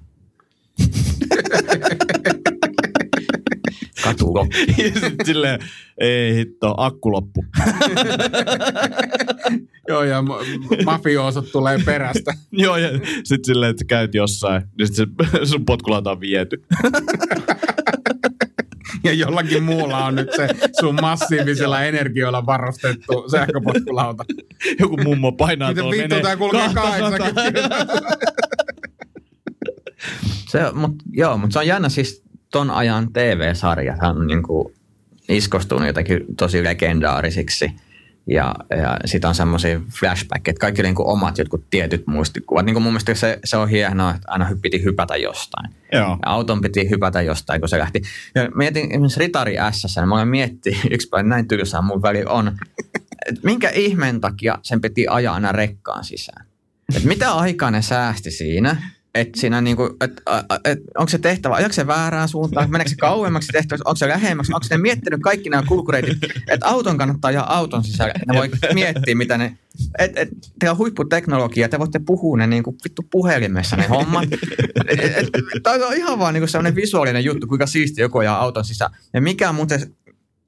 Katu 4.05 4.33
ja 4.77 4.99
sitten 4.99 5.25
silleen, 5.25 5.59
ei 5.99 6.35
hitto, 6.35 6.73
akku 6.77 7.11
loppu. 7.11 7.45
joo, 9.89 10.03
ja 10.03 10.21
ma- 10.21 10.39
mafioosot 10.85 11.51
tulee 11.51 11.79
perästä. 11.85 12.33
Joo, 12.51 12.77
ja 12.77 12.89
sitten 13.23 13.45
silleen, 13.45 13.69
että 13.69 13.85
käyt 13.85 14.15
jossain, 14.15 14.63
niin 14.77 14.87
sitten 14.87 15.27
se, 15.31 15.45
sun 15.45 15.65
potkulauta 15.65 16.11
on 16.11 16.19
viety. 16.19 16.63
Ja 19.03 19.13
jollakin 19.13 19.63
muulla 19.63 20.05
on 20.05 20.15
nyt 20.15 20.29
se 20.35 20.47
sun 20.79 20.97
massiivisella 21.01 21.83
energioilla 21.83 22.45
varustettu 22.45 23.29
sähköpotkulauta. 23.31 24.25
Joku 24.79 24.97
mummo 24.97 25.31
painaa 25.31 25.69
Miten 25.69 25.81
tuolla 25.83 25.97
vittu 25.97 26.15
menee 26.15 26.21
tää 26.21 26.37
kulkee 26.37 26.69
200. 26.73 27.19
80? 27.19 27.85
Se, 30.47 30.59
mut, 30.73 30.91
joo, 31.11 31.37
mutta 31.37 31.53
se 31.53 31.59
on 31.59 31.67
jännä 31.67 31.89
siis 31.89 32.24
ton 32.55 32.71
ajan 32.71 33.13
TV-sarja. 33.13 33.97
Hän 34.01 34.17
on 34.17 34.27
niinku 34.27 34.73
iskostunut 35.29 35.87
jotenkin 35.87 36.25
tosi 36.37 36.63
legendaarisiksi. 36.63 37.71
Ja, 38.27 38.55
ja 38.69 38.97
sitten 39.05 39.27
on 39.27 39.35
semmoisia 39.35 39.81
flashbackeja, 39.99 40.51
että 40.51 40.59
kaikki 40.59 40.83
niinku 40.83 41.09
omat 41.09 41.37
jotkut 41.37 41.63
tietyt 41.69 42.07
muistikuvat. 42.07 42.65
Niin 42.65 42.73
kuin 42.73 42.83
mun 42.83 42.93
mielestä 42.93 43.13
se, 43.13 43.39
se 43.43 43.57
on 43.57 43.69
hienoa, 43.69 44.15
että 44.15 44.31
aina 44.31 44.49
piti 44.61 44.83
hypätä 44.83 45.15
jostain. 45.15 45.73
Joo. 45.91 46.09
Ja 46.09 46.17
auton 46.25 46.61
piti 46.61 46.89
hypätä 46.89 47.21
jostain, 47.21 47.61
kun 47.61 47.69
se 47.69 47.79
lähti. 47.79 48.01
Ja 48.35 48.49
mietin 48.55 48.91
esimerkiksi 48.91 49.19
Ritari 49.19 49.55
S, 49.71 49.95
niin 49.95 50.09
mä 50.09 50.15
olen 50.15 50.27
miettinyt, 50.27 50.79
yksi 50.91 51.09
päivä 51.09 51.29
näin 51.29 51.47
tylsää 51.47 51.81
mun 51.81 52.01
väli 52.01 52.23
on, 52.25 52.57
että 53.25 53.41
minkä 53.43 53.69
ihmeen 53.69 54.21
takia 54.21 54.57
sen 54.61 54.81
piti 54.81 55.07
ajaa 55.09 55.33
aina 55.33 55.51
rekkaan 55.51 56.03
sisään. 56.03 56.45
Et 56.95 57.03
mitä 57.03 57.33
aikaa 57.33 57.71
ne 57.71 57.81
säästi 57.81 58.31
siinä, 58.31 58.91
että 59.15 59.39
siinä 59.39 59.61
niinku, 59.61 59.97
et, 60.01 60.21
et, 60.65 60.79
onko 60.97 61.09
se 61.09 61.17
tehtävä, 61.17 61.55
ajaako 61.55 61.73
se 61.73 61.87
väärään 61.87 62.29
suuntaan, 62.29 62.71
meneekö 62.71 62.89
se 62.89 62.95
kauemmaksi 62.95 63.51
tehtävä, 63.51 63.79
onko 63.85 63.95
se 63.95 64.07
lähemmäksi, 64.07 64.53
onko 64.53 64.67
ne 64.69 64.77
miettinyt 64.77 65.19
kaikki 65.23 65.49
nämä 65.49 65.63
kulkureitit, 65.67 66.17
että 66.47 66.67
auton 66.67 66.97
kannattaa 66.97 67.29
ajaa 67.29 67.57
auton 67.57 67.83
sisällä, 67.83 68.13
ne 68.27 68.39
voi 68.39 68.49
miettiä 68.73 69.15
mitä 69.15 69.37
ne, 69.37 69.57
että 69.99 70.21
et, 70.21 70.29
teillä 70.59 70.71
on 70.71 70.77
huipputeknologia, 70.77 71.69
te 71.69 71.79
voitte 71.79 71.99
puhua 71.99 72.37
ne 72.37 72.47
niinku 72.47 72.75
vittu 72.83 73.01
puhelimessa 73.11 73.75
ne 73.75 73.87
hommat. 73.87 74.29
Tämä 75.63 75.87
on 75.87 75.95
ihan 75.95 76.19
vaan 76.19 76.33
niinku 76.33 76.47
sellainen 76.47 76.75
visuaalinen 76.75 77.23
juttu, 77.23 77.47
kuinka 77.47 77.67
siisti 77.67 78.01
joku 78.01 78.17
ajaa 78.17 78.41
auton 78.41 78.65
sisään. 78.65 78.91
Ja 79.13 79.21
mikä 79.21 79.49
on 79.49 79.55
muuten 79.55 79.95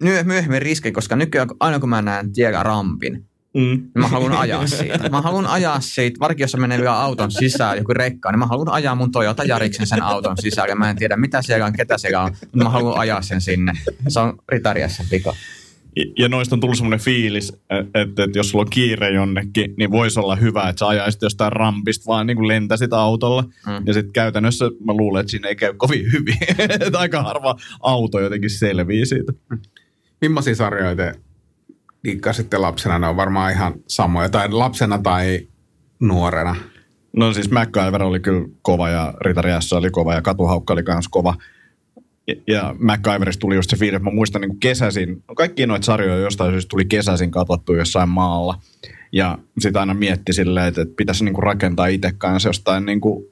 myö- 0.04 0.24
myöhemmin 0.24 0.62
riski, 0.62 0.92
koska 0.92 1.16
nykyään 1.16 1.48
aina 1.60 1.80
kun 1.80 1.90
mä 1.90 2.02
näen 2.02 2.34
tiellä 2.34 2.64
rampin, 2.64 3.26
Mm. 3.58 3.90
Mä 3.96 4.08
haluan 4.08 4.34
ajaa 4.34 4.68
siitä. 4.78 5.10
Mä 5.10 5.22
haluan 5.22 5.46
ajaa 5.46 5.80
siitä, 5.80 6.20
varsinkin 6.20 6.44
jos 6.44 6.58
menee 6.58 6.78
vielä 6.78 7.00
auton 7.00 7.32
sisään, 7.32 7.78
joku 7.78 7.94
rekka, 7.94 8.32
niin 8.32 8.40
mä 8.40 8.46
haluan 8.46 8.70
ajaa 8.70 8.96
mun 8.96 9.12
Toyota 9.12 9.44
Jariksen 9.44 9.88
sen 9.88 10.04
auton 10.04 10.38
sisään. 10.38 10.70
Ja 10.70 10.76
mä 10.76 10.90
en 10.90 10.96
tiedä, 10.96 11.18
mitä 11.18 11.42
siellä 11.42 11.66
on, 11.66 11.74
ketä 11.74 11.98
siellä 11.98 12.22
on, 12.22 12.32
mutta 12.42 12.64
mä 12.64 12.70
haluan 12.70 13.00
ajaa 13.00 13.22
sen 13.22 13.42
sinne. 13.42 13.74
Se 14.08 14.20
on 14.20 14.38
Ritariassa 14.50 15.04
vika. 15.12 15.36
Ja 16.18 16.30
noista 16.30 16.56
on 16.56 16.60
tullut 16.60 16.78
semmoinen 16.78 17.00
fiilis, 17.00 17.54
että, 17.96 18.24
että 18.24 18.40
jos 18.40 18.50
sulla 18.50 18.62
on 18.62 18.70
kiire 18.70 19.12
jonnekin, 19.12 19.74
niin 19.78 19.92
voisi 19.92 20.20
olla 20.20 20.36
hyvä, 20.36 20.70
että 20.70 20.80
sä 20.80 20.88
ajaisit 20.88 21.22
jostain 21.22 21.52
rampista 21.52 22.06
vaan 22.08 22.28
niin 22.28 22.38
kuin 22.38 22.48
lentäisit 22.48 22.94
autolla. 22.94 23.42
Mm. 23.42 23.84
Ja 23.86 23.94
sitten 23.94 24.14
käytännössä 24.14 24.66
mä 24.66 24.94
luulen, 24.94 25.22
että 25.22 25.32
siinä 25.32 25.50
ei 25.50 25.56
käy 25.56 25.74
kovin 25.74 26.12
hyvin. 26.12 26.38
että 26.86 27.00
aika 27.00 27.24
harva 27.24 27.56
auto 27.80 28.20
jotenkin 28.20 28.50
selvii 28.50 29.06
siitä. 29.06 29.34
Millaisia 30.22 30.56
sarjoja 30.56 30.96
te 30.96 31.14
diikkasitte 32.04 32.58
lapsena? 32.58 33.00
Ne 33.00 33.08
on 33.08 33.16
varmaan 33.16 33.52
ihan 33.52 33.74
samoja. 33.88 34.30
Tai 34.30 34.50
lapsena 34.50 35.00
tai 35.00 35.48
nuorena. 36.00 36.56
No 37.18 37.34
siis 37.34 37.52
MacGyver 37.52 38.04
oli 38.04 38.20
kyllä 38.20 38.48
kova 38.62 38.90
ja 38.90 39.14
Ritari 39.22 39.52
S 39.60 39.74
oli 39.74 39.90
kova 39.90 40.14
ja 40.14 40.22
Katuhaukka 40.22 40.74
oli 40.74 40.84
myös 40.88 41.08
kova. 41.08 41.36
Ja 42.48 42.76
MacGyverista 42.80 43.40
tuli 43.40 43.56
just 43.56 43.70
se 43.70 43.78
fiilis, 43.78 44.02
mä 44.02 44.12
muistan 44.12 44.42
niin 44.42 44.60
kesäisin, 44.60 45.24
kaikki 45.36 45.66
noita 45.66 45.86
sarjoja 45.86 46.18
jostain 46.18 46.52
syystä 46.52 46.70
tuli 46.70 46.86
kesäisin 46.86 47.32
katsottu 47.32 47.74
jossain 47.74 48.10
maalla. 48.10 48.60
Ja 49.12 49.38
sitä 49.60 49.80
aina 49.80 49.94
mietti 49.94 50.34
silleen, 50.34 50.68
että, 50.68 50.82
että 50.82 50.94
pitäisi 50.98 51.26
niin 51.26 51.44
rakentaa 51.44 51.88
itse 51.88 52.12
kanssa 52.18 52.50
jostain, 52.50 52.86
niin 52.86 53.02
kuin, 53.02 53.26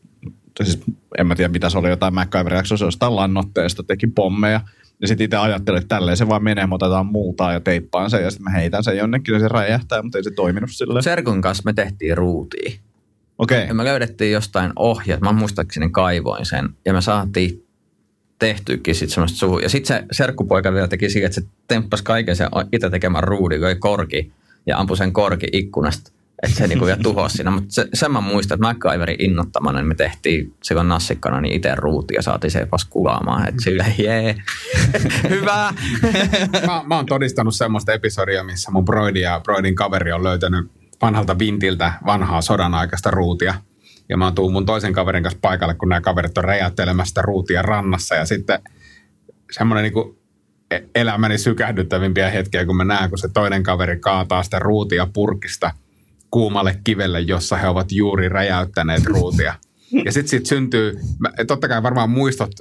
siis 0.63 0.79
en 1.17 1.27
mä 1.27 1.36
tiedä 1.36 1.51
mitä 1.51 1.69
se 1.69 1.77
oli, 1.77 1.89
jotain 1.89 2.13
MacGyver 2.13 2.65
se 2.65 2.86
jostain 2.86 3.15
lannotteesta, 3.15 3.84
teki 3.84 4.07
pommeja. 4.07 4.62
Ja 5.01 5.07
sitten 5.07 5.25
itse 5.25 5.37
ajattelin, 5.37 5.81
että 5.81 5.95
tälleen 5.95 6.17
se 6.17 6.27
vaan 6.27 6.43
menee, 6.43 6.67
mä 6.67 6.75
otetaan 6.75 7.05
multaa 7.05 7.53
ja 7.53 7.59
teippaan 7.59 8.09
sen 8.09 8.23
ja 8.23 8.31
sitten 8.31 8.43
mä 8.43 8.49
heitän 8.49 8.83
sen 8.83 8.97
jonnekin 8.97 9.33
ja 9.33 9.39
se 9.39 9.47
räjähtää, 9.47 10.01
mutta 10.01 10.17
ei 10.17 10.23
se 10.23 10.31
toiminut 10.31 10.69
silleen. 10.73 11.03
Serkun 11.03 11.41
kanssa 11.41 11.63
me 11.65 11.73
tehtiin 11.73 12.17
ruutia. 12.17 12.71
Okei. 13.37 13.57
Okay. 13.57 13.67
Ja 13.67 13.73
me 13.73 13.83
löydettiin 13.83 14.31
jostain 14.31 14.71
ohjat, 14.75 15.21
mä 15.21 15.31
muistaakseni 15.31 15.89
kaivoin 15.89 16.45
sen 16.45 16.69
ja 16.85 16.93
me 16.93 17.01
saatiin 17.01 17.65
tehtyäkin 18.39 18.95
sitten 18.95 19.13
semmoista 19.13 19.37
suhu. 19.37 19.59
Ja 19.59 19.69
sitten 19.69 19.97
se 19.97 20.05
serkkupoika 20.11 20.73
vielä 20.73 20.87
teki 20.87 21.09
siihen, 21.09 21.25
että 21.25 21.41
se 21.41 21.47
temppasi 21.67 22.03
kaiken 22.03 22.35
sen 22.35 22.49
itse 22.71 22.89
tekemän 22.89 23.23
ruudin, 23.23 23.59
kun 23.59 23.79
korki 23.79 24.31
ja 24.65 24.79
ampui 24.79 24.97
sen 24.97 25.13
korki 25.13 25.47
ikkunasta. 25.51 26.11
Että 26.44 26.58
se 26.58 26.68
niinku 26.68 26.86
vielä 26.86 27.00
tuhosi 27.04 27.36
siinä. 27.36 27.51
Mutta 27.51 27.74
se, 27.74 27.88
sen 27.94 28.12
mä 28.12 28.22
muistan, 28.22 28.56
että 28.56 28.68
MacGyverin 28.68 29.22
innottamana 29.22 29.80
niin 29.80 29.88
me 29.88 29.96
tehtiin 29.96 30.54
silloin 30.63 30.88
nassikkana 30.88 31.42
niin 31.42 31.54
itse 31.54 31.75
ruuti 31.75 32.13
ja 32.13 32.22
saatiin 32.22 32.51
se 32.51 32.65
pas 32.65 32.86
kulaamaan. 32.86 33.48
Että 33.48 33.63
sillä 33.63 33.86
jee, 33.98 34.36
hyvä. 35.30 35.74
mä, 36.68 36.84
mä 36.88 36.96
oon 36.96 37.06
todistanut 37.06 37.56
semmoista 37.56 37.94
episodia, 37.94 38.44
missä 38.44 38.72
mun 38.72 38.86
broidi 38.86 39.22
ja 39.22 39.42
broidin 39.44 39.75
kaveri 39.75 40.12
on 40.12 40.24
löytänyt 40.24 40.72
vanhalta 41.01 41.39
vintiltä 41.39 41.94
vanhaa 42.06 42.42
sodan 42.42 42.74
aikaista 42.74 43.12
ruutia– 43.12 43.54
ja 44.10 44.18
mä 44.18 44.32
tuun 44.32 44.51
mun 44.51 44.65
toisen 44.65 44.94
kaverin 44.94 45.24
kanssa 45.24 45.39
paikalle, 45.42 45.74
kun 45.74 45.89
nämä 45.89 46.01
kaverit 46.01 46.38
on 46.38 46.44
räjäyttelemästä 46.44 47.22
ruutia 47.22 47.62
rannassa. 47.62 48.15
Ja 48.15 48.25
sitten 48.25 48.60
semmoinen 49.51 49.92
niin 49.94 50.15
e- 50.72 50.89
elämäni 50.96 51.38
sykähdyttävimpiä 51.38 52.30
hetkiä, 52.30 52.65
kun 52.65 52.77
mä 52.77 52.86
näen, 52.86 53.10
kun 53.10 53.18
se 53.18 53.27
toinen 53.34 53.63
kaveri 53.63 54.00
kaataa 54.00 54.44
sitä 54.44 54.60
ruutia 54.60 55.08
purkista 55.13 55.72
kuumalle 56.36 56.80
kivelle, 56.84 57.20
jossa 57.20 57.56
he 57.56 57.68
ovat 57.68 57.92
juuri 57.92 58.30
räjäyttäneet 58.30 59.06
ruutia. 59.06 59.56
Ja 60.06 60.12
sitten 60.12 60.30
siitä 60.30 60.50
syntyy, 60.50 61.00
totta 61.48 61.68
kai 61.68 61.84
varmaan 61.84 62.10
muistot 62.10 62.51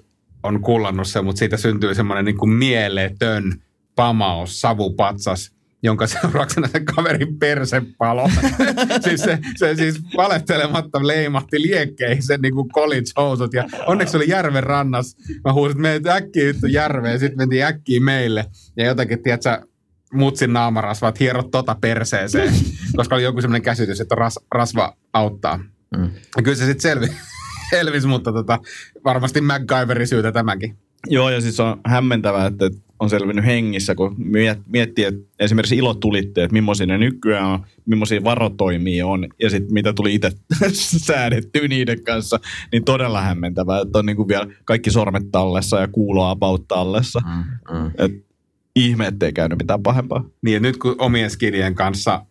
on 0.43 0.61
kullannut 0.61 1.09
se, 1.09 1.23
mutta 1.23 1.39
siitä 1.39 1.57
syntyy 1.57 1.95
semmoinen 1.95 2.25
niin 2.25 2.49
mieletön 2.49 3.63
pamaus, 3.97 4.61
savupatsas, 4.61 5.53
jonka 5.83 6.07
seurauksena 6.07 6.69
se 6.69 6.81
kaverin 6.81 7.39
perse 7.39 7.83
palo. 7.99 8.31
siis 9.05 9.21
se, 9.21 9.39
se 9.57 9.75
siis 9.75 10.03
valettelematta 10.17 11.07
leimahti 11.07 11.63
liekkeihin 11.63 12.23
sen 12.23 12.41
niin 12.41 12.55
college-housut. 12.55 13.55
Ja 13.55 13.65
onneksi 13.87 14.17
oli 14.17 14.29
järven 14.29 14.63
rannas. 14.63 15.17
Mä 15.45 15.53
huusin, 15.53 15.71
että 15.71 15.83
menet 15.83 16.07
äkkiä 16.07 16.55
järveen. 16.71 17.19
Sitten 17.21 17.39
mentiin 17.39 17.65
äkkiä 17.65 18.01
meille. 18.01 18.45
Ja 18.77 18.87
jotakin, 18.87 19.23
tiedätkö, 19.23 19.67
mutsin 20.15 20.53
naamarasvat 20.53 21.21
hierot 21.21 21.51
tota 21.51 21.77
perseeseen. 21.81 22.55
koska 22.97 23.15
oli 23.15 23.23
joku 23.23 23.41
semmoinen 23.41 23.63
käsitys, 23.63 24.01
että 24.01 24.15
ras, 24.15 24.39
rasva 24.55 24.97
auttaa. 25.13 25.57
Mm. 25.97 26.11
Ja 26.37 26.43
kyllä 26.43 26.57
se 26.57 26.67
sitten 26.67 26.81
selvi, 26.81 27.07
selvisi, 27.71 28.07
mutta 28.07 28.33
tota, 28.33 28.59
varmasti 29.05 29.41
MacGyverin 29.41 30.09
syytä 30.09 30.33
tämäkin. 30.33 30.77
Joo, 31.07 31.31
ja 31.31 31.41
siis 31.41 31.61
on 31.61 31.81
hämmentävää, 31.87 32.47
että 32.47 32.71
on 33.01 33.11
selvinnyt 33.11 33.45
hengissä, 33.45 33.95
kun 33.95 34.17
miettii, 34.67 35.05
että 35.05 35.21
esimerkiksi 35.39 35.77
ilotulitteet, 35.77 36.53
millaisia 36.53 36.87
ne 36.87 36.99
nykyään 36.99 37.47
on, 37.47 37.67
millaisia 37.87 38.25
varotoimia 38.25 39.07
on, 39.07 39.29
ja 39.43 39.51
sitten 39.51 39.73
mitä 39.73 39.93
tuli 39.93 40.15
itse 40.15 40.31
säädetty 41.07 41.69
niiden 41.69 42.05
kanssa, 42.05 42.41
niin 42.73 42.85
todella 42.85 43.21
hämmentävää, 43.21 43.81
että 43.81 43.99
on 43.99 44.07
niin 44.07 44.17
kuin 44.17 44.29
vielä 44.29 44.47
kaikki 44.65 44.91
sormet 44.91 45.31
tallessa 45.33 45.81
ja 45.81 45.89
kuuloa 45.89 46.31
about 46.31 46.69
tallessa. 46.69 47.21
Mm, 47.21 47.77
mm. 47.79 47.91
Et 47.99 48.13
ihme, 48.77 49.07
ettei 49.07 49.33
käynyt 49.33 49.59
mitään 49.59 49.83
pahempaa. 49.83 50.25
Niin, 50.43 50.63
nyt 50.63 50.77
kun 50.77 50.95
omien 50.99 51.31
skidien 51.31 51.75
kanssa, 51.75 52.27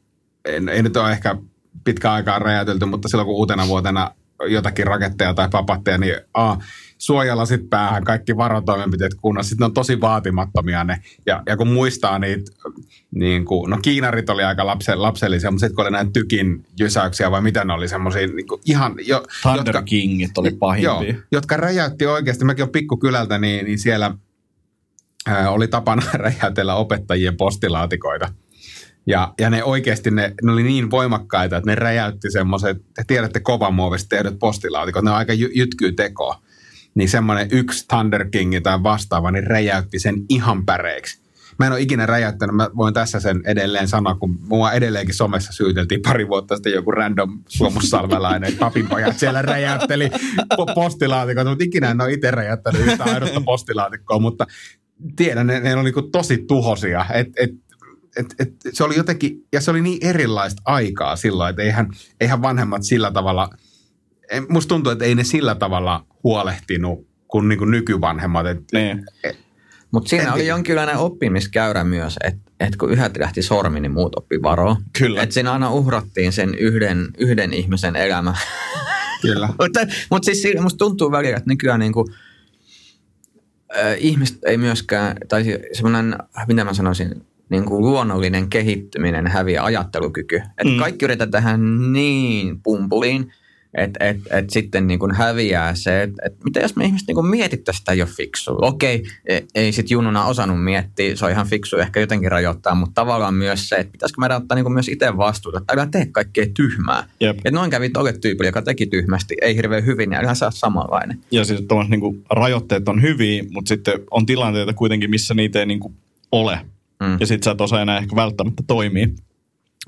ei, 0.46 0.62
ei 0.72 0.84
nyt 0.84 0.98
ole 0.98 1.12
ehkä 1.12 1.36
pitkä 1.84 2.14
aikaa 2.14 2.40
räjäytelty, 2.40 2.86
mutta 2.86 3.08
silloin 3.08 3.26
kun 3.26 3.36
uutena 3.36 3.68
vuotena 3.68 4.12
jotakin 4.48 4.88
raketteja 4.88 5.34
tai 5.34 5.50
papatteja, 5.52 5.98
niin 5.98 6.16
a, 6.34 6.56
suojalasit 6.98 7.70
päähän, 7.70 8.04
kaikki 8.04 8.38
varotoimenpiteet 8.38 9.14
kunnossa. 9.14 9.50
Sitten 9.50 9.64
ne 9.64 9.66
on 9.66 9.74
tosi 9.74 10.02
vaatimattomia 10.02 10.84
ne. 10.84 11.02
Ja, 11.26 11.44
ja 11.46 11.58
kun 11.58 11.68
muistaa 11.68 12.20
niitä, 12.20 12.52
niin 13.12 13.46
kuin, 13.46 13.70
no 13.70 13.78
kiinarit 13.82 14.30
oli 14.30 14.44
aika 14.44 14.66
lapse, 14.66 14.96
lapsellisia, 14.96 15.52
mutta 15.52 15.60
sitten 15.60 15.76
kun 15.76 15.86
oli 15.86 15.92
näitä 15.92 16.12
tykin 16.14 16.66
jysäyksiä 16.80 17.32
vai 17.32 17.42
mitä 17.42 17.66
ne 17.66 17.74
oli 17.74 17.88
semmoisia 17.88 18.28
niin 18.28 18.46
ihan... 18.66 18.96
Jo, 19.06 19.24
Thunder 19.42 19.66
jotka, 19.66 19.82
Kingit 19.82 20.38
oli 20.38 20.52
pahimpia. 20.52 21.14
Joo, 21.14 21.22
jotka 21.32 21.58
räjäytti 21.58 22.06
oikeasti. 22.06 22.46
Mäkin 22.46 22.64
olen 22.64 22.72
pikkukylältä, 22.72 23.38
niin, 23.38 23.66
niin 23.66 23.80
siellä 23.80 24.16
ää, 25.28 25.50
oli 25.50 25.68
tapana 25.68 26.04
räjäytellä 26.14 26.76
opettajien 26.76 27.38
postilaatikoita. 27.38 28.34
Ja, 29.08 29.34
ja 29.40 29.50
ne 29.50 29.64
oikeasti, 29.64 30.12
ne, 30.12 30.34
ne 30.44 30.52
oli 30.52 30.64
niin 30.64 30.92
voimakkaita, 30.92 31.58
että 31.58 31.70
ne 31.72 31.76
räjäytti 31.76 32.32
semmoiset, 32.32 32.78
te 32.96 33.04
tiedätte 33.08 33.40
kovan 33.40 33.74
muovista 33.74 34.10
tehdyt 34.10 34.40
postilaatikot, 34.40 35.04
ne 35.04 35.12
on 35.12 35.18
aika 35.18 35.34
jy, 35.34 35.52
jytkyy 35.56 35.92
tekoa 35.92 36.44
niin 36.96 37.10
semmoinen 37.10 37.48
yksi 37.52 37.88
Thunder 37.88 38.30
King 38.30 38.54
tai 38.64 38.84
vastaava, 38.84 39.32
niin 39.32 39.48
räjäytti 39.48 40.00
sen 40.00 40.16
ihan 40.30 40.66
päreiksi. 40.66 41.24
Mä 41.60 41.66
en 41.66 41.72
ole 41.72 41.82
ikinä 41.82 42.06
räjäyttänyt, 42.06 42.56
mä 42.56 42.70
voin 42.78 42.94
tässä 42.94 43.20
sen 43.20 43.42
edelleen 43.46 43.88
sanoa, 43.88 44.16
kun 44.16 44.40
mua 44.48 44.72
edelleenkin 44.72 45.16
somessa 45.16 45.54
syyteltiin 45.54 46.02
pari 46.02 46.28
vuotta 46.28 46.56
sitten 46.56 46.74
joku 46.74 46.92
random 46.92 47.44
suomussalvelainen 47.50 48.54
papinpajat 48.60 49.20
siellä 49.20 49.42
räjäytteli 49.42 50.10
postilaatikot, 50.76 51.48
mutta 51.48 51.64
ikinä 51.64 51.92
en 51.92 52.02
ole 52.02 52.14
itse 52.14 52.32
räjäyttänyt 52.32 52.82
yhtä 52.82 53.04
ainutta 53.04 53.42
postilaatikkoa, 53.46 54.20
mutta 54.20 54.48
tiedän, 55.16 55.48
ne, 55.48 55.60
ne 55.60 55.76
on 55.76 55.86
niin 55.86 56.12
tosi 56.12 56.38
tuhosia, 56.48 57.06
et, 57.14 57.28
et, 57.38 57.50
et, 58.18 58.36
et, 58.40 58.50
se 58.74 58.84
oli 58.84 58.96
jotenkin, 58.96 59.48
ja 59.54 59.62
se 59.62 59.72
oli 59.72 59.82
niin 59.82 60.06
erilaista 60.06 60.62
aikaa 60.66 61.16
silloin, 61.16 61.50
että 61.50 61.62
eihän, 61.62 61.88
eihän 62.22 62.42
vanhemmat 62.42 62.84
sillä 62.84 63.12
tavalla– 63.12 63.50
musta 64.50 64.70
tuntuu, 64.70 64.92
että 64.92 65.06
ei 65.06 65.16
ne 65.16 65.24
sillä 65.24 65.56
tavalla 65.56 66.06
huolehtinut 66.24 67.08
kuin, 67.28 67.50
niin 67.50 67.60
kuin 67.60 67.72
nykyvanhemmat. 67.72 68.46
Et, 68.46 68.60
niin. 68.74 69.04
et, 69.24 69.38
Mutta 69.92 70.10
siinä 70.10 70.34
oli 70.34 70.48
jonkinlainen 70.48 70.98
oppimiskäyrä 70.98 71.84
myös, 71.84 72.16
että 72.24 72.42
et 72.60 72.76
kun 72.76 72.92
yhdet 72.92 73.18
lähti 73.18 73.42
sormi, 73.42 73.80
niin 73.80 73.92
muut 73.92 74.16
oppi 74.16 74.42
varoa. 74.42 74.76
Kyllä. 74.98 75.24
Että 75.24 75.34
siinä 75.34 75.52
aina 75.54 75.72
uhrattiin 75.72 76.32
sen 76.32 76.56
yhden, 76.56 77.08
yhden 77.18 77.54
ihmisen 77.54 77.96
elämä. 77.96 78.36
Kyllä. 79.22 79.48
mutta, 79.62 79.80
mutta 80.10 80.26
siis 80.26 80.62
musta 80.62 80.78
tuntuu 80.78 81.12
välillä, 81.12 81.38
että 81.38 81.50
nykyään 81.50 81.80
niin 81.80 81.94
kuin, 81.94 82.08
äh, 83.78 83.96
ihmiset 83.98 84.38
ei 84.46 84.58
myöskään, 84.58 85.18
tai 85.28 85.60
semmoinen, 85.74 86.16
mitä 86.48 86.64
mä 86.64 86.74
sanoisin, 86.74 87.26
niin 87.50 87.66
kuin 87.66 87.82
luonnollinen 87.86 88.50
kehittyminen 88.50 89.28
häviää 89.28 89.64
ajattelukyky. 89.64 90.36
Että 90.36 90.74
mm. 90.74 90.78
kaikki 90.78 91.06
yritetään 91.06 91.94
niin 91.94 92.60
pumpuliin, 92.64 93.34
että 93.78 94.06
et, 94.08 94.18
et 94.32 94.50
sitten 94.50 94.88
niin 94.88 95.00
kuin 95.00 95.12
häviää 95.12 95.76
se, 95.76 96.04
että 96.04 96.22
et 96.26 96.34
mitä 96.44 96.60
jos 96.60 96.76
me 96.76 96.86
ihmiset 96.86 97.08
niin 97.08 97.26
mietittäisiin 97.26 97.80
sitä 97.80 97.94
jo 97.94 98.06
fiksu. 98.06 98.58
Okei, 98.62 99.04
ei, 99.26 99.46
ei 99.56 99.72
sitten 99.72 99.96
jununa 99.96 100.26
osannut 100.26 100.64
miettiä, 100.64 101.16
se 101.16 101.26
on 101.26 101.32
ihan 101.32 101.48
fiksu 101.48 101.78
ehkä 101.78 102.00
jotenkin 102.00 102.32
rajoittaa, 102.32 102.76
mutta 102.76 103.02
tavallaan 103.02 103.34
myös 103.34 103.70
se, 103.70 103.76
että 103.76 103.92
pitäisikö 103.92 104.20
meidän 104.22 104.38
ottaa 104.38 104.56
niin 104.56 104.64
kuin 104.64 104.74
myös 104.74 104.88
itse 104.88 105.18
vastuuta, 105.18 105.58
että 105.58 105.74
älä 105.74 105.88
tee 105.92 106.06
kaikkea 106.06 106.46
tyhmää. 106.54 107.04
Että 107.22 107.52
noin 107.52 107.70
kävi 107.70 107.90
tolle 107.90 108.14
tyypille, 108.14 108.48
joka 108.48 108.62
teki 108.62 108.86
tyhmästi, 108.86 109.36
ei 109.42 109.56
hirveän 109.56 109.86
hyvin, 109.86 110.10
niin 110.10 110.20
älä 110.20 110.34
saa 110.34 110.52
samanlainen. 110.52 111.20
Ja 111.32 111.46
siis 111.46 111.64
niin 111.90 112.00
kuin 112.00 112.24
rajoitteet 112.30 112.90
on 112.90 113.02
hyviä, 113.02 113.44
mutta 113.52 113.70
sitten 113.70 113.94
on 114.12 114.26
tilanteita 114.26 114.74
kuitenkin, 114.74 115.10
missä 115.10 115.34
niitä 115.34 115.60
ei 115.60 115.66
niin 115.66 115.80
kuin 115.80 115.94
ole. 116.32 116.60
Mm. 117.04 117.18
Ja 117.20 117.26
sitten 117.26 117.44
sä 117.44 117.52
et 117.52 117.62
osaa 117.62 117.82
enää 117.82 117.98
ehkä 117.98 118.16
välttämättä 118.16 118.64
toimia 118.68 119.08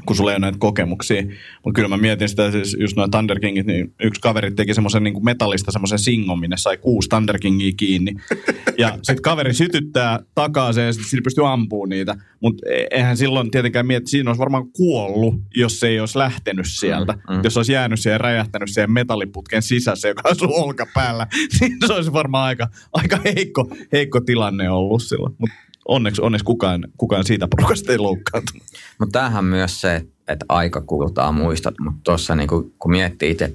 kun 0.05 0.15
sulla 0.15 0.31
ei 0.31 0.35
ole 0.35 0.41
näitä 0.41 0.57
kokemuksia. 0.57 1.23
Mutta 1.63 1.75
kyllä 1.75 1.87
mä 1.87 1.97
mietin 1.97 2.29
sitä, 2.29 2.51
siis 2.51 2.77
just 2.79 2.97
noin 2.97 3.11
Thunder 3.11 3.39
Kingit, 3.39 3.65
niin 3.65 3.93
yksi 4.03 4.21
kaveri 4.21 4.51
teki 4.51 4.73
semmoisen 4.73 5.03
niin 5.03 5.25
metallista 5.25 5.71
semmoisen 5.71 5.99
singon, 5.99 6.39
minne 6.39 6.57
sai 6.57 6.77
kuusi 6.77 7.09
Thunder 7.09 7.39
Kingia 7.39 7.71
kiinni. 7.77 8.11
Ja 8.77 8.91
sitten 8.91 9.21
kaveri 9.21 9.53
sytyttää 9.53 10.19
takaa 10.35 10.73
sen 10.73 10.85
ja 10.85 10.93
sitten 10.93 11.09
sillä 11.09 11.23
pystyy 11.23 11.51
ampumaan 11.51 11.89
niitä. 11.89 12.15
Mutta 12.41 12.63
eihän 12.91 13.17
silloin 13.17 13.51
tietenkään 13.51 13.87
mieti, 13.87 14.07
siinä 14.07 14.29
olisi 14.29 14.39
varmaan 14.39 14.71
kuollut, 14.71 15.35
jos 15.55 15.79
se 15.79 15.87
ei 15.87 15.99
olisi 15.99 16.17
lähtenyt 16.17 16.65
sieltä. 16.69 17.13
Mm, 17.13 17.35
mm. 17.35 17.41
Jos 17.43 17.57
olisi 17.57 17.71
jäänyt 17.71 17.99
siihen 17.99 18.13
ja 18.13 18.17
räjähtänyt 18.17 18.69
siihen 18.69 18.91
metalliputken 18.91 19.61
sisässä, 19.61 20.07
joka 20.07 20.29
on 20.29 20.35
sun 20.35 20.53
olkapäällä, 20.53 21.27
niin 21.61 21.77
se 21.87 21.93
olisi 21.93 22.13
varmaan 22.13 22.45
aika, 22.45 22.67
aika 22.93 23.19
heikko, 23.25 23.75
heikko 23.91 24.21
tilanne 24.21 24.69
ollut 24.69 25.03
silloin. 25.03 25.35
Mutta 25.37 25.55
onneksi, 25.87 26.21
onneksi 26.21 26.45
kukaan, 26.45 26.87
kukaan 26.97 27.25
siitä 27.25 27.47
porukasta 27.47 27.91
ei 27.91 27.97
loukkaantunut. 27.97 28.63
Mutta 28.99 29.19
tämähän 29.19 29.45
myös 29.45 29.81
se, 29.81 30.05
että 30.27 30.45
aika 30.49 30.81
kultaa 30.81 31.31
muistot, 31.31 31.73
mutta 31.79 31.99
tuossa 32.03 32.35
niinku, 32.35 32.73
kun 32.79 32.91
miettii 32.91 33.31
itse, 33.31 33.53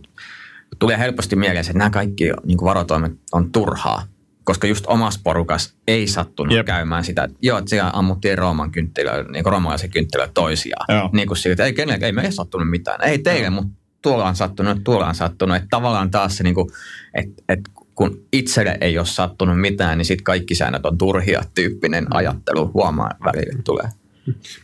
tulee 0.79 0.99
helposti 0.99 1.37
mieleen 1.37 1.65
se, 1.65 1.71
että 1.71 1.79
nämä 1.79 1.91
kaikki 1.91 2.25
niinku 2.45 2.65
varotoimet 2.65 3.13
on 3.33 3.53
turhaa, 3.53 4.03
koska 4.45 4.67
just 4.67 4.85
omassa 4.87 5.21
porukas 5.25 5.75
ei 5.89 6.07
sattunut 6.07 6.55
Jep. 6.55 6.67
käymään 6.67 7.05
sitä, 7.05 7.25
että 7.25 7.37
joo, 7.43 7.59
että 7.59 7.71
siellä 7.71 7.91
ammuttiin 7.95 8.39
Rooman 8.39 8.71
kynttilöitä, 8.71 9.33
niin 9.33 9.43
kuin 9.45 9.53
roomalaisen 9.53 9.91
kynttilöitä 9.91 10.33
toisiaan. 10.33 10.87
Joo. 10.89 11.11
Niin 11.13 11.29
kuin 11.29 11.39
siitä, 11.39 11.65
ei 11.65 11.73
kenellekään, 11.73 12.07
ei 12.07 12.13
meille 12.13 12.31
sattunut 12.31 12.71
mitään. 12.71 13.03
Ei 13.03 13.19
teille, 13.19 13.51
mutta 13.51 13.73
tuolla 14.03 14.29
on 14.29 14.37
sattunut, 14.37 14.85
tuolla 14.85 15.07
on 15.07 15.15
sattunut. 15.15 15.57
Että 15.57 15.69
tavallaan 15.71 16.11
taas 16.11 16.37
se, 16.37 16.45
niin 16.45 16.55
kuin, 16.55 16.71
että, 17.15 17.43
että 17.49 17.71
kun 18.01 18.23
itselle 18.33 18.79
ei 18.81 18.99
ole 18.99 19.07
sattunut 19.07 19.61
mitään, 19.61 19.99
niin 19.99 20.07
sitten 20.07 20.25
kaikki 20.25 20.55
säännöt 20.55 20.87
on 20.87 20.99
turhia 20.99 21.43
tyyppinen 21.55 22.07
ajattelu 22.15 22.71
huomaa 22.75 23.11
välillä 23.25 23.63
tulee. 23.65 23.89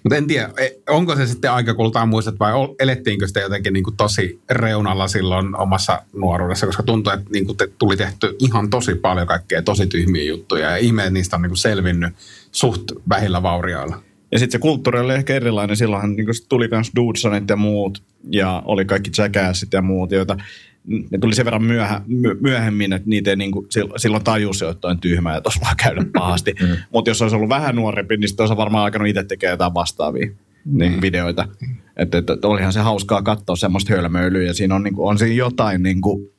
Mutta 0.02 0.16
en 0.16 0.26
tiedä, 0.26 0.50
e, 0.56 0.68
onko 0.88 1.16
se 1.16 1.26
sitten 1.26 1.52
aika 1.52 1.74
kultaa 1.74 2.06
muistat 2.06 2.38
vai 2.38 2.52
elettiinkö 2.78 3.26
sitä 3.26 3.40
jotenkin 3.40 3.72
niin 3.72 3.84
kuin 3.84 3.96
tosi 3.96 4.40
reunalla 4.50 5.08
silloin 5.08 5.56
omassa 5.56 6.02
nuoruudessa, 6.12 6.66
koska 6.66 6.82
tuntuu, 6.82 7.12
että 7.12 7.30
niin 7.32 7.46
kuin 7.46 7.56
te 7.56 7.68
tuli 7.78 7.96
tehty 7.96 8.36
ihan 8.38 8.70
tosi 8.70 8.94
paljon 8.94 9.26
kaikkea 9.26 9.62
tosi 9.62 9.86
tyhmiä 9.86 10.24
juttuja 10.24 10.70
ja 10.70 10.76
ihme, 10.76 11.02
että 11.02 11.12
niistä 11.12 11.36
on 11.36 11.42
niin 11.42 11.50
kuin 11.50 11.58
selvinnyt 11.58 12.14
suht 12.52 12.92
vähillä 13.08 13.42
vaurioilla. 13.42 14.02
Ja 14.32 14.38
sitten 14.38 14.52
se 14.52 14.58
kulttuuri 14.58 15.00
oli 15.00 15.14
ehkä 15.14 15.34
erilainen. 15.34 15.76
Silloinhan 15.76 16.16
niin 16.16 16.26
tuli 16.48 16.68
myös 16.68 16.92
Dudesonit 16.96 17.48
ja 17.48 17.56
muut, 17.56 18.02
ja 18.30 18.62
oli 18.64 18.84
kaikki 18.84 19.10
Jackassit 19.18 19.72
ja 19.72 19.82
muut, 19.82 20.10
joita 20.10 20.36
ne 20.86 21.18
tuli 21.20 21.34
sen 21.34 21.44
verran 21.44 21.62
myöhä, 21.62 22.02
myöhemmin, 22.40 22.92
että 22.92 23.08
niitä 23.08 23.30
ei 23.30 23.36
niin 23.36 23.50
kuin, 23.50 23.66
silloin 23.96 24.24
tajusi, 24.24 24.64
että 24.64 24.88
on 24.88 25.00
tyhmä 25.00 25.34
ja 25.34 25.40
tuossa 25.40 25.60
vaan 25.60 25.76
käydä 25.76 26.04
pahasti. 26.12 26.54
Mm. 26.60 26.76
Mutta 26.92 27.10
jos 27.10 27.22
olisi 27.22 27.36
ollut 27.36 27.48
vähän 27.48 27.76
nuorempi, 27.76 28.16
niin 28.16 28.28
sitten 28.28 28.44
olisi 28.44 28.56
varmaan 28.56 28.84
alkanut 28.84 29.08
itse 29.08 29.24
tekemään 29.24 29.52
jotain 29.52 29.74
vastaavia 29.74 30.30
niin, 30.64 30.92
mm. 30.92 31.00
videoita. 31.00 31.48
Että, 31.96 32.18
että, 32.18 32.32
että 32.32 32.48
olihan 32.48 32.72
se 32.72 32.80
hauskaa 32.80 33.22
katsoa 33.22 33.56
semmoista 33.56 33.94
hölmöilyä 33.94 34.42
ja 34.42 34.54
siinä 34.54 34.74
on, 34.74 34.82
niin 34.82 34.94
kuin, 34.94 35.08
on 35.08 35.18
siinä 35.18 35.34
jotain 35.34 35.82
niin 35.82 36.00
kuin, 36.00 36.30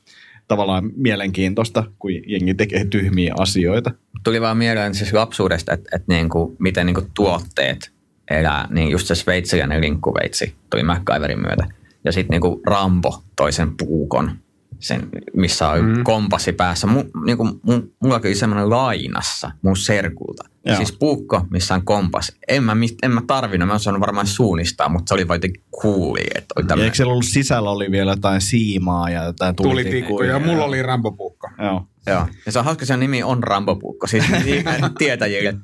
tavallaan 0.47 0.91
mielenkiintoista, 0.95 1.83
kun 1.99 2.11
jengi 2.27 2.53
tekee 2.53 2.85
tyhmiä 2.85 3.33
asioita. 3.39 3.91
Tuli 4.23 4.41
vaan 4.41 4.57
mieleen 4.57 4.95
siis 4.95 5.13
lapsuudesta, 5.13 5.73
että, 5.73 5.89
että 5.95 6.13
niin 6.13 6.29
kuin, 6.29 6.55
miten 6.59 6.85
niin 6.85 6.93
kuin 6.93 7.11
tuotteet 7.13 7.91
elää, 8.31 8.67
niin 8.69 8.89
just 8.89 9.07
se 9.07 9.15
sveitsiläinen 9.15 9.81
linkkuveitsi 9.81 10.55
tuli 10.69 10.83
MacGyverin 10.83 11.41
myötä 11.41 11.67
ja 12.07 12.11
sitten 12.11 12.33
niinku 12.33 12.61
Rambo 12.65 13.23
toisen 13.35 13.77
puukon, 13.77 14.31
sen, 14.79 15.09
missä 15.35 15.69
on 15.69 15.85
mm. 15.85 16.03
kompassi 16.03 16.53
päässä. 16.53 16.87
Mu, 16.87 17.03
niinku, 17.25 17.43
mu, 17.43 17.81
mulla 18.03 18.19
oli 18.23 18.35
semmoinen 18.35 18.69
lainassa 18.69 19.51
mun 19.61 19.77
serkulta. 19.77 20.43
Joo. 20.65 20.75
Siis 20.75 20.91
puukko, 20.99 21.45
missä 21.49 21.75
on 21.75 21.85
kompas. 21.85 22.31
En 22.47 22.63
mä, 22.63 22.75
en 23.03 23.11
mä 23.11 23.21
tarvinnut, 23.27 23.67
mä 23.67 23.75
osannut 23.75 24.01
varmaan 24.01 24.27
suunnistaa, 24.27 24.89
mutta 24.89 25.09
se 25.09 25.13
oli 25.13 25.27
vain 25.27 25.41
cooli. 25.81 26.23
Että 26.35 26.53
oli 26.57 26.65
tämmönen... 26.65 26.85
Eikö 26.85 26.95
siellä 26.95 27.11
ollut 27.11 27.25
sisällä 27.25 27.69
oli 27.69 27.91
vielä 27.91 28.11
jotain 28.11 28.41
siimaa 28.41 29.09
ja 29.09 29.23
jotain 29.23 29.55
tulitikkuja? 29.55 30.31
ja 30.31 30.39
mulla 30.39 30.63
oli 30.63 30.83
Rambo-puukko. 30.83 31.49
Joo. 31.63 31.87
Joo. 32.07 32.27
Ja 32.45 32.51
se 32.51 32.59
on 32.59 32.65
hauska, 32.65 32.85
se 32.85 32.97
nimi 32.97 33.23
on 33.23 33.43
Rambo-puukko. 33.43 34.07
Siis 34.07 34.25
tietäjille. 34.97 35.55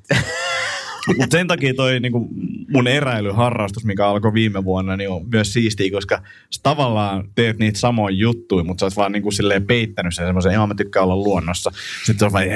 Mutta 1.07 1.37
sen 1.37 1.47
takia 1.47 1.73
toi 1.73 1.99
niinku, 1.99 2.29
mun 2.69 2.87
eräilyharrastus, 2.87 3.85
mikä 3.85 4.07
alkoi 4.07 4.33
viime 4.33 4.63
vuonna, 4.63 4.97
niin 4.97 5.09
on 5.09 5.25
myös 5.31 5.53
siistiä, 5.53 5.91
koska 5.91 6.21
sä 6.49 6.59
tavallaan 6.63 7.29
teet 7.35 7.59
niitä 7.59 7.79
samoja 7.79 8.15
juttuja, 8.15 8.63
mutta 8.63 8.79
sä 8.79 8.85
oot 8.85 8.95
vaan 8.95 9.11
niinku 9.11 9.31
silleen 9.31 9.65
peittänyt 9.65 10.15
sen 10.15 10.25
semmoisen, 10.25 10.51
ihan 10.51 10.67
mä 10.67 10.75
tykkään 10.75 11.03
olla 11.03 11.15
luonnossa. 11.15 11.71
Sitten 12.05 12.19
se 12.19 12.25
on 12.25 12.33
vaan, 12.33 12.47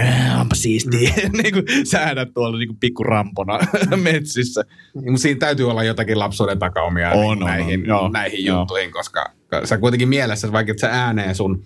onpa 0.41 0.55
siistiä, 0.55 1.13
mm. 1.23 1.37
niinku 1.43 1.59
säädät 1.83 2.33
tuolla 2.33 2.57
niinku 2.57 2.77
pikku 2.79 3.03
rampona 3.03 3.59
metsissä. 4.03 4.63
Niin, 5.01 5.17
siinä 5.17 5.39
täytyy 5.39 5.69
olla 5.69 5.83
jotakin 5.83 6.19
lapsuuden 6.19 6.59
takaumia 6.59 7.11
on, 7.11 7.15
niin, 7.15 7.29
on, 7.29 7.39
näihin, 7.39 7.91
on, 7.91 8.11
näihin 8.11 8.45
juttuihin, 8.45 8.91
koska 8.91 9.33
sä 9.63 9.77
kuitenkin 9.77 10.09
mielessä, 10.09 10.51
vaikka 10.51 10.71
et 10.71 10.79
sä 10.79 10.89
ääneen 10.91 11.35
sun 11.35 11.63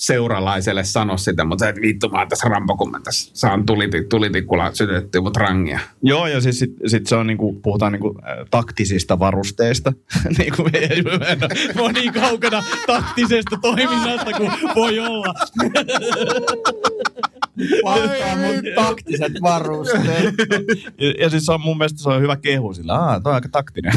seuralaiselle 0.00 0.84
sano 0.84 1.16
sitä, 1.16 1.44
mutta 1.44 1.68
et 1.68 1.76
vittu 1.82 2.08
mä 2.08 2.26
tässä 2.26 2.48
rampo, 2.48 2.76
kun 2.76 2.90
mä 2.90 3.00
tässä 3.04 3.30
saan 3.34 3.66
tuliti, 3.66 4.04
tulitikulla 4.04 4.72
mut 5.22 5.36
rangia. 5.36 5.80
Joo, 6.02 6.26
ja 6.26 6.40
siis 6.40 6.58
sit, 6.58 6.70
sit 6.86 7.06
se 7.06 7.16
on 7.16 7.26
niinku, 7.26 7.52
puhutaan 7.52 7.92
niinku, 7.92 8.18
taktisista 8.50 9.18
varusteista. 9.18 9.92
niinku, 10.38 10.62
mä 11.74 11.82
oon 11.82 11.94
niin 11.94 12.12
kaukana 12.12 12.62
taktisesta 12.86 13.56
toiminnasta 13.62 14.32
kuin 14.32 14.50
voi 14.74 15.00
olla. 15.00 15.34
Vaikka 17.84 18.36
mun 18.36 18.62
taktiset 18.74 19.32
varusteet. 19.42 20.34
ja, 21.00 21.10
ja 21.18 21.30
siis 21.30 21.46
se 21.46 21.52
on 21.52 21.60
mun 21.60 21.78
mielestä 21.78 22.02
se 22.02 22.08
on 22.08 22.22
hyvä 22.22 22.36
kehu 22.36 22.74
sillä. 22.74 22.94
Aa, 22.94 23.20
toi 23.20 23.30
on 23.30 23.34
aika 23.34 23.48
taktinen. 23.52 23.92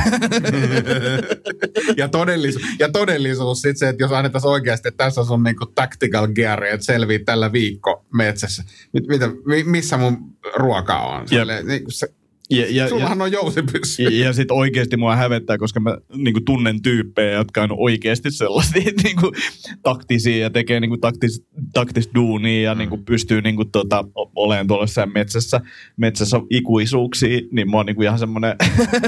ja, 1.97 2.07
todellisuus, 2.07 2.65
ja 2.79 2.91
todellisuus 2.91 3.61
sitten 3.61 3.77
se, 3.77 3.89
että 3.89 4.03
jos 4.03 4.11
annettaisiin 4.11 4.51
oikeasti, 4.51 4.87
että 4.87 5.03
tässä 5.03 5.21
on 5.21 5.27
sun 5.27 5.43
niinku 5.43 5.65
tactical 5.65 6.27
gear, 6.27 6.63
että 6.63 6.85
selvii 6.85 7.19
tällä 7.19 7.51
viikko 7.51 8.05
metsässä. 8.13 8.63
Mitä, 9.07 9.29
missä 9.65 9.97
mun 9.97 10.17
ruoka 10.55 10.99
on? 10.99 11.27
Selle, 11.27 11.63
niin 11.63 11.83
se, 11.89 12.07
ja, 12.59 12.65
ja, 12.69 12.89
Sullahan 12.89 13.17
ja, 13.17 13.23
on 13.23 13.31
jousipyssy. 13.31 14.03
Ja, 14.03 14.25
ja 14.25 14.33
sitten 14.33 14.57
oikeasti 14.57 14.97
mua 14.97 15.15
hävettää, 15.15 15.57
koska 15.57 15.79
mä 15.79 15.97
niinku, 16.15 16.39
tunnen 16.45 16.81
tyyppejä, 16.81 17.31
jotka 17.31 17.61
on 17.61 17.69
oikeasti 17.71 18.31
sellaisia 18.31 18.91
niinku, 19.03 19.31
taktisia 19.83 20.37
ja 20.37 20.49
tekee 20.49 20.79
niinku, 20.79 20.97
taktis, 20.97 21.45
taktista 21.73 22.13
duunia 22.15 22.61
ja 22.61 22.75
mm. 22.75 22.79
niinku, 22.79 22.97
pystyy 22.97 23.41
niinku, 23.41 23.65
tota, 23.65 24.05
olemaan 24.35 24.67
tuolla 24.67 25.05
metsässä, 25.05 25.61
metsässä 25.97 26.37
ikuisuuksia, 26.49 27.41
niin 27.51 27.71
mä 27.71 27.77
oon 27.77 27.85
niinku, 27.85 28.01
ihan 28.01 28.19
semmoinen 28.19 28.55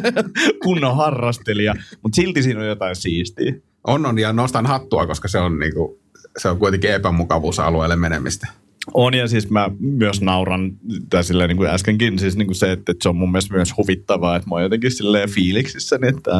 kunnon 0.63 0.97
harrastelija, 0.97 1.75
mutta 2.03 2.15
silti 2.15 2.43
siinä 2.43 2.59
on 2.59 2.67
jotain 2.67 2.95
siistiä. 2.95 3.53
On, 3.87 4.05
on, 4.05 4.19
ja 4.19 4.33
nostan 4.33 4.65
hattua, 4.65 5.07
koska 5.07 5.27
se 5.27 5.39
on, 5.39 5.59
niinku, 5.59 5.99
se 6.37 6.49
on 6.49 6.59
kuitenkin 6.59 6.91
epämukavuusalueelle 6.91 7.95
menemistä. 7.95 8.47
On 8.93 9.13
ja 9.13 9.27
siis 9.27 9.49
mä 9.49 9.69
myös 9.79 10.21
nauran, 10.21 10.71
tai 11.09 11.23
silleen 11.23 11.47
niin 11.47 11.57
kuin 11.57 11.69
äskenkin, 11.69 12.19
siis 12.19 12.37
niin 12.37 12.47
kuin 12.47 12.55
se, 12.55 12.71
että, 12.71 12.91
että 12.91 13.03
se 13.03 13.09
on 13.09 13.15
mun 13.15 13.31
mielestä 13.31 13.53
myös 13.53 13.77
huvittavaa, 13.77 14.35
että 14.35 14.49
mä 14.49 14.55
oon 14.55 14.63
jotenkin 14.63 14.91
silleen 14.91 15.29
fiiliksissä, 15.29 15.97
niin 15.97 16.17
että 16.17 16.31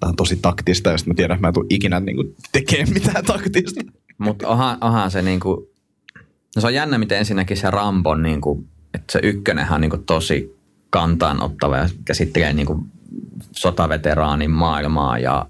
tämä 0.00 0.10
on 0.10 0.16
tosi 0.16 0.38
taktista, 0.42 0.90
ja 0.90 0.98
sitten 0.98 1.10
mä 1.10 1.16
tiedän, 1.16 1.34
että 1.34 1.42
mä 1.42 1.48
en 1.48 1.54
tule 1.54 1.66
ikinä 1.70 2.00
niin 2.00 2.16
kuin 2.16 2.34
tekemään 2.52 2.92
mitään 2.92 3.24
taktista. 3.24 3.80
Mutta 4.18 4.48
onhan, 4.48 4.78
onhan 4.80 5.10
se 5.10 5.22
niin 5.22 5.40
kuin, 5.40 5.66
no 6.56 6.60
se 6.60 6.66
on 6.66 6.74
jännä, 6.74 6.98
miten 6.98 7.18
ensinnäkin 7.18 7.56
se 7.56 7.70
Rambon, 7.70 8.22
niin 8.22 8.40
kuin, 8.40 8.68
että 8.94 9.12
se 9.12 9.20
ykkönenhän 9.22 9.74
on 9.74 9.80
niin 9.80 9.90
kuin 9.90 10.04
tosi 10.04 10.56
kantaanottava 10.90 11.76
ja 11.76 11.88
käsittelee 12.04 12.52
niin 12.52 12.66
kuin 12.66 12.84
sotaveteraanin 13.52 14.50
maailmaa 14.50 15.18
ja 15.18 15.46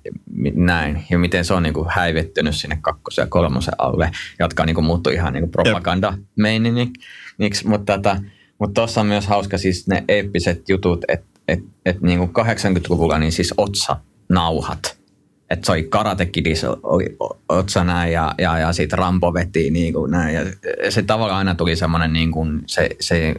näin. 0.54 1.04
Ja 1.10 1.18
miten 1.18 1.44
se 1.44 1.54
on 1.54 1.62
niin 1.62 1.74
kuin 1.74 1.88
häivettynyt 1.90 2.56
sinne 2.56 2.78
kakkosen 2.80 3.22
ja 3.22 3.26
kolmosen 3.26 3.74
alle, 3.78 4.10
jotka 4.38 4.66
niin 4.66 4.74
kuin 4.74 4.84
muuttui 4.84 5.14
ihan 5.14 5.32
niin 5.32 5.50
propaganda 5.50 6.14
meininiksi. 6.36 7.66
Mutta 7.68 7.96
tota, 7.96 8.16
mutta 8.58 8.74
tuossa 8.74 9.00
on 9.00 9.06
myös 9.06 9.26
hauska 9.26 9.58
siis 9.58 9.86
ne 9.86 10.04
eeppiset 10.08 10.68
jutut, 10.68 11.04
että 11.08 11.30
et, 11.48 11.60
et 11.86 12.00
niin 12.00 12.18
kuin 12.18 12.30
80-luvulla 12.30 13.18
niin 13.18 13.32
siis 13.32 13.54
otsa 13.56 13.96
nauhat. 14.28 15.00
Että 15.50 15.66
se 15.66 15.72
oli 15.72 15.82
Karate 15.82 16.26
Kidis 16.26 16.64
oli 16.64 17.16
otsa 17.48 17.84
näin 17.84 18.12
ja, 18.12 18.34
ja, 18.38 18.58
ja 18.58 18.72
sitten 18.72 18.98
Rambo 18.98 19.34
veti 19.34 19.70
niin 19.70 19.92
kuin 19.92 20.10
näin. 20.10 20.34
Ja 20.34 20.40
se 20.90 21.02
tavallaan 21.02 21.38
aina 21.38 21.54
tuli 21.54 21.76
semmoinen 21.76 22.12
niin 22.12 22.30
kuin 22.30 22.62
se, 22.66 22.88
se 23.00 23.34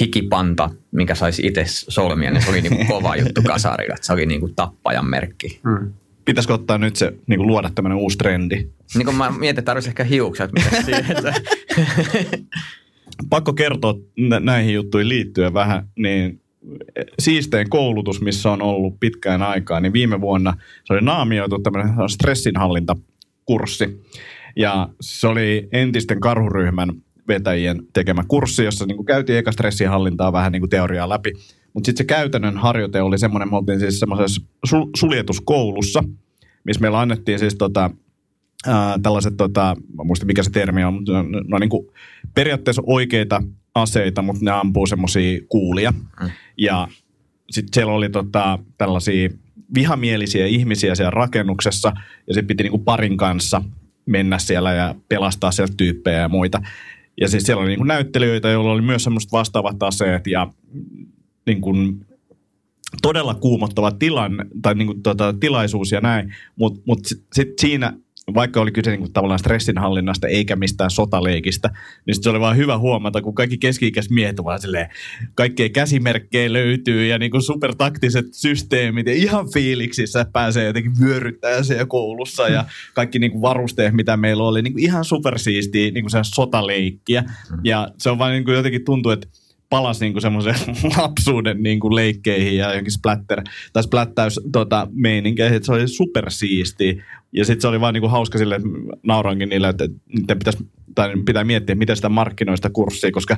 hikipanta, 0.00 0.70
mikä 0.92 1.14
saisi 1.14 1.46
itse 1.46 1.62
solmia, 1.66 2.30
niin 2.30 2.42
se 2.42 2.50
oli 2.50 2.60
niinku 2.60 2.84
kova 2.94 3.16
juttu 3.16 3.42
kasarilla. 3.42 3.96
Se 4.00 4.12
oli 4.12 4.26
niinku 4.26 4.48
tappajan 4.48 5.06
merkki. 5.06 5.60
Hmm. 5.68 5.92
Pitäisikö 6.24 6.54
ottaa 6.54 6.78
nyt 6.78 6.96
se 6.96 7.12
niinku 7.26 7.46
luoda 7.46 7.70
tämmöinen 7.74 7.98
uusi 7.98 8.18
trendi? 8.18 8.66
Niin 8.94 9.06
kun 9.06 9.14
mä 9.14 9.30
mietin, 9.30 9.58
että 9.58 9.74
ehkä 9.88 10.04
hiukset. 10.04 10.50
Mitä 10.52 11.34
Pakko 13.30 13.52
kertoa 13.52 13.94
näihin 14.40 14.74
juttuihin 14.74 15.08
liittyen 15.08 15.54
vähän, 15.54 15.88
niin 15.96 16.40
siistein 17.18 17.70
koulutus, 17.70 18.20
missä 18.20 18.50
on 18.50 18.62
ollut 18.62 19.00
pitkään 19.00 19.42
aikaa, 19.42 19.80
niin 19.80 19.92
viime 19.92 20.20
vuonna 20.20 20.54
se 20.84 20.92
oli 20.92 21.02
naamioitu 21.02 21.58
tämmöinen 21.58 22.08
stressinhallintakurssi. 22.08 24.04
Ja 24.56 24.88
se 25.00 25.26
oli 25.26 25.68
entisten 25.72 26.20
karhuryhmän 26.20 26.92
vetäjien 27.28 27.82
tekemä 27.92 28.24
kurssi, 28.28 28.64
jossa 28.64 28.86
niin 28.86 28.96
kuin 28.96 29.06
käytiin 29.06 29.38
eka 29.38 29.52
stressinhallintaa 29.52 30.32
vähän 30.32 30.52
niin 30.52 30.62
kuin 30.62 30.70
teoriaa 30.70 31.08
läpi. 31.08 31.32
Mutta 31.74 31.86
sitten 31.86 32.04
se 32.04 32.06
käytännön 32.06 32.56
harjoite 32.56 33.02
oli 33.02 33.18
semmoinen, 33.18 33.50
me 33.50 33.56
oltiin 33.56 33.80
siis 33.80 34.00
semmoisessa 34.00 34.42
sul- 34.66 34.90
suljetuskoulussa, 34.96 36.04
missä 36.64 36.80
meillä 36.80 37.00
annettiin 37.00 37.38
siis 37.38 37.54
tota, 37.54 37.90
ää, 38.66 38.98
tällaiset, 39.02 39.36
tota, 39.36 39.76
mä 39.96 40.04
muistan 40.04 40.26
mikä 40.26 40.42
se 40.42 40.50
termi 40.50 40.84
on, 40.84 40.94
mutta 40.94 41.12
ne 41.12 41.18
on, 41.18 41.32
ne 41.32 41.54
on 41.54 41.60
niin 41.60 41.70
kuin 41.70 41.86
periaatteessa 42.34 42.82
oikeita 42.86 43.42
aseita, 43.74 44.22
mutta 44.22 44.44
ne 44.44 44.50
ampuu 44.50 44.86
semmoisia 44.86 45.40
kuulia. 45.48 45.90
Mm. 45.90 46.30
Ja 46.56 46.88
sitten 47.50 47.74
siellä 47.74 47.92
oli 47.92 48.08
tota, 48.10 48.58
tällaisia 48.78 49.28
vihamielisiä 49.74 50.46
ihmisiä 50.46 50.94
siellä 50.94 51.10
rakennuksessa, 51.10 51.92
ja 52.26 52.34
sitten 52.34 52.46
piti 52.46 52.62
niinku 52.62 52.78
parin 52.78 53.16
kanssa 53.16 53.62
mennä 54.06 54.38
siellä 54.38 54.72
ja 54.72 54.94
pelastaa 55.08 55.50
sieltä 55.50 55.74
tyyppejä 55.76 56.18
ja 56.18 56.28
muita. 56.28 56.62
Ja 57.20 57.28
siis 57.28 57.42
siellä 57.42 57.60
oli 57.60 57.68
niinku 57.68 57.84
näyttelijöitä, 57.84 58.48
joilla 58.48 58.72
oli 58.72 58.82
myös 58.82 59.04
semmoiset 59.04 59.32
vastaavat 59.32 59.82
aseet, 59.82 60.26
ja 60.26 60.52
niinku 61.46 61.72
todella 63.02 63.34
kuumottava 63.34 63.90
tilanne, 63.90 64.46
tai 64.62 64.74
niinku 64.74 64.94
tota, 64.94 65.34
tilaisuus 65.40 65.92
ja 65.92 66.00
näin, 66.00 66.34
mutta 66.56 66.80
mut 66.86 67.06
sitten 67.06 67.26
sit 67.34 67.58
siinä 67.58 67.92
vaikka 68.34 68.60
oli 68.60 68.70
kyse 68.70 68.96
niin 68.96 69.12
tavallaan 69.12 69.38
stressinhallinnasta 69.38 70.28
eikä 70.28 70.56
mistään 70.56 70.90
sotaleikistä, 70.90 71.70
niin 72.06 72.22
se 72.22 72.30
oli 72.30 72.40
vaan 72.40 72.56
hyvä 72.56 72.78
huomata, 72.78 73.22
kun 73.22 73.34
kaikki 73.34 73.58
keski-ikäiset 73.58 74.12
miehet 74.12 74.44
vaan 74.44 74.60
silleen, 74.60 74.88
kaikkea 75.34 75.68
käsimerkkejä 75.68 76.52
löytyy 76.52 77.06
ja 77.06 77.18
niin 77.18 77.30
kuin 77.30 77.42
supertaktiset 77.42 78.26
systeemit 78.32 79.06
ja 79.06 79.12
ihan 79.12 79.52
fiiliksissä 79.52 80.26
pääsee 80.32 80.64
jotenkin 80.64 80.92
vyöryttää 81.00 81.62
siellä 81.62 81.86
koulussa 81.86 82.48
ja 82.48 82.64
kaikki 82.94 83.18
niin 83.18 83.30
kuin 83.32 83.42
varusteet, 83.42 83.94
mitä 83.94 84.16
meillä 84.16 84.44
oli, 84.44 84.62
niin 84.62 84.72
kuin 84.72 84.84
ihan 84.84 85.04
supersiistiä 85.04 85.90
niin 85.90 86.04
kuin 86.04 86.24
sotaleikkiä. 86.24 87.24
Ja 87.64 87.88
se 87.98 88.10
on 88.10 88.18
vaan 88.18 88.32
niin 88.32 88.44
kuin 88.44 88.56
jotenkin 88.56 88.84
tuntuu, 88.84 89.12
että 89.12 89.28
palasi 89.70 90.04
niinku 90.04 90.20
semmoisen 90.20 90.54
lapsuuden 90.98 91.62
niinku 91.62 91.94
leikkeihin 91.94 92.56
ja 92.56 92.68
johonkin 92.68 92.92
splatter, 92.92 93.42
tai 93.72 93.82
splattäys 93.82 94.40
tota, 94.52 94.88
meininkeihin, 94.92 95.56
että 95.56 95.66
se 95.66 95.72
oli 95.72 95.88
supersiisti. 95.88 97.02
Ja 97.32 97.44
sitten 97.44 97.60
se 97.60 97.68
oli 97.68 97.80
vaan 97.80 97.94
niinku 97.94 98.08
hauska 98.08 98.38
että 98.38 98.68
nauroinkin 99.02 99.48
niille, 99.48 99.68
että 99.68 99.88
niiden 100.18 100.38
pitäisi, 100.38 100.58
tai 100.94 101.12
pitää 101.26 101.44
miettiä, 101.44 101.74
miten 101.74 101.96
sitä 101.96 102.08
markkinoista 102.08 102.70
kurssia, 102.70 103.12
koska 103.12 103.36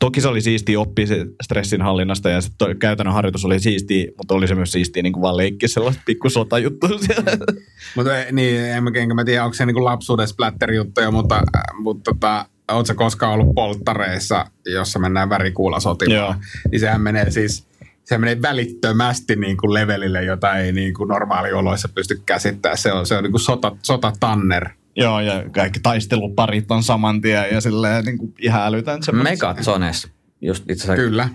Toki 0.00 0.20
se 0.20 0.28
oli 0.28 0.40
siisti 0.40 0.76
oppia 0.76 1.06
se 1.06 1.26
stressinhallinnasta 1.42 2.30
ja 2.30 2.40
sitten 2.40 2.78
käytännön 2.78 3.14
harjoitus 3.14 3.44
oli 3.44 3.60
siisti, 3.60 4.08
mutta 4.18 4.34
oli 4.34 4.48
se 4.48 4.54
myös 4.54 4.72
siistiä 4.72 5.02
niin 5.02 5.20
vaan 5.20 5.36
leikkiä 5.36 5.68
sellaista 5.68 6.02
pikku 6.06 6.30
sotajuttua. 6.30 6.88
Mutta 7.96 8.10
niin, 8.32 8.60
en 8.60 8.84
mä, 8.84 8.90
enkä 8.94 9.14
mä 9.14 9.24
tiedä, 9.24 9.44
onko 9.44 9.54
se 9.54 9.66
niin 9.66 9.84
lapsuuden 9.84 10.28
splatter-juttuja, 10.28 11.10
mutta, 11.10 11.42
mutta 11.78 12.12
tota, 12.12 12.46
ootko 12.72 12.94
koskaan 12.94 13.32
ollut 13.32 13.54
polttareissa, 13.54 14.46
jossa 14.66 14.98
mennään 14.98 15.28
värikuulla 15.28 15.80
sotimaan? 15.80 16.16
Joo. 16.16 16.34
Niin 16.70 16.80
sehän 16.80 17.00
menee 17.00 17.30
siis, 17.30 17.66
se 18.04 18.18
menee 18.18 18.42
välittömästi 18.42 19.36
niin 19.36 19.56
kuin 19.56 19.74
levelille, 19.74 20.24
jota 20.24 20.58
ei 20.58 20.72
niin 20.72 20.94
kuin 20.94 21.08
normaalioloissa 21.08 21.88
pysty 21.88 22.22
käsittämään. 22.26 22.78
Se 22.78 22.92
on, 22.92 23.06
se 23.06 23.16
on 23.16 23.22
niin 23.22 23.32
kuin 23.32 23.40
sota, 23.40 23.76
sotatanner. 23.82 24.68
Joo, 24.96 25.20
ja 25.20 25.44
kaikki 25.52 25.80
taisteluparit 25.80 26.70
on 26.70 26.82
saman 26.82 27.20
tien 27.20 27.46
ja 27.52 27.60
silleen 27.60 28.04
niin 28.04 28.18
kuin 28.18 28.34
ihan 28.38 28.62
älytään. 28.62 29.00
Megatsones, 29.12 30.08
just 30.40 30.70
itse 30.70 30.84
asiassa. 30.84 31.02
Kyllä, 31.02 31.28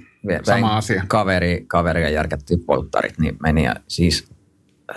sama 0.43 0.77
asia. 0.77 1.03
Kaveri, 1.07 1.63
kaveri 1.67 2.01
ja 2.01 2.09
järkättiin 2.09 2.63
polttarit, 2.65 3.19
niin 3.19 3.37
meni 3.43 3.63
ja 3.63 3.75
siis 3.87 4.29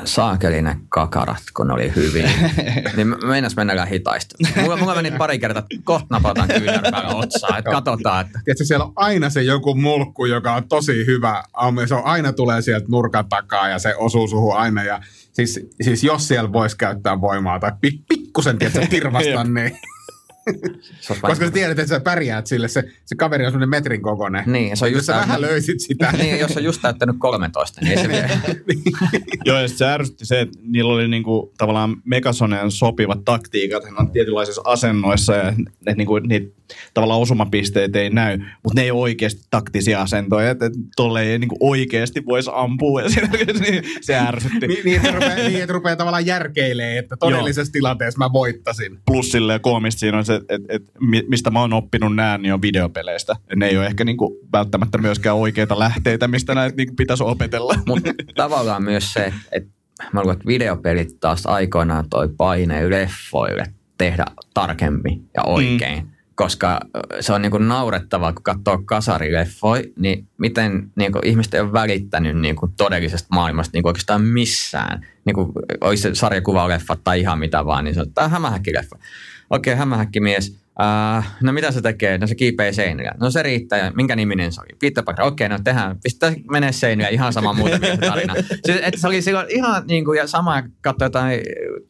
saakeli 0.04 0.62
ne 0.62 0.76
kakarat, 0.88 1.42
kun 1.56 1.66
ne 1.66 1.72
oli 1.74 1.92
hyviä. 1.96 2.30
niin 2.96 3.26
meinas 3.26 3.56
mennä 3.56 3.84
hitaista. 3.84 4.36
Mulla, 4.62 4.76
mulla 4.76 4.94
meni 4.94 5.10
pari 5.10 5.38
kertaa, 5.38 5.62
että 5.70 5.84
kohta 5.84 6.06
napataan 6.10 6.48
kyynärpäällä 6.48 7.14
otsaa, 7.14 7.58
että 7.58 7.70
katsotaan. 7.70 8.26
Että... 8.26 8.40
Tiedätkö, 8.44 8.64
siellä 8.64 8.84
on 8.84 8.92
aina 8.96 9.30
se 9.30 9.42
joku 9.42 9.74
mulkku, 9.74 10.26
joka 10.26 10.54
on 10.54 10.68
tosi 10.68 11.06
hyvä. 11.06 11.42
Se 11.86 11.94
on, 11.94 12.04
aina 12.04 12.32
tulee 12.32 12.62
sieltä 12.62 12.86
nurkan 12.88 13.28
takaa 13.28 13.68
ja 13.68 13.78
se 13.78 13.94
osuu 13.96 14.28
suhu 14.28 14.50
aina. 14.50 14.84
Ja 14.84 15.00
siis, 15.32 15.60
siis 15.80 16.04
jos 16.04 16.28
siellä 16.28 16.52
voisi 16.52 16.76
käyttää 16.76 17.20
voimaa 17.20 17.60
tai 17.60 17.72
pikkusen, 18.08 18.58
tiedätkö, 18.58 18.86
tirvasta, 18.90 19.44
niin 19.44 19.78
koska 21.20 21.44
sä 21.44 21.50
tiedät, 21.50 21.78
että 21.78 21.88
sä 21.88 22.00
pärjäät 22.00 22.46
sille, 22.46 22.68
se, 22.68 22.84
se 23.04 23.14
kaveri 23.14 23.46
on 23.46 23.52
semmoinen 23.52 23.68
metrin 23.68 24.02
kokoinen. 24.02 24.44
Niin, 24.46 24.76
se 24.76 24.84
on 24.84 24.92
just 24.92 24.98
jos 24.98 25.06
sä 25.06 25.12
vähän 25.12 25.40
löysit 25.40 25.80
sitä. 25.80 26.12
niin, 26.18 26.38
jos 26.38 26.56
on 26.56 26.64
just 26.64 26.82
täyttänyt 26.82 27.16
13, 27.18 27.80
niin 27.80 27.98
ei 27.98 28.02
se 28.02 28.08
vie. 28.08 28.30
Joo, 29.44 29.58
ja 29.58 29.68
se 29.68 29.86
ärsytti 29.86 30.26
se, 30.26 30.40
että 30.40 30.58
niillä 30.62 30.92
oli 30.92 31.08
niinku, 31.08 31.52
tavallaan 31.58 31.96
Megasoneen 32.04 32.70
sopivat 32.70 33.24
taktiikat, 33.24 33.84
hän 33.84 33.98
on 33.98 34.10
tietynlaisissa 34.10 34.62
asennoissa, 34.64 35.34
ja 35.34 35.52
ne, 35.86 35.94
niinku, 35.94 36.18
niitä 36.18 36.61
tavallaan 36.94 37.20
osumapisteet 37.20 37.96
ei 37.96 38.10
näy, 38.10 38.38
mutta 38.38 38.74
ne 38.74 38.82
ei 38.82 38.90
ole 38.90 39.00
oikeasti 39.00 39.42
taktisia 39.50 40.02
asentoja, 40.02 40.50
että 40.50 40.70
tolle 40.96 41.22
ei 41.22 41.38
niinku 41.38 41.56
oikeasti 41.60 42.22
voisi 42.26 42.50
ampua, 42.54 43.02
ja 43.02 43.08
se, 43.14 43.20
niin 43.70 43.84
se 44.00 44.16
ärsytti. 44.16 44.66
niin, 44.66 44.84
niin, 44.84 44.96
että 44.96 45.12
rupeaa, 45.12 45.36
niin, 45.36 45.62
että 45.62 45.72
rupeaa 45.72 45.96
tavallaan 45.96 46.26
järkeilee, 46.26 46.98
että 46.98 47.16
todellisessa 47.16 47.70
Joo. 47.70 47.72
tilanteessa 47.72 48.18
mä 48.18 48.32
voittasin. 48.32 48.98
Plus 49.06 49.32
silleen 49.32 49.60
koomista 49.60 49.98
siinä 49.98 50.18
on 50.18 50.24
se, 50.24 50.34
että 50.34 50.54
et, 50.54 50.62
et, 50.68 50.82
mistä 51.28 51.50
mä 51.50 51.60
oon 51.60 51.72
oppinut 51.72 52.16
nämä, 52.16 52.38
niin 52.38 52.54
on 52.54 52.62
videopeleistä. 52.62 53.36
Ne 53.56 53.66
ei 53.66 53.76
ole 53.76 53.86
ehkä 53.86 54.04
niinku 54.04 54.38
välttämättä 54.52 54.98
myöskään 54.98 55.36
oikeita 55.36 55.78
lähteitä, 55.78 56.28
mistä 56.28 56.54
näitä 56.54 56.76
niinku 56.76 56.94
pitäisi 56.96 57.22
opetella. 57.22 57.74
Mutta 57.86 58.10
tavallaan 58.34 58.82
myös 58.82 59.12
se, 59.12 59.32
että 59.52 59.70
mä 60.12 60.20
luulen, 60.20 60.34
että 60.34 60.46
videopelit 60.46 61.20
taas 61.20 61.46
aikoinaan 61.46 62.08
toi 62.10 62.28
paine 62.28 62.90
leffoille 62.90 63.66
tehdä 63.98 64.24
tarkemmin 64.54 65.28
ja 65.36 65.42
oikein. 65.42 66.04
Mm 66.04 66.12
koska 66.42 66.80
se 67.20 67.32
on 67.32 67.42
niin 67.42 67.50
kuin 67.50 67.68
naurettavaa, 67.68 68.32
kun 68.32 68.42
katsoo 68.42 68.82
kasarileffoja, 68.84 69.82
niin 69.96 70.28
miten 70.38 70.90
niin 70.96 71.12
kuin 71.12 71.26
ihmiset 71.26 71.54
ei 71.54 71.60
ole 71.60 71.72
välittänyt 71.72 72.38
niin 72.38 72.56
kuin 72.56 72.72
todellisesta 72.76 73.28
maailmasta 73.30 73.70
niin 73.72 73.82
kuin 73.82 73.90
oikeastaan 73.90 74.22
missään. 74.22 75.06
Niin 75.24 75.34
kuin 75.34 75.52
olisi 75.80 76.14
sarjakuvaleffa 76.14 76.96
tai 77.04 77.20
ihan 77.20 77.38
mitä 77.38 77.66
vaan, 77.66 77.84
niin 77.84 77.94
se 77.94 78.00
on, 78.00 78.12
tämä 78.14 78.24
on 78.24 78.30
hämähäkkileffa. 78.30 78.96
Okei, 79.50 79.72
okay, 79.72 79.78
hämähäkkimies 79.78 80.61
Uh, 80.80 81.24
no 81.42 81.52
mitä 81.52 81.70
se 81.70 81.80
tekee? 81.80 82.18
No 82.18 82.26
se 82.26 82.34
kiipee 82.34 82.72
seinillä. 82.72 83.12
No 83.20 83.30
se 83.30 83.42
riittää. 83.42 83.92
Minkä 83.96 84.16
niminen 84.16 84.52
se 84.52 84.60
oli? 84.60 84.76
Peter 84.80 85.04
Parker. 85.04 85.24
Okei, 85.24 85.46
okay, 85.46 85.58
no 85.58 85.62
tehdään. 85.64 85.96
Pistää 86.02 86.32
menee 86.50 86.72
seinillä. 86.72 87.08
Ihan 87.08 87.32
sama 87.32 87.52
muuta 87.52 87.78
tarina. 88.06 88.34
Se, 88.66 88.80
et 88.82 88.94
se 88.96 89.06
oli 89.06 89.22
silloin 89.22 89.46
ihan 89.50 89.84
niin 89.86 90.04
kuin, 90.04 90.18
ja 90.18 90.26
sama 90.26 90.62
katsoa 90.80 91.06
jotain 91.06 91.40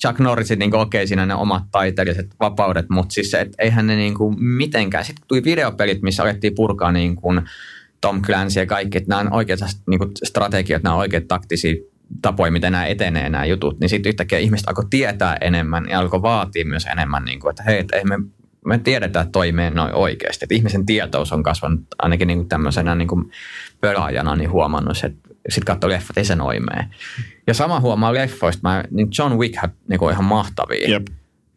Chuck 0.01 0.19
Norrisin, 0.19 0.59
niin 0.59 0.75
okei, 0.75 0.99
okay, 0.99 1.07
siinä 1.07 1.27
ne 1.27 1.35
omat 1.35 1.63
taiteelliset 1.73 2.27
vapaudet, 2.41 2.87
mutta 2.89 3.15
siis 3.15 3.35
et 3.35 3.55
eihän 3.59 3.87
ne 3.87 3.97
niin 3.97 4.15
kuin 4.15 4.45
mitenkään. 4.45 5.05
Sitten 5.05 5.25
tuli 5.29 5.45
videopelit, 5.45 6.03
missä 6.03 6.23
alettiin 6.23 6.55
purkaa 6.55 6.93
niin 6.93 7.17
kuin 7.17 7.43
Tom 8.01 8.23
Clancy 8.23 8.61
ja 8.61 8.67
kaikki, 8.67 8.99
että 8.99 9.09
nämä 9.09 9.21
on 9.21 9.33
oikeat 9.33 9.61
niin 9.87 9.99
kuin 9.99 10.11
strategiat, 10.25 10.83
nämä 10.83 10.95
on 10.95 11.01
oikeat 11.01 11.29
taktisia 11.29 11.75
tapoja, 12.23 12.53
miten 12.53 12.73
nämä 12.73 12.87
etenee 12.87 13.29
nämä 13.29 13.45
jutut, 13.45 13.81
niin 13.81 13.89
sitten 13.89 14.11
yhtäkkiä 14.11 14.39
ihmiset 14.39 14.69
alkoi 14.69 14.85
tietää 14.91 15.37
enemmän 15.41 15.89
ja 15.89 15.99
alkoi 15.99 16.23
vaatia 16.23 16.65
myös 16.65 16.85
enemmän, 16.85 17.25
niin 17.25 17.41
kuin, 17.41 17.51
että 17.51 17.63
hei, 17.63 17.79
että 17.79 17.97
ei 17.97 18.05
me 18.05 18.19
me 18.67 18.79
tiedetään, 18.79 19.27
että 19.27 19.33
toi 19.33 19.53
noin 19.53 19.95
oikeasti. 19.95 20.45
Että 20.45 20.55
ihmisen 20.55 20.87
tietous 20.87 21.33
on 21.33 21.43
kasvanut 21.43 21.81
ainakin 21.99 22.29
niin 22.29 22.39
kuin 22.39 22.49
tämmöisenä 22.49 22.95
niin 22.95 23.09
kuin 23.09 23.31
pelaajana 23.81 24.37
niin 24.37 24.51
huomannut, 24.51 24.97
että 25.05 25.29
sitten 25.49 25.75
katsoo 25.75 25.91
leffat, 25.91 26.19
ei 26.19 26.25
se 26.25 26.37
noin 26.37 26.63
mene. 26.65 26.91
Ja 27.47 27.55
sama 27.55 27.81
huomaa 27.81 28.15
leffoista, 28.15 28.69
mä, 28.69 28.85
niin 28.91 29.09
John 29.19 29.39
Wick 29.39 29.63
niin 29.89 29.99
kuin 29.99 30.13
ihan 30.13 30.25
mahtavia. 30.25 30.89
Yep. 30.89 31.07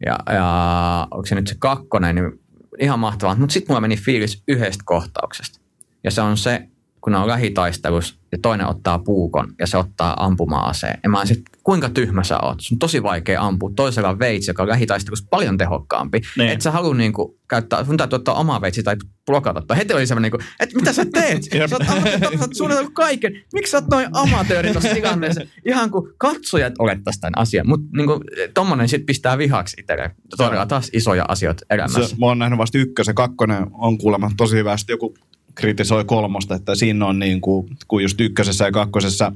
Ja, 0.06 0.18
ja 0.32 1.08
onko 1.10 1.26
se 1.26 1.34
nyt 1.34 1.46
se 1.46 1.56
kakkonen, 1.58 2.14
niin 2.14 2.40
ihan 2.80 2.98
mahtavaa. 2.98 3.34
Mutta 3.34 3.52
sitten 3.52 3.72
mulla 3.72 3.80
meni 3.80 3.96
fiilis 3.96 4.42
yhdestä 4.48 4.82
kohtauksesta. 4.86 5.60
Ja 6.04 6.10
se 6.10 6.20
on 6.20 6.36
se, 6.36 6.68
kun 7.00 7.12
ne 7.12 7.18
on 7.18 7.28
lähitaistelussa 7.28 8.14
ja 8.32 8.38
toinen 8.42 8.66
ottaa 8.66 8.98
puukon 8.98 9.54
ja 9.58 9.66
se 9.66 9.76
ottaa 9.76 10.24
ampuma-aseen. 10.24 11.00
Ja 11.02 11.08
mä 11.08 11.26
sit, 11.26 11.42
kuinka 11.66 11.88
tyhmä 11.88 12.24
sä 12.24 12.38
oot? 12.42 12.60
Se 12.60 12.74
on 12.74 12.78
tosi 12.78 13.02
vaikea 13.02 13.42
ampua. 13.42 13.70
Toisella 13.76 14.18
veitsi, 14.18 14.50
joka 14.50 14.62
on 14.62 14.68
lähitaistelussa 14.68 15.26
paljon 15.30 15.58
tehokkaampi. 15.58 16.20
Niin. 16.36 16.50
Et 16.50 16.60
sä 16.60 16.70
halua 16.70 16.94
niinku 16.94 17.38
käyttää, 17.48 17.84
sun 17.84 17.96
täytyy 17.96 18.16
ottaa 18.16 18.34
oma 18.34 18.60
veitsi 18.60 18.82
tai 18.82 18.96
blokata. 19.26 19.62
Tai 19.66 19.76
heti 19.76 19.94
oli 19.94 20.06
semmoinen, 20.06 20.32
niinku, 20.32 20.48
että 20.60 20.76
mitä 20.76 20.92
sä 20.92 21.04
teet? 21.12 21.42
sä 21.70 21.76
oot, 21.76 21.82
sä 22.20 22.40
oot 22.40 22.54
suunnitellut 22.54 22.94
kaiken. 22.94 23.32
Miksi 23.54 23.70
sä 23.70 23.76
oot 23.76 23.86
noin 23.90 24.06
amatööri 24.12 24.72
tuossa 24.72 24.94
tilanteessa? 24.94 25.40
Ihan 25.64 25.90
kuin 25.90 26.12
katsojat 26.18 26.74
olettaisiin 26.78 27.20
tämän 27.20 27.38
asian. 27.38 27.68
Mutta 27.68 27.86
niinku, 27.96 28.20
tommonen 28.54 28.88
sit 28.88 29.06
pistää 29.06 29.38
vihaksi 29.38 29.76
itselleen. 29.80 30.10
Todella 30.36 30.66
taas 30.66 30.90
isoja 30.92 31.24
asioita 31.28 31.66
elämässä. 31.70 32.08
Se, 32.08 32.16
mä 32.20 32.26
oon 32.26 32.38
nähnyt 32.38 32.58
vasta 32.58 32.78
ykkösen, 32.78 33.14
kakkonen 33.14 33.66
on 33.72 33.98
kuulemma 33.98 34.30
tosi 34.36 34.56
hyvästi. 34.56 34.92
Joku 34.92 35.14
kritisoi 35.54 36.04
kolmosta, 36.04 36.54
että 36.54 36.74
siinä 36.74 37.06
on 37.06 37.18
niin 37.18 37.40
kuin, 37.40 37.68
kun 37.88 38.02
just 38.02 38.20
ykkösessä 38.20 38.64
ja 38.64 38.72
kakkosessa 38.72 39.32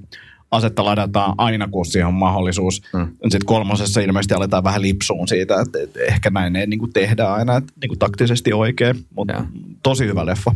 asetta 0.50 0.84
ladataan 0.84 1.34
aina, 1.38 1.68
kun 1.68 1.86
siihen 1.86 2.06
on 2.06 2.14
mahdollisuus. 2.14 2.82
Mm. 2.92 3.06
Sitten 3.06 3.46
kolmosessa 3.46 4.00
ilmeisesti 4.00 4.34
aletaan 4.34 4.64
vähän 4.64 4.82
lipsuun 4.82 5.28
siitä, 5.28 5.60
että, 5.60 5.82
että 5.82 6.00
ehkä 6.00 6.30
näin 6.30 6.56
ei 6.56 6.66
niin 6.66 6.80
kuin 6.80 6.92
tehdä 6.92 7.26
aina 7.26 7.56
että, 7.56 7.72
niin 7.80 7.88
kuin 7.88 7.98
taktisesti 7.98 8.52
oikein, 8.52 9.04
mutta 9.14 9.44
tosi 9.82 10.06
hyvä 10.06 10.26
leffa. 10.26 10.54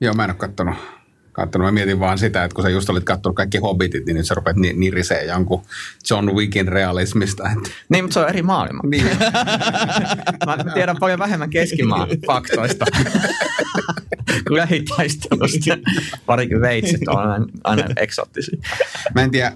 Joo, 0.00 0.14
mä 0.14 0.24
en 0.24 0.30
ole 0.30 0.36
kattonut 0.36 0.74
katsonut. 1.36 1.66
Mä 1.66 1.72
mietin 1.72 2.00
vaan 2.00 2.18
sitä, 2.18 2.44
että 2.44 2.54
kun 2.54 2.64
sä 2.64 2.70
just 2.70 2.90
olit 2.90 3.04
katsonut 3.04 3.36
kaikki 3.36 3.58
Hobbitit, 3.58 4.06
niin 4.06 4.16
nyt 4.16 4.26
sä 4.26 4.34
rupeat 4.34 4.56
ni- 4.56 4.72
nirisee 4.72 5.24
jonkun 5.24 5.62
John 6.10 6.30
Wickin 6.34 6.68
realismista. 6.68 7.50
Että. 7.56 7.70
Niin, 7.88 8.04
mutta 8.04 8.14
se 8.14 8.20
on 8.20 8.28
eri 8.28 8.42
maailma. 8.42 8.82
Niin. 8.86 9.04
Mä 10.46 10.56
tiedän 10.74 10.96
paljon 11.00 11.18
vähemmän 11.18 11.50
keskimaan 11.50 12.08
faktoista 12.26 12.84
lähitaistelusta. 14.50 15.78
Parikin 16.26 16.60
veitsit 16.60 17.08
on 17.08 17.30
aina, 17.30 17.46
aina 17.64 17.84
eksoottisia. 17.96 18.58
Mä 19.14 19.22
en 19.22 19.30
tiedä, 19.30 19.52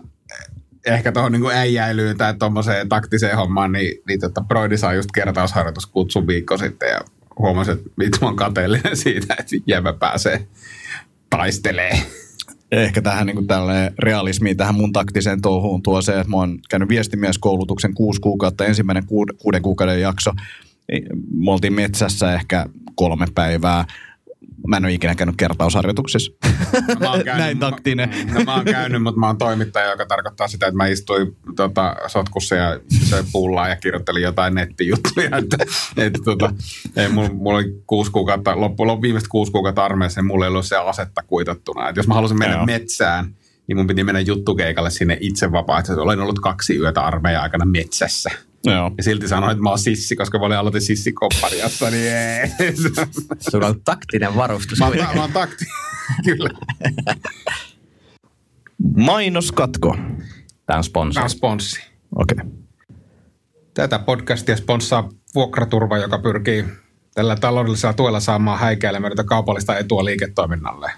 ehkä 0.87 1.13
tuohon 1.13 1.33
niin 1.33 1.51
äijäilyyn 1.53 2.17
tai 2.17 2.35
tuommoiseen 2.35 2.89
taktiseen 2.89 3.37
hommaan, 3.37 3.73
niin, 3.73 4.03
niin 4.09 4.21
tota, 4.21 4.41
Broidi 4.41 4.79
saa 4.79 4.95
just 4.95 5.13
kertausharjoituskutsun 5.15 6.27
viikko 6.27 6.59
sitten 6.59 6.89
ja 6.89 7.01
huomasin, 7.39 7.75
että 7.75 7.91
vittu 7.99 8.27
on 8.27 8.37
kateellinen 8.37 8.97
siitä, 8.97 9.37
että 9.39 9.57
jäbä 9.67 9.93
pääsee 9.93 10.47
taistelee. 11.31 12.03
Ehkä 12.73 13.03
tähän 13.03 13.27
niin 13.27 13.47
tälle 13.47 13.93
realismiin, 13.99 14.57
tähän 14.57 14.75
mun 14.75 14.93
taktiseen 14.93 15.41
touhuun 15.41 15.83
tuo 15.83 16.03
se, 16.03 16.21
että 16.21 16.31
mä 16.31 16.37
oon 16.37 16.59
käynyt 16.71 16.89
viestimieskoulutuksen 16.89 17.95
kuusi 17.95 18.21
kuukautta, 18.21 18.67
ensimmäinen 18.67 19.07
kuuden, 19.39 19.63
kuukauden 19.63 20.01
jakso. 20.01 20.31
Me 21.35 21.51
oltiin 21.51 21.73
metsässä 21.73 22.35
ehkä 22.35 22.67
kolme 22.95 23.27
päivää. 23.35 23.85
Mä 24.67 24.77
en 24.77 24.85
ole 24.85 24.93
ikinä 24.93 25.15
käynyt 25.15 25.37
kertausharjoituksessa. 25.37 26.33
Mä 27.01 27.11
oon 27.11 27.23
Näin 27.37 27.59
taktinen. 27.59 28.11
No, 28.35 28.45
mä 28.45 28.55
oon 28.55 28.65
käynyt, 28.65 29.03
mutta 29.03 29.21
mä 29.21 29.27
oon 29.27 29.39
toimittaja, 29.39 29.91
joka 29.91 30.07
tarkoittaa 30.07 30.49
sitä, 30.49 30.67
että 30.67 30.77
mä 30.77 30.87
istuin 30.87 31.37
tota, 31.57 31.97
sotkussa 32.07 32.55
ja 32.55 32.81
söin 33.09 33.25
pullaa 33.33 33.69
ja 33.69 33.77
kirjoittelin 33.77 34.23
jotain 34.23 34.55
nettijuttuja. 34.55 35.31
Että, 35.39 35.57
että, 35.97 36.19
tota, 36.25 36.53
ei, 36.97 37.09
mulla, 37.09 37.29
mulla 37.29 37.59
oli 37.59 37.83
kuusi 37.87 38.11
kuukautta, 38.11 38.61
loppujen 38.61 39.03
viimeiset 39.03 39.29
kuusi 39.29 39.53
kuukautta 39.53 39.85
armeijassa, 39.85 40.21
niin 40.21 40.27
mulla 40.27 40.45
ei 40.45 40.51
ollut 40.51 40.67
se 40.67 40.77
asetta 40.77 41.23
kuitattuna. 41.27 41.89
Että 41.89 41.99
jos 41.99 42.09
mä 42.09 42.15
halusin 42.15 42.39
mennä 42.39 42.57
Joo. 42.57 42.67
metsään, 42.67 43.35
niin 43.71 43.77
mun 43.77 43.87
piti 43.87 44.05
mennä 44.05 44.21
juttukeikalle 44.21 44.91
sinne 44.91 45.19
itse 45.21 45.53
vapaaehtoisesti. 45.53 46.01
Olen 46.01 46.21
ollut 46.21 46.39
kaksi 46.39 46.77
yötä 46.77 47.01
armeijan 47.01 47.43
aikana 47.43 47.65
metsässä. 47.65 48.31
Joo. 48.65 48.91
Ja 48.99 49.05
silti 49.05 49.29
sanoin, 49.29 49.53
että 49.53 49.63
mä 49.63 49.69
oon 49.69 49.79
sissi, 49.79 50.17
koska 50.17 50.39
mä 50.39 50.45
olin 50.45 50.57
aloitin 50.57 50.81
sissikoppariassa, 50.81 51.91
niin 51.91 52.13
ei. 52.13 52.51
Sulla 53.51 53.67
on 53.67 53.81
taktinen 53.85 54.37
varustus. 54.37 54.79
Mä 54.79 54.87
oon, 54.87 54.97
mä 55.15 55.21
oon 55.21 55.33
takti. 55.33 55.65
Kyllä. 56.27 56.51
Mainoskatko. 58.97 59.89
Tämä 59.97 60.09
on 60.09 60.23
Tämä 60.67 60.83
sponsori. 60.83 61.25
on 61.25 61.31
sponssi. 61.31 61.81
Okei. 62.17 62.37
Okay. 62.43 62.51
Tätä 63.75 63.99
podcastia 63.99 64.57
sponssaa 64.57 65.09
Vuokraturva, 65.35 65.99
joka 65.99 66.19
pyrkii 66.19 66.65
tällä 67.15 67.37
taloudellisella 67.37 67.95
tuella 67.95 68.21
saamaan 68.21 68.59
häikäilemätöntä 68.59 69.25
kaupallista 69.25 69.79
etua 69.79 70.05
liiketoiminnalle. 70.05 70.93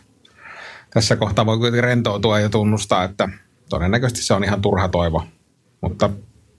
Tässä 0.94 1.16
kohtaa 1.16 1.46
voi 1.46 1.58
kuitenkin 1.58 1.84
rentoutua 1.84 2.40
ja 2.40 2.48
tunnustaa, 2.48 3.04
että 3.04 3.28
todennäköisesti 3.68 4.22
se 4.22 4.34
on 4.34 4.44
ihan 4.44 4.62
turha 4.62 4.88
toivo. 4.88 5.24
Mutta 5.80 6.10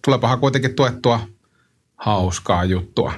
tulepahan 0.06 0.40
kuitenkin 0.40 0.76
tuettua 0.76 1.20
hauskaa 1.96 2.66
juttua. 2.66 3.14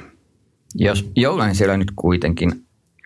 Jos 0.75 1.11
jollain 1.15 1.55
siellä 1.55 1.77
nyt 1.77 1.91
kuitenkin 1.95 2.65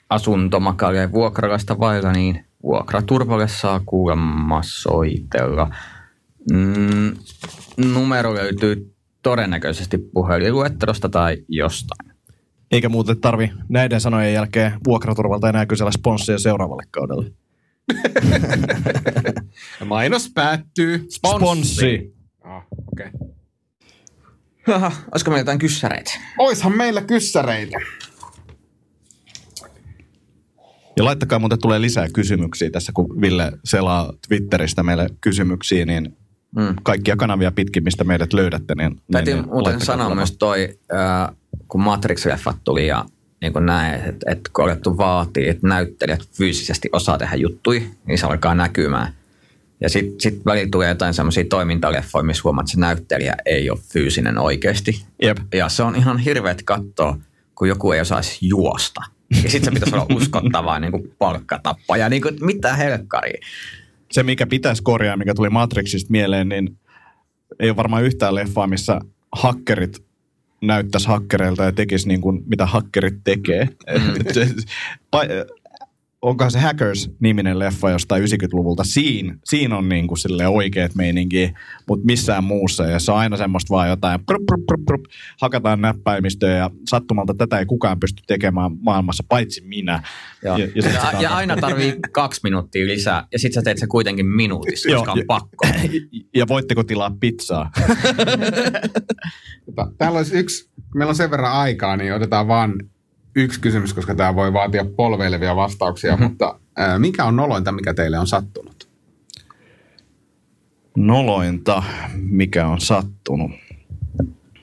asuntomakalia 0.09 1.01
ja 1.01 1.11
vuokralaista 1.11 1.79
vailla, 1.79 2.11
niin 2.11 2.45
vuokraturvalle 2.63 3.47
saa 3.47 3.81
kuulemma 3.85 4.61
soitella. 4.63 5.71
Mm, 6.51 7.15
numero 7.93 8.33
löytyy 8.33 8.93
todennäköisesti 9.23 9.97
puhelinluettelosta 9.97 11.09
tai 11.09 11.37
jostain. 11.47 12.11
Eikä 12.71 12.89
muuten 12.89 13.21
tarvi 13.21 13.51
näiden 13.69 14.01
sanojen 14.01 14.33
jälkeen 14.33 14.73
vuokraturvalta 14.85 15.49
enää 15.49 15.65
kysellä 15.65 15.91
sponssia 15.91 16.39
seuraavalle 16.39 16.83
kaudelle. 16.91 17.31
Mainos 19.85 20.31
päättyy. 20.33 21.05
Sponssi. 21.09 22.13
Ah, 22.41 22.63
okay. 22.91 23.11
Haha, 24.67 24.91
olisiko 25.11 25.31
meillä 25.31 25.41
jotain 25.41 25.59
kyssäreitä? 25.59 26.11
Oishan 26.37 26.77
meillä 26.77 27.01
kyssäreitä. 27.01 27.77
Ja 30.97 31.05
laittakaa 31.05 31.39
muuten 31.39 31.61
tulee 31.61 31.81
lisää 31.81 32.07
kysymyksiä 32.13 32.69
tässä, 32.69 32.91
kun 32.95 33.21
Ville 33.21 33.51
selaa 33.65 34.13
Twitteristä 34.27 34.83
meille 34.83 35.09
kysymyksiä, 35.21 35.85
niin 35.85 36.15
Mm. 36.55 36.75
kaikkia 36.83 37.15
kanavia 37.15 37.51
pitkin, 37.51 37.83
mistä 37.83 38.03
meidät 38.03 38.33
löydätte, 38.33 38.75
niin... 38.75 39.01
Täytyy 39.11 39.33
niin, 39.33 39.49
muuten 39.49 39.81
sanoa 39.81 40.15
myös 40.15 40.37
toi, 40.37 40.79
äh, 40.93 41.35
kun 41.67 41.81
Matrix-leffat 41.81 42.57
tuli 42.63 42.87
ja 42.87 43.05
niin 43.41 43.53
kuin 43.53 43.65
näin, 43.65 43.95
että, 43.95 44.31
että 44.31 44.49
kun 44.53 44.65
alettu 44.65 44.97
vaatii, 44.97 45.49
että 45.49 45.67
näyttelijät 45.67 46.21
fyysisesti 46.37 46.89
osaa 46.91 47.17
tehdä 47.17 47.35
juttuja, 47.35 47.81
niin 48.05 48.17
se 48.17 48.25
alkaa 48.25 48.55
näkymään. 48.55 49.13
Ja 49.81 49.89
sitten 49.89 50.21
sit 50.21 50.45
välillä 50.45 50.69
tulee 50.71 50.89
jotain 50.89 51.13
semmoisia 51.13 51.45
toimintaleffoja, 51.49 52.23
missä 52.23 52.41
huomaat, 52.43 52.63
että 52.63 52.71
se 52.71 52.79
näyttelijä 52.79 53.35
ei 53.45 53.69
ole 53.69 53.79
fyysinen 53.93 54.37
oikeasti. 54.37 55.05
Jep. 55.21 55.37
Ja 55.53 55.69
se 55.69 55.83
on 55.83 55.95
ihan 55.95 56.17
hirveät 56.17 56.63
katsoa, 56.63 57.17
kun 57.55 57.67
joku 57.67 57.91
ei 57.91 58.01
osaisi 58.01 58.47
juosta. 58.47 59.01
Ja 59.43 59.49
sitten 59.49 59.63
se 59.63 59.71
pitäisi 59.71 59.95
olla 59.95 60.15
uskottavaa 60.15 60.79
niin 60.79 60.91
kuin 60.91 61.15
palkkatappaja. 61.19 62.09
Niin 62.09 62.21
kuin, 62.21 62.37
mitä 62.41 62.75
helkkaria. 62.75 63.45
Se, 64.11 64.23
mikä 64.23 64.47
pitäisi 64.47 64.83
korjaa, 64.83 65.17
mikä 65.17 65.33
tuli 65.33 65.49
Matrixista 65.49 66.11
mieleen, 66.11 66.49
niin 66.49 66.77
ei 67.59 67.69
ole 67.69 67.77
varmaan 67.77 68.03
yhtään 68.03 68.35
leffaa, 68.35 68.67
missä 68.67 69.01
hakkerit 69.31 70.08
näyttäisi 70.61 71.07
hakkereilta 71.07 71.63
ja 71.63 71.71
tekisi 71.71 72.07
niin 72.07 72.21
kuin, 72.21 72.43
mitä 72.45 72.65
hakkerit 72.65 73.15
tekee. 73.23 73.65
Mm. 73.65 74.13
Onkohan 76.21 76.51
se 76.51 76.59
Hackers-niminen 76.59 77.59
leffa 77.59 77.89
jostain 77.89 78.23
90-luvulta? 78.23 78.83
Siinä, 78.83 79.35
siinä 79.45 79.77
on 79.77 79.89
niin 79.89 80.07
kuin 80.07 80.17
sille 80.17 80.47
oikeat 80.47 80.95
meininki, 80.95 81.53
mutta 81.87 82.05
missään 82.05 82.43
muussa. 82.43 82.85
Ja 82.85 82.99
se 82.99 83.11
on 83.11 83.17
aina 83.17 83.37
semmoista 83.37 83.75
vaan 83.75 83.89
jotain, 83.89 84.25
prup, 84.25 84.45
prup, 84.45 84.65
prup, 84.65 84.85
prup, 84.85 85.01
hakataan 85.41 85.81
näppäimistöä 85.81 86.57
ja 86.57 86.69
sattumalta 86.89 87.33
tätä 87.33 87.59
ei 87.59 87.65
kukaan 87.65 87.99
pysty 87.99 88.23
tekemään 88.27 88.71
maailmassa, 88.81 89.23
paitsi 89.29 89.61
minä. 89.61 90.03
Joo. 90.43 90.57
Ja, 90.57 90.65
Ja, 90.65 90.71
ja, 90.75 90.81
sit 91.11 91.21
ja, 91.21 91.35
aina 91.35 91.57
tarvii 91.57 91.95
kaksi 92.11 92.41
minuuttia 92.43 92.87
lisää, 92.87 93.27
ja 93.31 93.39
sitten 93.39 93.53
sä 93.53 93.61
teet 93.61 93.77
se 93.77 93.87
kuitenkin 93.87 94.25
minuutissa, 94.25 94.89
koska 94.89 95.11
on 95.11 95.17
ja- 95.17 95.25
pakko. 95.27 95.67
ja 96.35 96.47
voitteko 96.47 96.83
tilaa 96.83 97.11
pizzaa? 97.19 97.71
Täällä 99.97 100.17
olisi 100.17 100.37
yksi, 100.37 100.69
meillä 100.95 101.09
on 101.09 101.15
sen 101.15 101.31
verran 101.31 101.51
aikaa, 101.51 101.97
niin 101.97 102.13
otetaan 102.13 102.47
vaan 102.47 102.73
yksi 103.35 103.59
kysymys, 103.59 103.93
koska 103.93 104.15
tämä 104.15 104.35
voi 104.35 104.53
vaatia 104.53 104.85
polveilevia 104.95 105.55
vastauksia, 105.55 106.11
mm-hmm. 106.11 106.27
mutta 106.29 106.59
ää, 106.77 106.99
mikä 106.99 107.25
on 107.25 107.35
nolointa, 107.35 107.71
mikä 107.71 107.93
teille 107.93 108.19
on 108.19 108.27
sattunut? 108.27 108.89
Nolointa, 110.97 111.83
mikä 112.15 112.67
on 112.67 112.81
sattunut. 112.81 113.51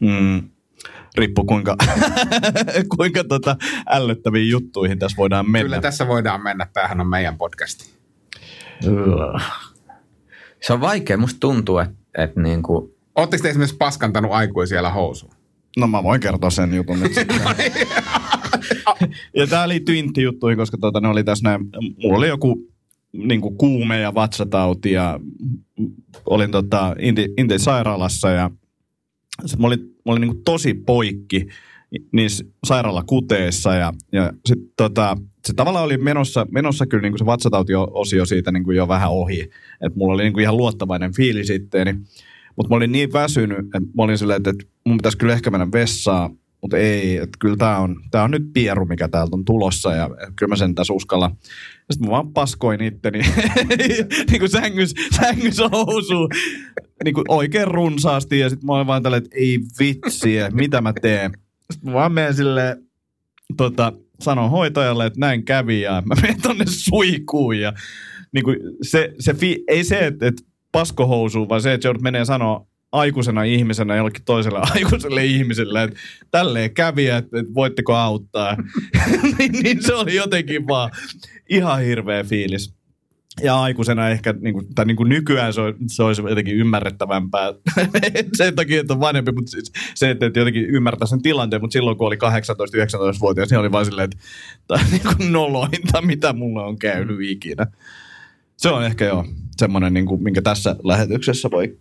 Hmm. 0.00 0.50
Riippuu 1.16 1.44
kuinka, 1.44 1.76
kuinka 2.96 3.24
tota 3.24 3.56
ällöttäviin 3.86 4.48
juttuihin 4.48 4.98
tässä 4.98 5.16
voidaan 5.16 5.50
mennä. 5.50 5.64
Kyllä 5.64 5.80
tässä 5.80 6.06
voidaan 6.06 6.42
mennä, 6.42 6.66
tämähän 6.72 7.00
on 7.00 7.06
meidän 7.06 7.38
podcasti. 7.38 7.90
Se 10.60 10.72
on 10.72 10.80
vaikea. 10.80 11.16
Musta 11.16 11.40
tuntuu, 11.40 11.78
että, 11.78 11.94
että 12.18 12.40
niin 12.40 12.62
kuin, 12.62 12.96
Oletteko 13.16 13.42
te 13.42 13.48
esimerkiksi 13.48 13.76
paskantanut 13.76 14.32
aikuisia 14.32 14.90
housuun? 14.90 15.32
No 15.76 15.86
mä 15.86 16.02
voin 16.02 16.20
kertoa 16.20 16.50
sen 16.50 16.74
jutun 16.74 17.00
nyt 17.00 17.14
sitten. 17.14 17.40
ja 19.36 19.46
tää 19.46 19.68
liittyy 19.68 19.96
intti-juttuihin, 19.96 20.58
koska 20.58 20.78
tota, 20.80 21.00
ne 21.00 21.08
oli 21.08 21.24
tässä 21.24 21.48
näin, 21.48 21.60
mulla 22.02 22.18
oli 22.18 22.28
joku 22.28 22.68
niin 23.12 23.40
kuin 23.40 23.56
kuume 23.56 24.00
ja 24.00 24.14
vatsatauti 24.14 24.92
ja 24.92 25.20
olin 26.26 26.50
tota, 26.50 26.94
inti, 26.98 27.28
inti 27.38 27.58
sairaalassa 27.58 28.30
ja 28.30 28.50
sit 29.46 29.58
mä 29.58 29.66
olin, 29.66 29.80
mä 29.80 30.12
olin 30.12 30.20
niin 30.20 30.34
kuin 30.34 30.44
tosi 30.44 30.74
poikki 30.74 31.46
niissä 32.12 32.44
sairaalakuteissa 32.66 33.74
ja, 33.74 33.92
ja 34.12 34.32
sit, 34.46 34.58
tota, 34.76 35.16
se 35.44 35.52
tavallaan 35.54 35.84
oli 35.84 35.96
menossa, 35.96 36.46
menossa 36.50 36.86
kyllä 36.86 37.02
niin 37.02 37.12
kuin 37.12 37.18
se 37.18 37.26
vatsatauti-osio 37.26 38.26
siitä 38.26 38.52
niin 38.52 38.64
kuin 38.64 38.76
jo 38.76 38.88
vähän 38.88 39.10
ohi. 39.10 39.50
Et 39.80 39.96
mulla 39.96 40.14
oli 40.14 40.22
niin 40.22 40.32
kuin 40.32 40.42
ihan 40.42 40.56
luottavainen 40.56 41.14
fiili 41.14 41.44
sitten. 41.44 41.86
Niin, 41.86 42.04
mutta 42.56 42.70
mä 42.70 42.76
olin 42.76 42.92
niin 42.92 43.12
väsynyt, 43.12 43.58
että 43.58 43.80
mä 43.80 44.02
olin 44.02 44.18
silleen, 44.18 44.36
että, 44.36 44.50
että 44.50 44.64
mun 44.84 44.96
pitäisi 44.96 45.18
kyllä 45.18 45.32
ehkä 45.32 45.50
mennä 45.50 45.72
vessaan, 45.72 46.38
mutta 46.62 46.76
ei, 46.76 47.16
että 47.16 47.36
kyllä 47.38 47.56
tää 47.56 47.78
on, 47.78 47.96
tää 48.10 48.22
on 48.22 48.30
nyt 48.30 48.52
pieru, 48.52 48.86
mikä 48.86 49.08
täältä 49.08 49.36
on 49.36 49.44
tulossa 49.44 49.94
ja 49.94 50.10
kyllä 50.36 50.50
mä 50.50 50.56
sen 50.56 50.74
tässä 50.74 50.92
uskalla. 50.92 51.30
Sitten 51.90 52.08
mä 52.08 52.10
vaan 52.10 52.32
paskoin 52.32 52.82
itteni 52.82 53.20
niin 54.30 54.38
kuin 54.38 54.50
sängys, 54.50 54.94
sängys 55.16 55.58
housuun 55.72 56.28
niin 57.04 57.14
kuin 57.14 57.24
oikein 57.28 57.68
runsaasti 57.68 58.38
ja 58.38 58.50
sitten 58.50 58.66
mä 58.66 58.72
olin 58.72 58.86
vaan 58.86 59.02
tälleen, 59.02 59.22
että 59.24 59.36
ei 59.36 59.58
vitsi, 59.78 60.38
että 60.38 60.56
mitä 60.56 60.80
mä 60.80 60.92
teen. 61.02 61.32
Sitten 61.72 61.90
mä 61.90 61.94
vaan 61.94 62.12
menen 62.12 62.34
silleen, 62.34 62.76
tota, 63.56 63.92
sanon 64.20 64.50
hoitajalle, 64.50 65.06
että 65.06 65.20
näin 65.20 65.44
kävi 65.44 65.80
ja 65.80 66.02
mä 66.06 66.14
menen 66.22 66.42
tonne 66.42 66.64
suikuun 66.68 67.58
ja 67.58 67.72
niin 68.32 68.44
kuin 68.44 68.56
se, 68.82 69.14
se 69.18 69.34
fi, 69.34 69.64
ei 69.68 69.84
se, 69.84 69.98
että, 70.06 70.26
että 70.26 70.42
paskohousuun, 70.72 71.48
vaan 71.48 71.62
se, 71.62 71.72
että 71.72 71.88
joudut 71.88 72.02
menee 72.02 72.24
sanoa 72.24 72.66
aikuisena 72.96 73.42
ihmisenä 73.42 73.96
jollekin 73.96 74.24
toiselle 74.24 74.58
aikuiselle 74.74 75.24
ihmiselle, 75.24 75.82
että 75.82 75.96
tälleen 76.30 76.74
kävi, 76.74 77.08
että, 77.08 77.36
voitteko 77.54 77.94
auttaa. 77.94 78.56
niin, 79.38 79.52
niin 79.52 79.82
se 79.82 79.94
oli 79.94 80.14
jotenkin 80.14 80.66
vaan 80.66 80.90
ihan 81.48 81.80
hirveä 81.80 82.24
fiilis. 82.24 82.74
ja 83.42 83.60
aikuisena 83.60 84.08
ehkä, 84.08 84.34
niin 84.40 84.54
kuin, 84.54 84.74
tai 84.74 84.84
niin 84.84 84.96
kuin 84.96 85.08
nykyään 85.08 85.52
se, 85.52 85.60
se 85.86 86.02
olisi 86.02 86.22
jotenkin 86.28 86.56
ymmärrettävämpää 86.56 87.54
sen 88.38 88.54
takia, 88.54 88.80
että 88.80 88.94
on 88.94 89.00
vanhempi, 89.00 89.32
mutta 89.32 89.50
siis 89.50 89.72
se, 89.94 90.10
että, 90.10 90.26
jotenkin 90.26 90.64
ymmärtää 90.66 91.06
sen 91.06 91.22
tilanteen, 91.22 91.62
mutta 91.62 91.72
silloin 91.72 91.98
kun 91.98 92.06
oli 92.06 92.16
18-19-vuotias, 92.16 93.50
niin 93.50 93.58
oli 93.58 93.72
vaan 93.72 93.84
silleen, 93.84 94.04
että 94.04 94.16
tämä 94.66 94.84
niin 94.90 95.02
kuin 95.02 95.32
nolointa, 95.32 96.02
mitä 96.02 96.32
mulle 96.32 96.62
on 96.62 96.78
käynyt 96.78 97.18
ikinä. 97.20 97.66
Se 98.56 98.68
on 98.68 98.84
ehkä 98.84 99.04
jo 99.04 99.24
semmoinen, 99.56 99.94
niin 99.94 100.06
kuin, 100.06 100.22
minkä 100.22 100.42
tässä 100.42 100.76
lähetyksessä 100.84 101.50
voi 101.50 101.78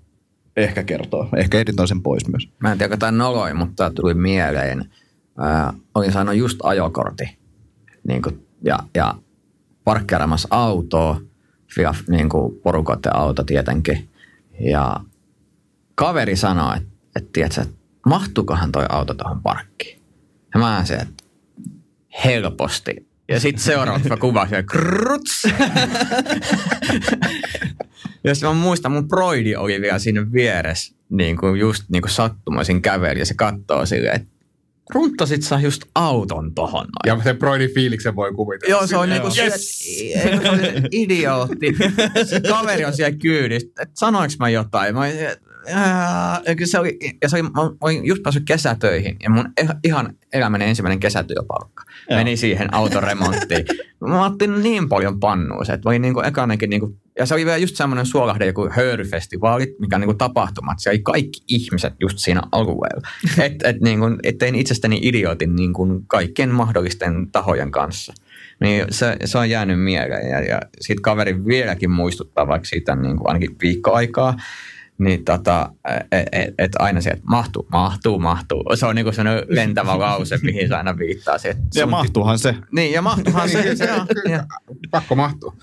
ehkä 0.56 0.84
kertoa. 0.84 1.30
Ehkä 1.38 1.60
editoin 1.60 1.88
sen 1.88 2.02
pois 2.02 2.28
myös. 2.28 2.50
Mä 2.60 2.72
en 2.72 2.78
tiedä, 2.78 2.94
onko 2.94 3.00
tämä 3.00 3.12
noloi, 3.12 3.54
mutta 3.54 3.92
tuli 3.92 4.14
mieleen. 4.14 4.92
Ää, 5.38 5.74
olin 5.96 6.12
saanut 6.12 6.36
just 6.36 6.60
ajokortti 6.64 7.38
niin 8.08 8.22
kuin, 8.22 8.48
ja, 8.62 8.80
ja 8.96 9.16
parkkeeramassa 9.84 10.48
autoa, 10.52 11.22
Fiat, 11.76 11.96
niin 12.08 12.30
kuin 12.30 12.56
porukoiden 12.64 13.16
auto 13.16 13.44
tietenkin. 13.44 14.10
Ja 14.60 15.00
kaveri 15.96 16.36
sanoi, 16.36 16.78
että, 16.78 16.90
että, 17.16 17.30
tiedätkö, 17.34 17.62
että 17.62 17.76
mahtuukohan 18.06 18.72
toi 18.72 18.86
auto 18.90 19.14
tuohon 19.14 19.42
parkkiin. 19.42 20.02
Ja 20.54 20.60
mä 20.60 20.82
se, 20.86 20.96
että 20.96 21.24
helposti. 22.26 23.08
Ja 23.30 23.40
sitten 23.40 23.64
seuraavaksi 23.64 24.10
mä 24.10 24.18
kuvasin, 24.18 24.66
kruts. 24.66 25.44
ja 28.26 28.36
sitten 28.36 28.50
mä 28.50 28.54
muistan, 28.54 28.92
mun 28.92 29.08
broidi 29.08 29.56
oli 29.56 29.82
vielä 29.82 30.00
siinä 30.00 30.32
vieressä, 30.32 30.96
niin 31.10 31.38
kuin 31.38 31.60
just 31.60 31.84
niin 31.90 32.02
kuin 32.02 32.12
sattumaisin 32.12 32.82
käveli 32.82 33.20
ja 33.20 33.26
se 33.26 33.34
katsoo 33.34 33.86
silleen, 33.86 34.16
että 34.16 34.28
runttasit 34.94 35.42
sä 35.42 35.60
just 35.60 35.82
auton 35.96 36.54
tohon 36.56 36.86
noin. 36.86 37.18
Ja 37.18 37.24
se 37.24 37.34
broidin 37.34 37.74
fiiliksen 37.74 38.16
voi 38.16 38.32
kuvitella. 38.34 38.72
Joo, 38.72 38.88
se 38.88 38.98
on 38.98 39.10
niinku 39.10 39.28
Yes. 39.28 39.38
yes. 40.02 40.44
se, 40.44 40.82
idiootti. 40.92 41.76
Se 42.26 42.42
kaveri 42.50 42.86
on 42.86 42.94
siellä 42.94 43.18
kyydissä. 43.18 43.70
Et 43.82 43.90
sanoinko 43.94 44.34
mä 44.40 44.50
jotain? 44.50 44.96
Mä 44.96 45.00
olin, 45.02 45.16
ja 46.60 46.68
se 46.68 46.80
oli, 46.80 46.98
ja 47.22 47.30
se 47.30 47.36
oli, 47.36 47.44
mä 47.44 47.50
olin 47.82 48.06
just 48.06 48.24
päässyt 48.24 48.44
kesätöihin 48.46 49.16
ja 49.24 49.30
mun 49.30 49.46
eh- 49.62 49.80
ihan 49.84 50.14
elämäni 50.34 50.66
ensimmäinen 50.66 51.00
kesätyöpalkka 51.00 51.84
Joo. 52.10 52.18
meni 52.20 52.38
siihen 52.38 52.74
autoremonttiin. 52.74 53.66
mä 54.08 54.26
otin 54.26 54.64
niin 54.64 54.90
paljon 54.90 55.20
pannua 55.20 55.66
se, 55.66 55.74
että 55.74 55.90
oli 55.90 56.00
niinku 56.00 56.22
ekanakin 56.22 56.70
niinku, 56.70 56.98
ja 57.20 57.26
se 57.26 57.34
oli 57.34 57.46
vielä 57.46 57.58
just 57.58 57.76
semmoinen 57.76 58.06
suolahde 58.06 58.46
joku 58.46 58.70
höyryfestivaali, 58.72 59.76
mikä 59.80 59.96
on 59.96 60.02
niinku 60.02 60.14
tapahtuma, 60.14 60.72
että 60.72 60.84
siellä 60.84 60.96
oli 60.96 61.04
kaikki 61.04 61.42
ihmiset 61.48 61.94
just 62.00 62.18
siinä 62.18 62.42
alueella. 62.52 63.08
Et, 63.46 63.54
et 63.64 63.82
niinku, 63.82 64.06
et 64.24 64.38
tein 64.38 64.56
itsestäni 64.56 65.00
idiotin 65.02 65.56
niinku 65.56 66.04
kaikkien 66.08 66.50
mahdollisten 66.50 67.32
tahojen 67.32 67.72
kanssa. 67.72 68.14
Niin 68.60 68.86
se, 68.90 69.18
se 69.26 69.38
on 69.38 69.50
jäänyt 69.50 69.84
mieleen 69.84 70.30
ja, 70.30 70.42
ja 70.42 70.62
siitä 70.82 71.02
kaveri 71.02 71.46
vieläkin 71.46 71.92
muistuttaa 71.92 72.48
vaikka 72.48 72.68
siitä 72.68 72.96
niin 72.96 73.18
kuin 73.18 73.28
ainakin 73.28 73.56
viikkoaikaa, 73.62 74.38
niin 74.98 75.26
tota, 75.26 75.72
et, 76.12 76.28
et, 76.32 76.54
et 76.58 76.72
aina 76.80 77.02
se, 77.02 77.10
että 77.10 77.26
mahtuu, 77.28 77.68
mahtuu, 77.72 78.20
mahtuu. 78.20 78.64
Se 78.76 78.86
on 78.86 78.96
niin 78.96 79.06
kuin 79.06 79.14
sellainen 79.14 79.46
lentävä 79.48 80.00
lause, 80.00 80.40
mihin 80.42 80.68
se 80.68 80.76
aina 80.76 80.98
viittaa. 80.98 81.38
Se, 81.38 81.50
että 81.50 81.64
Ja 81.76 81.88
mahtuuhan 81.88 82.40
se. 82.40 82.56
Niin, 82.72 82.94
ja 82.94 83.02
mahtuuhan 83.02 83.50
se. 83.50 83.62
Niin, 83.64 83.78
se 83.78 83.86
ja. 84.30 84.46
pakko 84.92 85.16
mahtua. 85.16 85.56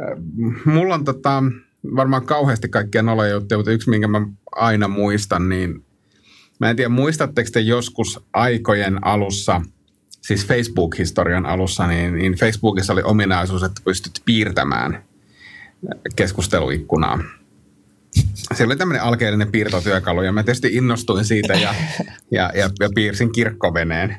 Äh, 0.00 0.18
Mulla 0.64 0.94
on 0.94 1.04
tota, 1.04 1.42
varmaan 1.96 2.26
kauheasti 2.26 2.68
kaikkia 2.68 3.02
noloja 3.02 3.32
juttuja, 3.32 3.58
mutta 3.58 3.70
yksi, 3.70 3.90
minkä 3.90 4.08
mä 4.08 4.26
aina 4.52 4.88
muistan, 4.88 5.48
niin 5.48 5.84
mä 6.60 6.70
en 6.70 6.76
tiedä, 6.76 6.88
muistatteko 6.88 7.50
te 7.52 7.60
joskus 7.60 8.20
aikojen 8.32 9.04
alussa, 9.04 9.60
siis 10.20 10.46
Facebook-historian 10.46 11.46
alussa, 11.46 11.86
niin, 11.86 12.14
niin 12.14 12.32
Facebookissa 12.32 12.92
oli 12.92 13.02
ominaisuus, 13.02 13.62
että 13.62 13.82
pystyt 13.84 14.22
piirtämään 14.24 15.04
keskusteluikkunaa. 16.16 17.18
Siellä 18.54 18.72
oli 18.72 18.76
tämmöinen 18.76 19.02
alkeellinen 19.02 19.52
piirtotyökalu 19.52 20.22
ja 20.22 20.32
mä 20.32 20.42
tietysti 20.42 20.68
innostuin 20.72 21.24
siitä 21.24 21.52
ja, 21.52 21.74
ja, 22.30 22.52
ja, 22.54 22.70
ja 22.80 22.88
piirsin 22.94 23.32
kirkkoveneen. 23.32 24.16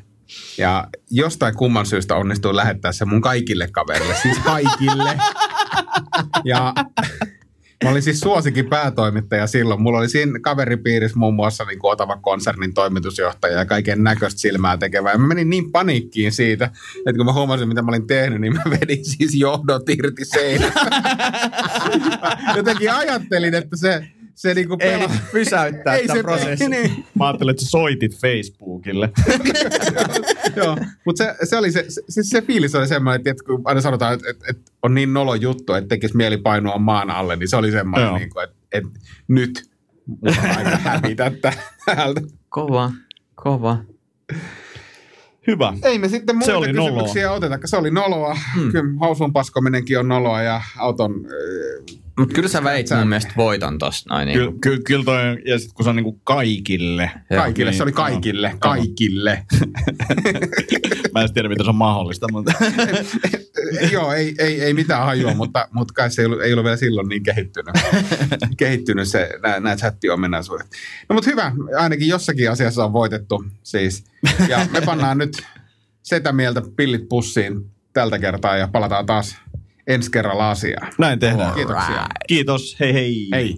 Ja 0.57 0.87
jostain 1.11 1.55
kumman 1.55 1.85
syystä 1.85 2.15
onnistuin 2.15 2.55
lähettää 2.55 2.91
se 2.91 3.05
mun 3.05 3.21
kaikille 3.21 3.67
kaverille, 3.71 4.15
siis 4.15 4.39
kaikille. 4.39 5.17
Ja 6.45 6.73
mä 7.83 7.89
olin 7.91 8.01
siis 8.01 8.19
suosikin 8.19 8.65
päätoimittaja 8.69 9.47
silloin. 9.47 9.81
Mulla 9.81 9.97
oli 9.99 10.09
siinä 10.09 10.39
kaveripiirissä 10.39 11.19
muun 11.19 11.33
muassa 11.33 11.63
niin 11.63 11.79
kuin 11.79 11.91
Otava 11.91 12.17
konsernin 12.17 12.73
toimitusjohtaja 12.73 13.57
ja 13.57 13.65
kaiken 13.65 14.03
näköistä 14.03 14.39
silmää 14.41 14.77
tekevää. 14.77 15.11
Ja 15.11 15.17
mä 15.17 15.27
menin 15.27 15.49
niin 15.49 15.71
paniikkiin 15.71 16.31
siitä, 16.31 16.65
että 17.05 17.17
kun 17.17 17.25
mä 17.25 17.33
huomasin, 17.33 17.67
mitä 17.67 17.81
mä 17.81 17.89
olin 17.89 18.07
tehnyt, 18.07 18.41
niin 18.41 18.53
mä 18.53 18.61
vedin 18.81 19.05
siis 19.05 19.35
johdot 19.35 19.89
irti 19.89 20.25
seinästä. 20.25 20.79
Mä 22.21 22.53
Jotenkin 22.55 22.93
ajattelin, 22.93 23.53
että 23.53 23.77
se, 23.77 24.03
se 24.35 24.53
niinku 24.53 24.77
Ei 24.79 24.91
pelaa. 24.91 25.15
pysäyttää 25.31 25.95
Ei 25.95 26.07
se- 26.07 26.21
prosessia. 26.23 26.69
Niin, 26.69 27.05
Mä 27.15 27.27
ajattelin, 27.27 27.51
että 27.51 27.65
sä 27.65 27.69
soitit 27.69 28.15
Facebookille. 28.21 29.09
Joo, 30.55 30.77
mutta 31.05 31.23
se, 31.23 31.35
se, 31.45 31.57
oli 31.57 31.71
se, 31.71 31.85
se, 31.89 32.01
siis 32.09 32.29
se 32.29 32.41
fiilis 32.41 32.75
oli 32.75 32.87
semmoinen, 32.87 33.21
että 33.25 33.43
kun 33.45 33.61
aina 33.65 33.81
sanotaan, 33.81 34.13
että, 34.13 34.29
että, 34.29 34.45
että 34.49 34.68
on 34.83 34.93
niin 34.93 35.13
nolo 35.13 35.35
juttu, 35.35 35.73
että 35.73 35.87
tekisi 35.87 36.17
mieli 36.17 36.37
painua 36.37 36.77
maan 36.77 37.09
alle, 37.11 37.35
niin 37.35 37.49
se 37.49 37.55
oli 37.57 37.71
semmoinen, 37.71 38.13
niin 38.13 38.29
kuin, 38.29 38.43
että, 38.43 38.55
että 38.71 38.89
nyt 39.27 39.69
mun 40.05 40.33
on 40.43 40.57
aika 40.57 40.77
hävitä 40.89 41.31
täältä. 41.85 42.21
Kova, 42.49 42.91
kova. 43.35 43.77
Hyvä. 45.47 45.73
Ei 45.83 45.99
me 45.99 46.07
sitten 46.09 46.35
muita 46.35 46.45
Se 46.45 46.53
oli 46.55 46.73
noloa. 46.73 46.89
kysymyksiä 46.89 47.31
oteta, 47.31 47.59
se 47.65 47.77
oli 47.77 47.91
noloa. 47.91 48.37
Hmm. 48.55 48.71
Kyllä 48.71 48.99
hausun 48.99 49.33
paskominenkin 49.33 49.99
on 49.99 50.07
noloa 50.07 50.41
ja 50.41 50.61
auton... 50.77 51.11
äh, 51.11 51.99
Mutta 52.19 52.35
kyllä 52.35 52.49
sä 52.49 52.63
veit 52.63 52.87
Sä- 52.87 52.97
mun 52.97 53.07
mielestä 53.07 53.33
voiton 53.37 53.77
tosta 53.77 54.13
noin. 54.13 54.25
Niin. 54.25 54.39
Kyllä, 54.39 54.51
ky, 54.61 54.79
kyllä 54.85 55.03
toi, 55.03 55.37
ja 55.45 55.59
sit 55.59 55.73
kun 55.73 55.83
se 55.83 55.89
on 55.89 55.95
niinku 55.95 56.19
kaikille. 56.23 57.11
Joo. 57.29 57.41
Kaikille, 57.41 57.73
se 57.73 57.83
oli 57.83 57.91
kaikille, 57.91 58.55
kaikille. 58.59 59.45
Mä 61.13 61.21
en 61.21 61.33
tiedä, 61.33 61.49
miten 61.49 61.65
se 61.65 61.69
on 61.69 61.75
mahdollista, 61.75 62.27
mutta 62.31 62.53
Joo, 63.91 64.13
ei, 64.13 64.35
ei, 64.39 64.61
ei 64.61 64.73
mitään 64.73 65.05
hajua, 65.05 65.33
mutta, 65.33 65.67
mutta 65.71 65.93
kai 65.93 66.11
se 66.11 66.21
ei 66.21 66.25
ollut, 66.25 66.41
ei 66.41 66.53
ollut 66.53 66.63
vielä 66.63 66.77
silloin 66.77 67.09
niin 67.09 67.23
kehittynyt, 67.23 67.75
kehittynyt 68.57 69.07
se, 69.07 69.29
nämä, 69.43 69.59
nämä 69.59 69.75
chatti-ominaisuudet. 69.75 70.67
No 71.09 71.13
mutta 71.13 71.29
hyvä, 71.29 71.51
ainakin 71.77 72.07
jossakin 72.07 72.51
asiassa 72.51 72.85
on 72.85 72.93
voitettu 72.93 73.45
siis. 73.63 74.03
Ja 74.49 74.67
me 74.71 74.81
pannaan 74.81 75.17
nyt 75.17 75.41
setä 76.03 76.31
mieltä 76.31 76.61
pillit 76.75 77.09
pussiin 77.09 77.71
tältä 77.93 78.19
kertaa 78.19 78.57
ja 78.57 78.67
palataan 78.67 79.05
taas 79.05 79.35
ensi 79.89 80.11
kerralla 80.11 80.49
asiaan. 80.49 80.93
näin 80.97 81.19
tehdään. 81.19 81.53
Kiitoksia. 81.53 82.07
Kiitos, 82.27 82.77
hei 82.79 82.93
hei. 82.93 83.27
Hei. 83.33 83.55